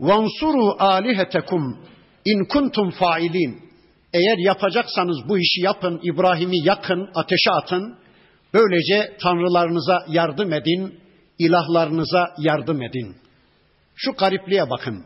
vansuru 0.01 0.77
alihetekum 0.79 1.79
in 2.27 2.45
kuntum 2.45 2.91
failin. 2.91 3.67
Eğer 4.13 4.39
yapacaksanız 4.39 5.29
bu 5.29 5.39
işi 5.39 5.61
yapın 5.61 6.01
İbrahim'i 6.03 6.67
yakın 6.67 7.11
ateşe 7.15 7.51
atın. 7.51 7.99
Böylece 8.55 9.17
tanrılarınıza 9.23 10.05
yardım 10.09 10.53
edin 10.53 11.01
ilahlarınıza 11.39 12.35
yardım 12.39 12.83
edin. 12.83 13.17
Şu 13.95 14.13
garipliğe 14.13 14.71
bakın. 14.71 15.05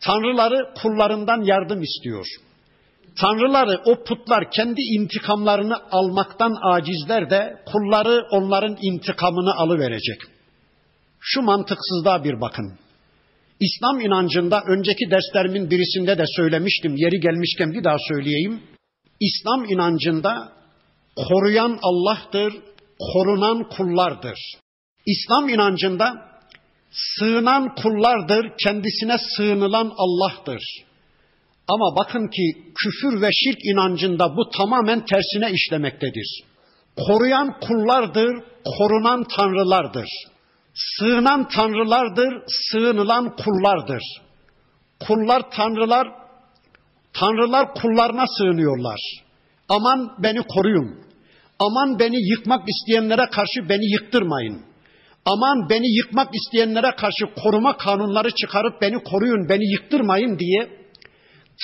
Tanrıları 0.00 0.74
kullarından 0.82 1.42
yardım 1.42 1.82
istiyor. 1.82 2.26
Tanrıları 3.20 3.82
o 3.84 4.04
putlar 4.04 4.50
kendi 4.50 4.80
intikamlarını 4.80 5.76
almaktan 5.90 6.56
acizler 6.62 7.30
de 7.30 7.62
kulları 7.66 8.26
onların 8.30 8.76
intikamını 8.82 9.54
alıverecek. 9.54 10.20
Şu 11.20 11.42
mantıksızlığa 11.42 12.24
bir 12.24 12.40
bakın. 12.40 12.78
İslam 13.60 14.00
inancında 14.00 14.62
önceki 14.66 15.10
derslerimin 15.10 15.70
birisinde 15.70 16.18
de 16.18 16.24
söylemiştim. 16.36 16.96
Yeri 16.96 17.20
gelmişken 17.20 17.72
bir 17.72 17.84
daha 17.84 17.96
söyleyeyim. 18.08 18.62
İslam 19.20 19.64
inancında 19.64 20.52
koruyan 21.16 21.78
Allah'tır, 21.82 22.52
korunan 23.12 23.68
kullardır. 23.68 24.38
İslam 25.06 25.48
inancında 25.48 26.14
sığınan 26.90 27.74
kullardır, 27.74 28.52
kendisine 28.64 29.16
sığınılan 29.36 29.92
Allah'tır. 29.96 30.62
Ama 31.68 31.96
bakın 31.96 32.28
ki 32.28 32.72
küfür 32.74 33.22
ve 33.22 33.28
şirk 33.32 33.58
inancında 33.64 34.36
bu 34.36 34.50
tamamen 34.50 35.04
tersine 35.04 35.50
işlemektedir. 35.52 36.40
Koruyan 36.96 37.60
kullardır, 37.60 38.44
korunan 38.78 39.24
tanrılardır. 39.36 40.08
Sığınan 40.78 41.48
tanrılardır, 41.48 42.42
sığınılan 42.46 43.36
kullardır. 43.36 44.02
Kullar 45.00 45.50
tanrılar, 45.50 46.08
tanrılar 47.12 47.74
kullarına 47.74 48.24
sığınıyorlar. 48.38 49.00
Aman 49.68 50.14
beni 50.18 50.42
koruyun. 50.42 51.08
Aman 51.58 51.98
beni 51.98 52.30
yıkmak 52.30 52.68
isteyenlere 52.68 53.30
karşı 53.30 53.68
beni 53.68 53.92
yıktırmayın. 53.92 54.64
Aman 55.24 55.68
beni 55.70 55.96
yıkmak 55.96 56.34
isteyenlere 56.34 56.90
karşı 56.96 57.34
koruma 57.42 57.76
kanunları 57.76 58.30
çıkarıp 58.30 58.82
beni 58.82 59.02
koruyun, 59.02 59.48
beni 59.48 59.72
yıktırmayın 59.72 60.38
diye 60.38 60.68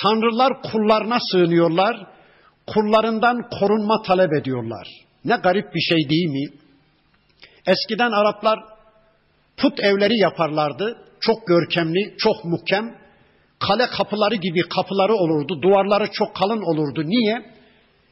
tanrılar 0.01 0.61
kullarına 0.61 1.17
sığınıyorlar. 1.31 2.07
Kullarından 2.67 3.49
korunma 3.59 4.01
talep 4.01 4.33
ediyorlar. 4.33 4.87
Ne 5.25 5.35
garip 5.35 5.75
bir 5.75 5.81
şey 5.81 6.09
değil 6.09 6.27
mi? 6.27 6.57
Eskiden 7.67 8.11
Araplar 8.11 8.74
put 9.57 9.79
evleri 9.79 10.17
yaparlardı. 10.17 10.97
Çok 11.19 11.47
görkemli, 11.47 12.15
çok 12.17 12.45
muhkem. 12.45 12.95
Kale 13.59 13.87
kapıları 13.87 14.35
gibi 14.35 14.61
kapıları 14.61 15.13
olurdu. 15.13 15.61
Duvarları 15.61 16.11
çok 16.11 16.35
kalın 16.35 16.61
olurdu. 16.61 17.03
Niye? 17.05 17.55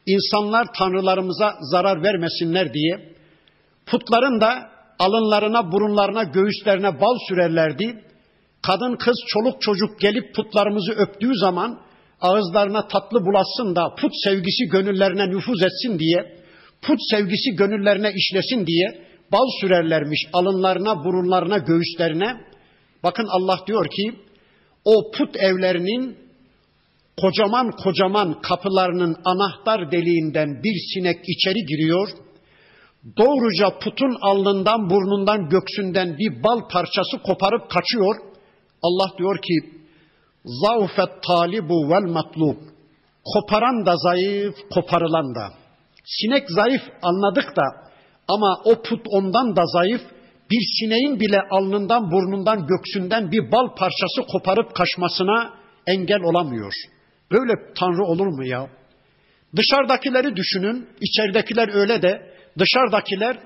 İnsanlar 0.06 0.66
tanrılarımıza 0.78 1.54
zarar 1.60 2.02
vermesinler 2.02 2.74
diye. 2.74 3.14
Putların 3.86 4.40
da 4.40 4.70
alınlarına, 4.98 5.72
burunlarına, 5.72 6.22
göğüslerine 6.22 7.00
bal 7.00 7.16
sürerlerdi. 7.28 8.04
Kadın, 8.62 8.96
kız, 8.96 9.16
çoluk, 9.28 9.62
çocuk 9.62 10.00
gelip 10.00 10.34
putlarımızı 10.34 10.92
öptüğü 10.92 11.34
zaman 11.34 11.80
ağızlarına 12.20 12.88
tatlı 12.88 13.18
bulasın 13.26 13.76
da 13.76 13.94
put 13.94 14.12
sevgisi 14.24 14.64
gönüllerine 14.64 15.30
nüfuz 15.30 15.62
etsin 15.62 15.98
diye, 15.98 16.36
put 16.82 16.98
sevgisi 17.10 17.50
gönüllerine 17.56 18.12
işlesin 18.14 18.66
diye 18.66 19.03
bal 19.32 19.46
sürerlermiş 19.60 20.20
alınlarına, 20.32 21.04
burunlarına, 21.04 21.58
göğüslerine. 21.58 22.40
Bakın 23.02 23.26
Allah 23.30 23.58
diyor 23.66 23.86
ki 23.96 24.12
o 24.84 25.10
put 25.10 25.36
evlerinin 25.36 26.16
kocaman 27.20 27.70
kocaman 27.70 28.40
kapılarının 28.40 29.16
anahtar 29.24 29.92
deliğinden 29.92 30.62
bir 30.64 30.76
sinek 30.94 31.16
içeri 31.28 31.66
giriyor. 31.66 32.08
Doğruca 33.18 33.78
putun 33.78 34.16
alnından, 34.20 34.90
burnundan, 34.90 35.48
göksünden 35.48 36.18
bir 36.18 36.42
bal 36.42 36.68
parçası 36.68 37.18
koparıp 37.26 37.70
kaçıyor. 37.70 38.16
Allah 38.82 39.10
diyor 39.18 39.38
ki 39.42 39.84
Zavfet 40.44 41.22
talibu 41.22 41.88
vel 41.90 42.12
matlub. 42.12 42.56
Koparan 43.24 43.86
da 43.86 43.94
zayıf, 43.96 44.54
koparılan 44.74 45.34
da. 45.34 45.54
Sinek 46.04 46.50
zayıf 46.50 46.82
anladık 47.02 47.56
da 47.56 47.62
ama 48.28 48.60
o 48.64 48.82
put 48.82 49.06
ondan 49.06 49.56
da 49.56 49.62
zayıf. 49.66 50.00
Bir 50.50 50.62
sineğin 50.78 51.20
bile 51.20 51.40
alnından, 51.50 52.10
burnundan, 52.10 52.66
göksünden 52.66 53.32
bir 53.32 53.52
bal 53.52 53.74
parçası 53.76 54.22
koparıp 54.32 54.74
kaçmasına 54.74 55.54
engel 55.86 56.20
olamıyor. 56.22 56.72
Böyle 57.32 57.52
tanrı 57.78 58.04
olur 58.04 58.26
mu 58.26 58.46
ya? 58.46 58.70
Dışarıdakileri 59.56 60.36
düşünün, 60.36 60.88
içeridekiler 61.00 61.74
öyle 61.74 62.02
de 62.02 62.34
dışarıdakiler 62.58 63.38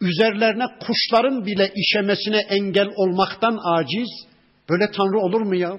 üzerlerine 0.00 0.64
kuşların 0.86 1.46
bile 1.46 1.72
işemesine 1.76 2.38
engel 2.38 2.88
olmaktan 2.96 3.58
aciz. 3.64 4.08
Böyle 4.70 4.90
tanrı 4.90 5.18
olur 5.18 5.40
mu 5.40 5.56
ya? 5.56 5.78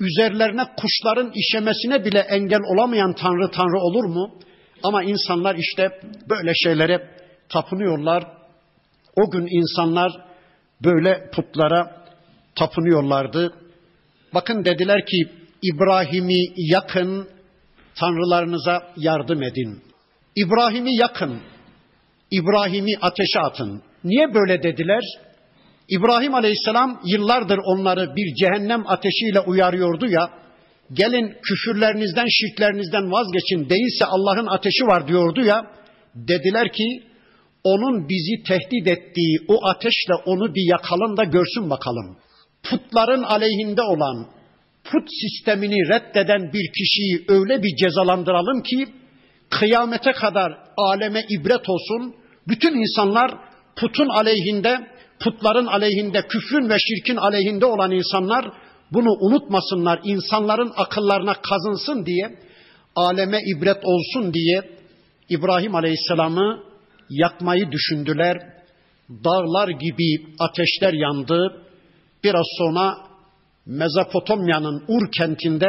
üzerlerine 0.00 0.62
kuşların 0.76 1.32
işemesine 1.34 2.04
bile 2.04 2.18
engel 2.18 2.60
olamayan 2.74 3.12
Tanrı 3.12 3.50
Tanrı 3.50 3.78
olur 3.78 4.04
mu? 4.04 4.34
Ama 4.82 5.02
insanlar 5.02 5.54
işte 5.54 6.00
böyle 6.30 6.54
şeylere 6.54 7.10
tapınıyorlar. 7.48 8.24
O 9.16 9.30
gün 9.30 9.46
insanlar 9.50 10.12
böyle 10.84 11.30
putlara 11.30 12.04
tapınıyorlardı. 12.54 13.54
Bakın 14.34 14.64
dediler 14.64 15.06
ki 15.06 15.28
İbrahim'i 15.62 16.44
yakın, 16.56 17.28
tanrılarınıza 18.00 18.82
yardım 18.96 19.42
edin. 19.42 19.82
İbrahim'i 20.36 20.96
yakın, 20.96 21.40
İbrahim'i 22.30 22.92
ateşe 23.00 23.40
atın. 23.40 23.82
Niye 24.04 24.34
böyle 24.34 24.62
dediler? 24.62 25.02
İbrahim 25.88 26.34
Aleyhisselam 26.34 27.00
yıllardır 27.04 27.58
onları 27.64 28.16
bir 28.16 28.34
cehennem 28.34 28.86
ateşiyle 28.86 29.40
uyarıyordu 29.40 30.06
ya. 30.06 30.30
Gelin 30.92 31.36
küfürlerinizden, 31.42 32.26
şirklerinizden 32.28 33.12
vazgeçin. 33.12 33.70
Değilse 33.70 34.04
Allah'ın 34.04 34.46
ateşi 34.46 34.86
var 34.86 35.08
diyordu 35.08 35.40
ya. 35.44 35.62
Dediler 36.14 36.72
ki 36.72 37.02
onun 37.72 38.08
bizi 38.08 38.42
tehdit 38.42 38.86
ettiği 38.86 39.38
o 39.48 39.66
ateşle 39.68 40.14
onu 40.26 40.54
bir 40.54 40.70
yakalım 40.70 41.16
da 41.16 41.24
görsün 41.24 41.70
bakalım. 41.70 42.16
Putların 42.62 43.22
aleyhinde 43.22 43.82
olan, 43.82 44.26
put 44.84 45.08
sistemini 45.20 45.88
reddeden 45.88 46.52
bir 46.52 46.72
kişiyi 46.72 47.24
öyle 47.28 47.62
bir 47.62 47.76
cezalandıralım 47.76 48.62
ki 48.62 48.86
kıyamete 49.50 50.12
kadar 50.12 50.52
aleme 50.76 51.22
ibret 51.28 51.68
olsun. 51.68 52.14
Bütün 52.48 52.74
insanlar 52.74 53.30
putun 53.76 54.08
aleyhinde, 54.08 54.86
putların 55.20 55.66
aleyhinde, 55.66 56.22
küfrün 56.22 56.68
ve 56.68 56.76
şirkin 56.78 57.16
aleyhinde 57.16 57.66
olan 57.66 57.90
insanlar 57.90 58.52
bunu 58.92 59.10
unutmasınlar. 59.20 60.00
insanların 60.04 60.72
akıllarına 60.76 61.34
kazınsın 61.34 62.06
diye, 62.06 62.38
aleme 62.96 63.38
ibret 63.56 63.84
olsun 63.84 64.34
diye 64.34 64.62
İbrahim 65.28 65.74
Aleyhisselam'ı 65.74 66.65
yakmayı 67.10 67.70
düşündüler. 67.72 68.36
Dağlar 69.10 69.68
gibi 69.68 70.26
ateşler 70.38 70.92
yandı. 70.92 71.62
Biraz 72.24 72.46
sonra 72.58 72.96
Mezopotamya'nın 73.66 74.84
Ur 74.88 75.12
kentinde 75.18 75.66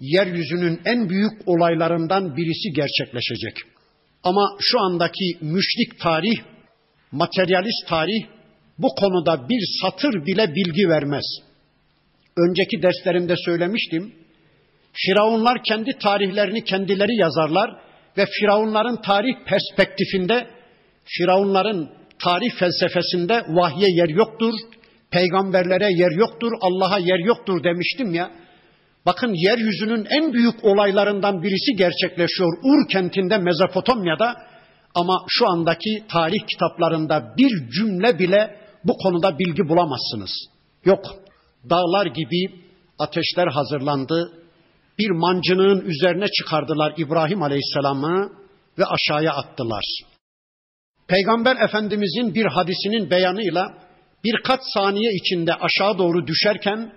yeryüzünün 0.00 0.80
en 0.84 1.08
büyük 1.08 1.32
olaylarından 1.48 2.36
birisi 2.36 2.72
gerçekleşecek. 2.72 3.56
Ama 4.22 4.56
şu 4.60 4.80
andaki 4.80 5.38
müşrik 5.40 6.00
tarih, 6.00 6.36
materyalist 7.12 7.88
tarih 7.88 8.22
bu 8.78 8.88
konuda 8.88 9.48
bir 9.48 9.64
satır 9.82 10.26
bile 10.26 10.54
bilgi 10.54 10.88
vermez. 10.88 11.24
Önceki 12.36 12.82
derslerimde 12.82 13.34
söylemiştim. 13.44 14.14
Firavunlar 14.92 15.58
kendi 15.64 15.98
tarihlerini 15.98 16.64
kendileri 16.64 17.16
yazarlar 17.16 17.70
ve 18.18 18.26
firavunların 18.40 19.02
tarih 19.02 19.34
perspektifinde, 19.46 20.46
firavunların 21.04 21.90
tarih 22.24 22.50
felsefesinde 22.58 23.44
vahye 23.48 23.88
yer 23.90 24.08
yoktur, 24.08 24.54
peygamberlere 25.10 25.92
yer 25.92 26.10
yoktur, 26.10 26.52
Allah'a 26.60 26.98
yer 26.98 27.18
yoktur 27.18 27.64
demiştim 27.64 28.14
ya. 28.14 28.30
Bakın 29.06 29.34
yeryüzünün 29.34 30.06
en 30.10 30.32
büyük 30.32 30.64
olaylarından 30.64 31.42
birisi 31.42 31.76
gerçekleşiyor 31.76 32.52
Ur 32.62 32.88
kentinde 32.88 33.38
Mezopotamya'da 33.38 34.36
ama 34.94 35.24
şu 35.28 35.48
andaki 35.48 36.04
tarih 36.12 36.46
kitaplarında 36.46 37.34
bir 37.38 37.70
cümle 37.70 38.18
bile 38.18 38.56
bu 38.84 38.96
konuda 38.96 39.38
bilgi 39.38 39.68
bulamazsınız. 39.68 40.30
Yok. 40.84 41.04
Dağlar 41.70 42.06
gibi 42.06 42.60
ateşler 42.98 43.46
hazırlandı. 43.46 44.32
Bir 44.98 45.10
mancınığın 45.10 45.80
üzerine 45.80 46.26
çıkardılar 46.28 46.94
İbrahim 46.96 47.42
Aleyhisselam'ı 47.42 48.32
ve 48.78 48.84
aşağıya 48.84 49.32
attılar. 49.32 49.84
Peygamber 51.10 51.56
Efendimizin 51.64 52.34
bir 52.34 52.46
hadisinin 52.46 53.10
beyanıyla 53.10 53.74
birkaç 54.24 54.60
saniye 54.74 55.12
içinde 55.12 55.54
aşağı 55.54 55.98
doğru 55.98 56.26
düşerken 56.26 56.92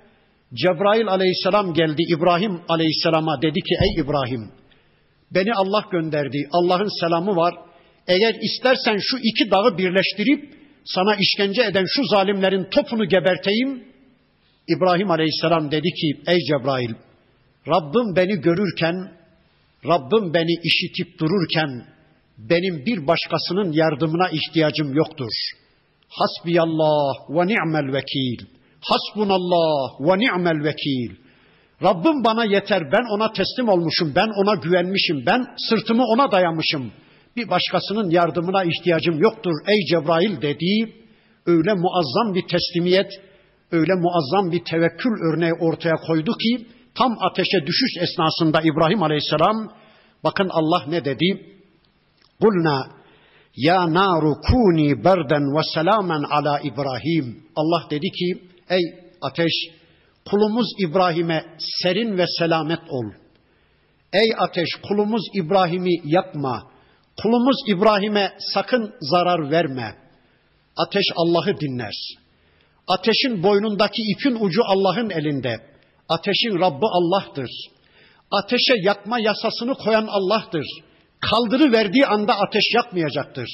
Cebrail 0.53 1.07
aleyhisselam 1.07 1.73
geldi 1.73 2.01
İbrahim 2.17 2.61
aleyhisselama 2.69 3.41
dedi 3.41 3.59
ki 3.59 3.75
ey 3.81 4.03
İbrahim 4.03 4.51
beni 5.31 5.53
Allah 5.53 5.85
gönderdi 5.91 6.47
Allah'ın 6.51 6.99
selamı 6.99 7.35
var 7.35 7.55
eğer 8.07 8.35
istersen 8.41 8.97
şu 8.97 9.17
iki 9.17 9.51
dağı 9.51 9.77
birleştirip 9.77 10.53
sana 10.85 11.15
işkence 11.15 11.63
eden 11.63 11.85
şu 11.87 12.05
zalimlerin 12.05 12.63
topunu 12.63 13.05
geberteyim. 13.05 13.83
İbrahim 14.67 15.11
aleyhisselam 15.11 15.71
dedi 15.71 15.89
ki 15.89 16.21
ey 16.27 16.37
Cebrail 16.39 16.93
Rabbim 17.67 18.15
beni 18.15 18.41
görürken 18.41 18.95
Rabbim 19.85 20.33
beni 20.33 20.53
işitip 20.63 21.19
dururken 21.19 21.92
benim 22.37 22.85
bir 22.85 23.07
başkasının 23.07 23.71
yardımına 23.71 24.29
ihtiyacım 24.29 24.93
yoktur. 24.93 25.31
Hasbiyallah 26.09 27.29
ve 27.29 27.47
ni'mel 27.47 27.93
vekil. 27.93 28.45
Hasbunallah 28.81 29.99
ve 29.99 30.19
ni'mel 30.19 30.63
vekil. 30.63 31.15
Rabbim 31.83 32.23
bana 32.23 32.45
yeter. 32.45 32.91
Ben 32.91 33.15
ona 33.15 33.31
teslim 33.33 33.69
olmuşum. 33.69 34.13
Ben 34.15 34.29
ona 34.43 34.55
güvenmişim. 34.55 35.25
Ben 35.25 35.45
sırtımı 35.69 36.03
ona 36.05 36.31
dayamışım. 36.31 36.91
Bir 37.35 37.49
başkasının 37.49 38.09
yardımına 38.09 38.63
ihtiyacım 38.63 39.19
yoktur 39.19 39.51
ey 39.67 39.85
Cebrail 39.91 40.41
dedi. 40.41 40.93
Öyle 41.45 41.73
muazzam 41.73 42.33
bir 42.33 42.47
teslimiyet, 42.47 43.11
öyle 43.71 43.93
muazzam 43.93 44.51
bir 44.51 44.63
tevekkül 44.63 45.11
örneği 45.29 45.53
ortaya 45.53 45.95
koydu 45.95 46.31
ki 46.37 46.67
tam 46.95 47.17
ateşe 47.21 47.65
düşüş 47.65 47.97
esnasında 48.01 48.61
İbrahim 48.61 49.03
Aleyhisselam 49.03 49.71
bakın 50.23 50.49
Allah 50.51 50.85
ne 50.87 51.05
dedi? 51.05 51.53
Kulna 52.43 52.89
ya 53.55 53.93
naru 53.93 54.33
kuni 54.41 55.03
berden 55.03 55.45
ve 55.55 55.61
selamen 55.73 56.23
ala. 56.23 56.59
Allah 57.55 57.83
dedi 57.89 58.11
ki 58.11 58.29
ey 58.69 58.81
ateş 59.21 59.53
kulumuz 60.29 60.67
İbrahim'e 60.79 61.45
serin 61.59 62.17
ve 62.17 62.25
selamet 62.39 62.79
ol. 62.89 63.05
Ey 64.13 64.31
ateş 64.37 64.69
kulumuz 64.87 65.21
İbrahim'i 65.33 65.93
yakma. 66.03 66.63
Kulumuz 67.21 67.55
İbrahim'e 67.67 68.33
sakın 68.53 68.93
zarar 69.01 69.51
verme. 69.51 69.95
Ateş 70.77 71.05
Allah'ı 71.15 71.59
dinler. 71.59 71.93
Ateşin 72.87 73.43
boynundaki 73.43 74.01
ipin 74.11 74.37
ucu 74.45 74.61
Allah'ın 74.65 75.09
elinde. 75.09 75.55
Ateşin 76.09 76.59
Rabbi 76.59 76.85
Allah'tır. 76.85 77.49
Ateşe 78.31 78.73
yakma 78.83 79.19
yasasını 79.19 79.73
koyan 79.73 80.07
Allah'tır. 80.07 80.65
Kaldırı 81.29 81.71
verdiği 81.71 82.05
anda 82.05 82.33
ateş 82.33 82.63
yakmayacaktır. 82.75 83.49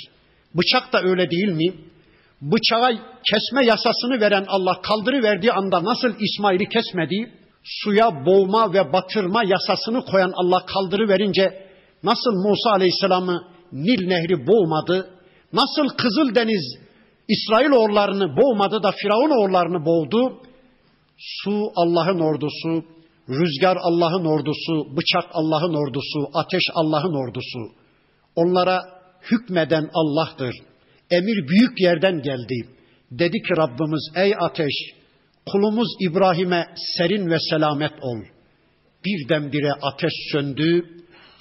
Bıçak 0.55 0.93
da 0.93 1.01
öyle 1.01 1.29
değil 1.31 1.49
mi? 1.49 1.73
Bıçağa 2.41 2.89
kesme 3.31 3.65
yasasını 3.65 4.21
veren 4.21 4.45
Allah 4.47 4.81
kaldırı 4.81 5.23
verdiği 5.23 5.51
anda 5.51 5.83
nasıl 5.83 6.13
İsmail'i 6.19 6.69
kesmedi? 6.69 7.31
Suya 7.63 8.25
boğma 8.25 8.73
ve 8.73 8.93
batırma 8.93 9.43
yasasını 9.43 10.05
koyan 10.05 10.31
Allah 10.35 10.65
kaldırı 10.65 11.09
verince 11.09 11.67
nasıl 12.03 12.31
Musa 12.31 12.71
Aleyhisselam'ı 12.71 13.43
Nil 13.71 14.07
Nehri 14.07 14.47
boğmadı? 14.47 15.09
Nasıl 15.53 15.95
Kızıl 15.97 16.35
Deniz 16.35 16.77
İsrail 17.27 17.69
oğullarını 17.69 18.37
boğmadı 18.37 18.83
da 18.83 18.91
Firavun 18.91 19.41
oğullarını 19.41 19.85
boğdu? 19.85 20.41
Su 21.17 21.71
Allah'ın 21.75 22.19
ordusu, 22.19 22.85
rüzgar 23.29 23.77
Allah'ın 23.81 24.25
ordusu, 24.25 24.97
bıçak 24.97 25.29
Allah'ın 25.31 25.73
ordusu, 25.73 26.29
ateş 26.33 26.63
Allah'ın 26.73 27.13
ordusu. 27.13 27.59
Onlara 28.35 28.81
hükmeden 29.31 29.89
Allah'tır. 29.93 30.55
Emir 31.11 31.47
büyük 31.47 31.81
yerden 31.81 32.21
geldi. 32.21 32.69
Dedi 33.11 33.41
ki 33.41 33.53
Rabbimiz 33.57 34.11
ey 34.15 34.33
ateş 34.39 34.73
kulumuz 35.51 35.87
İbrahim'e 35.99 36.65
serin 36.97 37.29
ve 37.29 37.37
selamet 37.49 37.93
ol. 38.01 38.17
Birdenbire 39.05 39.71
ateş 39.81 40.13
söndü. 40.31 40.85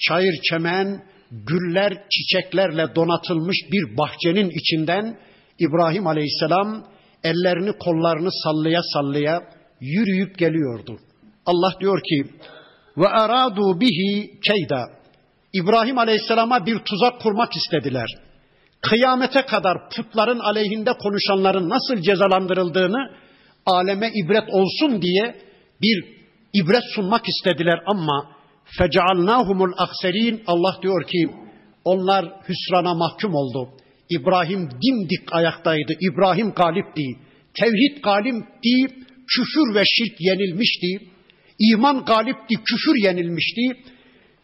Çayır 0.09 0.35
çemen, 0.51 1.05
güller, 1.31 1.93
çiçeklerle 2.11 2.95
donatılmış 2.95 3.57
bir 3.73 3.97
bahçenin 3.97 4.51
içinden 4.51 5.19
İbrahim 5.59 6.07
Aleyhisselam 6.07 6.87
ellerini 7.25 7.73
kollarını 7.73 8.29
sallaya 8.45 8.81
sallaya 8.83 9.43
yürüyüp 9.81 10.39
geliyordu. 10.39 10.99
Allah 11.49 11.73
diyor 11.81 12.01
ki 12.03 12.31
ve 12.97 13.09
aradu 13.09 13.81
bihi 13.81 14.41
keyda. 14.41 14.85
İbrahim 15.53 15.99
Aleyhisselam'a 15.99 16.67
bir 16.67 16.79
tuzak 16.79 17.21
kurmak 17.21 17.57
istediler. 17.57 18.07
Kıyamete 18.81 19.43
kadar 19.43 19.91
putların 19.97 20.39
aleyhinde 20.39 20.93
konuşanların 20.93 21.69
nasıl 21.69 22.03
cezalandırıldığını 22.03 23.11
aleme 23.67 24.11
ibret 24.15 24.45
olsun 24.51 25.03
diye 25.03 25.35
bir 25.83 26.05
ibret 26.53 26.83
sunmak 26.95 27.29
istediler 27.29 27.79
ama 27.87 28.31
fecealnahumul 28.79 29.73
akserin 29.77 30.43
Allah 30.47 30.77
diyor 30.83 31.07
ki 31.07 31.31
onlar 31.85 32.25
hüsrana 32.49 32.95
mahkum 32.95 33.35
oldu. 33.35 33.69
İbrahim 34.11 34.71
dimdik 34.71 35.33
ayaktaydı. 35.33 35.93
İbrahim 36.01 36.53
galipti. 36.53 37.07
Tevhid 37.55 38.03
galipti. 38.03 39.05
Küfür 39.37 39.75
ve 39.75 39.85
şirk 39.85 40.21
yenilmişti. 40.21 41.11
İman 41.60 42.06
galipti, 42.06 42.56
küfür 42.56 43.04
yenilmişti. 43.04 43.62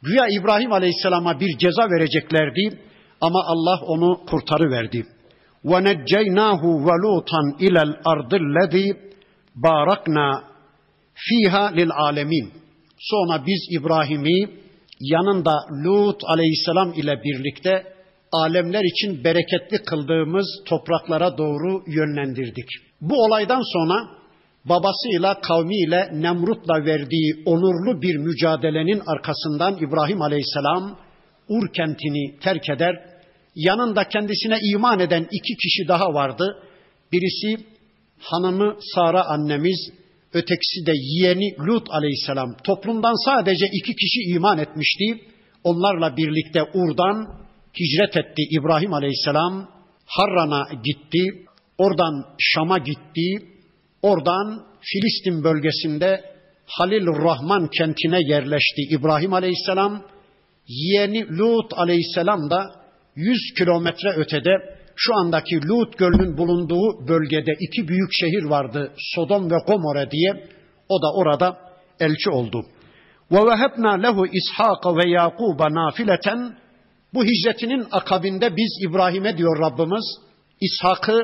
Güya 0.02 0.28
İbrahim 0.28 0.74
Aleyhisselam'a 0.74 1.40
bir 1.40 1.58
ceza 1.58 1.90
vereceklerdi 1.90 2.80
ama 3.22 3.40
Allah 3.46 3.80
onu 3.86 4.26
kurtarıverdi. 4.26 5.06
وَنَجَّيْنَاهُ 5.66 6.62
وَلُوطًا 6.88 7.42
اِلَى 7.66 7.82
الْاَرْضِ 7.90 8.32
الَّذ۪ي 8.44 8.96
بَارَكْنَا 9.64 10.42
fiha 11.16 11.66
lil 11.68 11.90
alemin. 11.92 12.52
Sonra 13.00 13.44
biz 13.48 13.68
İbrahim'i 13.80 14.50
yanında 15.00 15.56
Lut 15.86 16.22
aleyhisselam 16.24 16.94
ile 16.94 17.24
birlikte 17.24 17.84
alemler 18.32 18.84
için 18.84 19.24
bereketli 19.24 19.84
kıldığımız 19.84 20.48
topraklara 20.66 21.38
doğru 21.38 21.84
yönlendirdik. 21.88 22.70
Bu 23.02 23.24
olaydan 23.26 23.62
sonra 23.74 24.08
babasıyla 24.65 25.41
kavmiyle 25.41 26.11
Nemrut'la 26.13 26.85
verdiği 26.85 27.43
onurlu 27.47 28.03
bir 28.03 28.17
mücadelenin 28.17 29.03
arkasından 29.07 29.77
İbrahim 29.77 30.23
aleyhisselam 30.23 30.99
Ur 31.49 31.73
kentini 31.73 32.39
terk 32.41 32.71
eder. 32.71 32.95
Yanında 33.55 34.09
kendisine 34.09 34.59
iman 34.73 35.01
eden 35.01 35.29
iki 35.33 35.57
kişi 35.57 35.89
daha 35.89 36.15
vardı. 36.15 36.63
Birisi 37.13 37.67
hanımı 38.21 38.77
Sara 38.95 39.25
annemiz, 39.25 39.91
ötekisi 40.33 40.87
de 40.87 40.93
yeğeni 40.95 41.57
Lut 41.67 41.91
aleyhisselam. 41.91 42.57
Toplumdan 42.65 43.25
sadece 43.25 43.67
iki 43.67 43.95
kişi 43.95 44.35
iman 44.35 44.59
etmişti. 44.59 45.05
Onlarla 45.65 46.17
birlikte 46.17 46.63
Ur'dan 46.63 47.45
hicret 47.81 48.17
etti 48.17 48.43
İbrahim 48.51 48.93
aleyhisselam. 48.93 49.69
Harran'a 50.07 50.69
gitti. 50.85 51.47
Oradan 51.79 52.25
Şam'a 52.39 52.79
gitti. 52.79 53.54
Oradan 54.05 54.67
Filistin 54.81 55.45
bölgesinde 55.45 56.25
Halil 56.67 57.07
Rahman 57.07 57.69
kentine 57.69 58.19
yerleşti 58.21 58.83
İbrahim 58.91 59.33
aleyhisselam. 59.33 60.03
Yeğeni 60.69 61.39
Lut 61.39 61.73
aleyhisselam 61.77 62.51
da 62.51 62.71
100 63.17 63.39
kilometre 63.59 64.11
ötede 64.17 64.51
şu 64.97 65.15
andaki 65.15 65.69
Lut 65.69 65.99
Gölü'nün 65.99 66.37
bulunduğu 66.39 67.09
bölgede 67.09 67.53
iki 67.61 67.89
büyük 67.89 68.11
şehir 68.13 68.45
vardı. 68.45 68.93
Sodom 69.15 69.51
ve 69.51 69.57
Gomorre 69.67 70.11
diye. 70.11 70.49
O 70.89 71.03
da 71.03 71.13
orada 71.15 71.59
elçi 72.01 72.31
oldu. 72.31 72.67
Ve 73.31 73.39
vehebna 73.39 73.93
lehu 73.93 74.27
İshak 74.27 74.87
ve 74.87 75.11
Yakuba 75.11 75.75
nafileten 75.75 76.57
bu 77.15 77.25
hicretinin 77.25 77.87
akabinde 77.93 78.57
biz 78.57 78.79
İbrahim'e 78.89 79.39
diyor 79.39 79.61
Rabbimiz 79.61 80.05
İshak'ı 80.61 81.21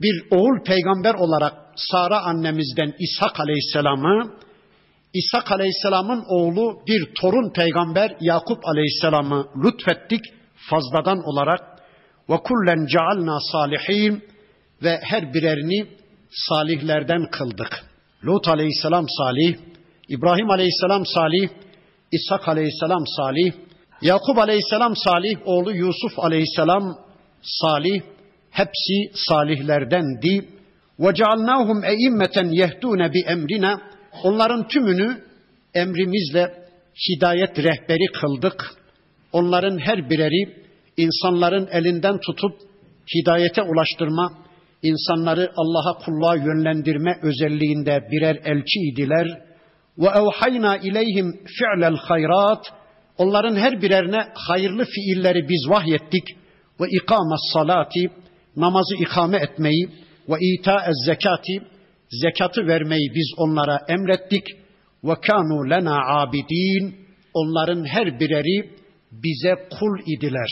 bir 0.00 0.24
oğul 0.30 0.64
peygamber 0.64 1.14
olarak 1.14 1.65
Sara 1.76 2.20
annemizden 2.20 2.94
İshak 2.98 3.40
Aleyhisselam'ı 3.40 4.32
İshak 5.14 5.52
Aleyhisselam'ın 5.52 6.24
oğlu 6.28 6.82
bir 6.86 7.14
torun 7.20 7.52
peygamber 7.52 8.16
Yakup 8.20 8.68
Aleyhisselam'ı 8.68 9.46
lütfettik 9.64 10.20
fazladan 10.70 11.18
olarak 11.24 11.60
ve 12.30 12.36
kullen 12.36 12.86
cealna 12.86 13.38
salihin 13.52 14.24
ve 14.82 15.00
her 15.02 15.34
birerini 15.34 15.86
salihlerden 16.30 17.30
kıldık. 17.30 17.84
Lut 18.24 18.48
aleyhisselam 18.48 19.06
salih, 19.18 19.56
İbrahim 20.08 20.50
aleyhisselam 20.50 21.06
salih, 21.06 21.48
İshak 22.12 22.48
aleyhisselam 22.48 23.04
salih, 23.16 23.52
Yakup 24.02 24.38
aleyhisselam 24.38 24.96
salih, 24.96 25.36
oğlu 25.44 25.72
Yusuf 25.72 26.18
aleyhisselam 26.18 26.98
salih, 27.42 28.00
hepsi 28.50 29.18
salihlerdendi. 29.28 30.55
Eimmeten 31.84 32.50
yehdûne 32.52 33.12
bi 33.12 33.20
emrina. 33.28 33.80
Onların 34.22 34.68
tümünü 34.68 35.18
emrimizle 35.74 36.54
hidayet 37.08 37.58
rehberi 37.58 38.06
kıldık. 38.20 38.70
Onların 39.32 39.78
her 39.78 40.10
bireri 40.10 40.66
insanların 40.96 41.68
elinden 41.70 42.18
tutup 42.20 42.52
hidayete 43.14 43.62
ulaştırma, 43.62 44.32
insanları 44.82 45.52
Allah'a 45.56 45.98
kulluğa 45.98 46.36
yönlendirme 46.36 47.18
özelliğinde 47.22 48.08
birer 48.10 48.36
elçiydiler. 48.44 49.46
Ve 49.98 50.06
evhayna 50.06 50.76
ileyhim 50.76 51.40
fi'lel 51.46 51.96
hayrat. 51.96 52.66
Onların 53.18 53.56
her 53.56 53.82
birerine 53.82 54.18
hayırlı 54.34 54.84
fiilleri 54.84 55.48
biz 55.48 55.68
vahyettik. 55.68 56.24
Ve 56.80 56.86
ikames 57.02 57.40
salati, 57.52 58.10
namazı 58.56 58.94
ikame 59.00 59.36
etmeyi 59.36 59.88
ve 60.28 60.34
itaez 60.40 60.96
zekati, 61.06 61.62
zekatı 62.10 62.66
vermeyi 62.66 63.10
biz 63.14 63.34
onlara 63.36 63.80
emrettik. 63.88 64.46
Ve 65.04 65.14
kanu 65.26 65.70
lena 65.70 65.98
abidin. 66.20 67.06
Onların 67.34 67.84
her 67.84 68.20
bireri 68.20 68.70
bize 69.12 69.54
kul 69.70 69.98
idiler. 70.06 70.48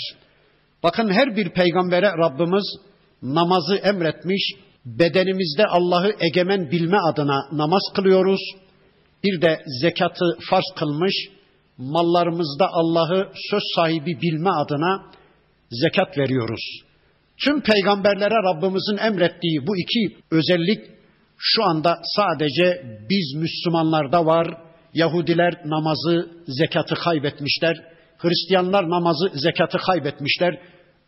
Bakın 0.82 1.12
her 1.12 1.36
bir 1.36 1.48
peygambere 1.48 2.06
Rabbimiz 2.06 2.76
namazı 3.22 3.76
emretmiş. 3.76 4.52
Bedenimizde 4.84 5.66
Allah'ı 5.66 6.12
egemen 6.20 6.70
bilme 6.70 6.96
adına 7.10 7.48
namaz 7.52 7.82
kılıyoruz. 7.94 8.40
Bir 9.24 9.42
de 9.42 9.62
zekatı 9.80 10.24
farz 10.50 10.64
kılmış. 10.76 11.14
Mallarımızda 11.78 12.68
Allah'ı 12.72 13.28
söz 13.50 13.62
sahibi 13.76 14.20
bilme 14.22 14.50
adına 14.50 15.02
zekat 15.70 16.18
veriyoruz. 16.18 16.80
Tüm 17.38 17.60
peygamberlere 17.60 18.34
Rabbimizin 18.34 18.96
emrettiği 18.96 19.66
bu 19.66 19.76
iki 19.76 20.16
özellik 20.30 20.80
şu 21.38 21.64
anda 21.64 21.98
sadece 22.16 22.82
biz 23.10 23.34
Müslümanlarda 23.36 24.26
var. 24.26 24.46
Yahudiler 24.94 25.54
namazı, 25.64 26.28
zekatı 26.46 26.94
kaybetmişler. 26.94 27.76
Hristiyanlar 28.18 28.90
namazı, 28.90 29.30
zekatı 29.34 29.78
kaybetmişler. 29.78 30.58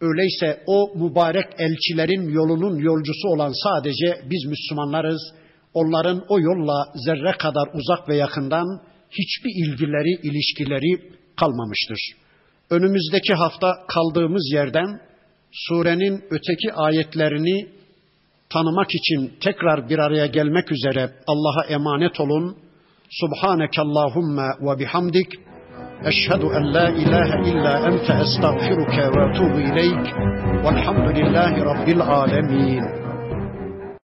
Öyleyse 0.01 0.63
o 0.67 0.93
mübarek 0.97 1.47
elçilerin 1.59 2.29
yolunun 2.29 2.77
yolcusu 2.79 3.29
olan 3.29 3.53
sadece 3.65 4.21
biz 4.31 4.45
Müslümanlarız. 4.45 5.23
Onların 5.75 6.25
o 6.29 6.41
yolla 6.41 6.93
zerre 7.07 7.33
kadar 7.39 7.69
uzak 7.75 8.09
ve 8.09 8.17
yakından 8.17 8.67
hiçbir 9.11 9.51
ilgileri, 9.65 10.21
ilişkileri 10.23 11.13
kalmamıştır. 11.41 11.99
Önümüzdeki 12.71 13.35
hafta 13.35 13.75
kaldığımız 13.89 14.53
yerden 14.53 15.06
surenin 15.57 16.25
öteki 16.31 16.73
ayetlerini 16.75 17.69
tanımak 18.51 18.95
için 18.95 19.33
tekrar 19.41 19.89
bir 19.89 19.99
araya 19.99 20.27
gelmek 20.27 20.73
üzere 20.73 21.11
Allah'a 21.27 21.65
emanet 21.65 22.21
olun. 22.21 22.57
Subhaneke 23.11 23.83
Allahumma 23.83 24.49
ve 24.61 24.79
bihamdik. 24.79 25.27
Eşhedü 26.05 26.47
en 26.47 26.75
la 26.75 26.89
ilahe 26.89 27.51
illa 27.51 27.79
ente 27.89 28.13
estağfiruke 28.23 29.03
ve 29.03 29.23
etûbü 29.27 29.73
ileyk. 29.73 30.15
Velhamdülillahi 30.65 31.65
Rabbil 31.65 32.01
alemin. 32.01 33.06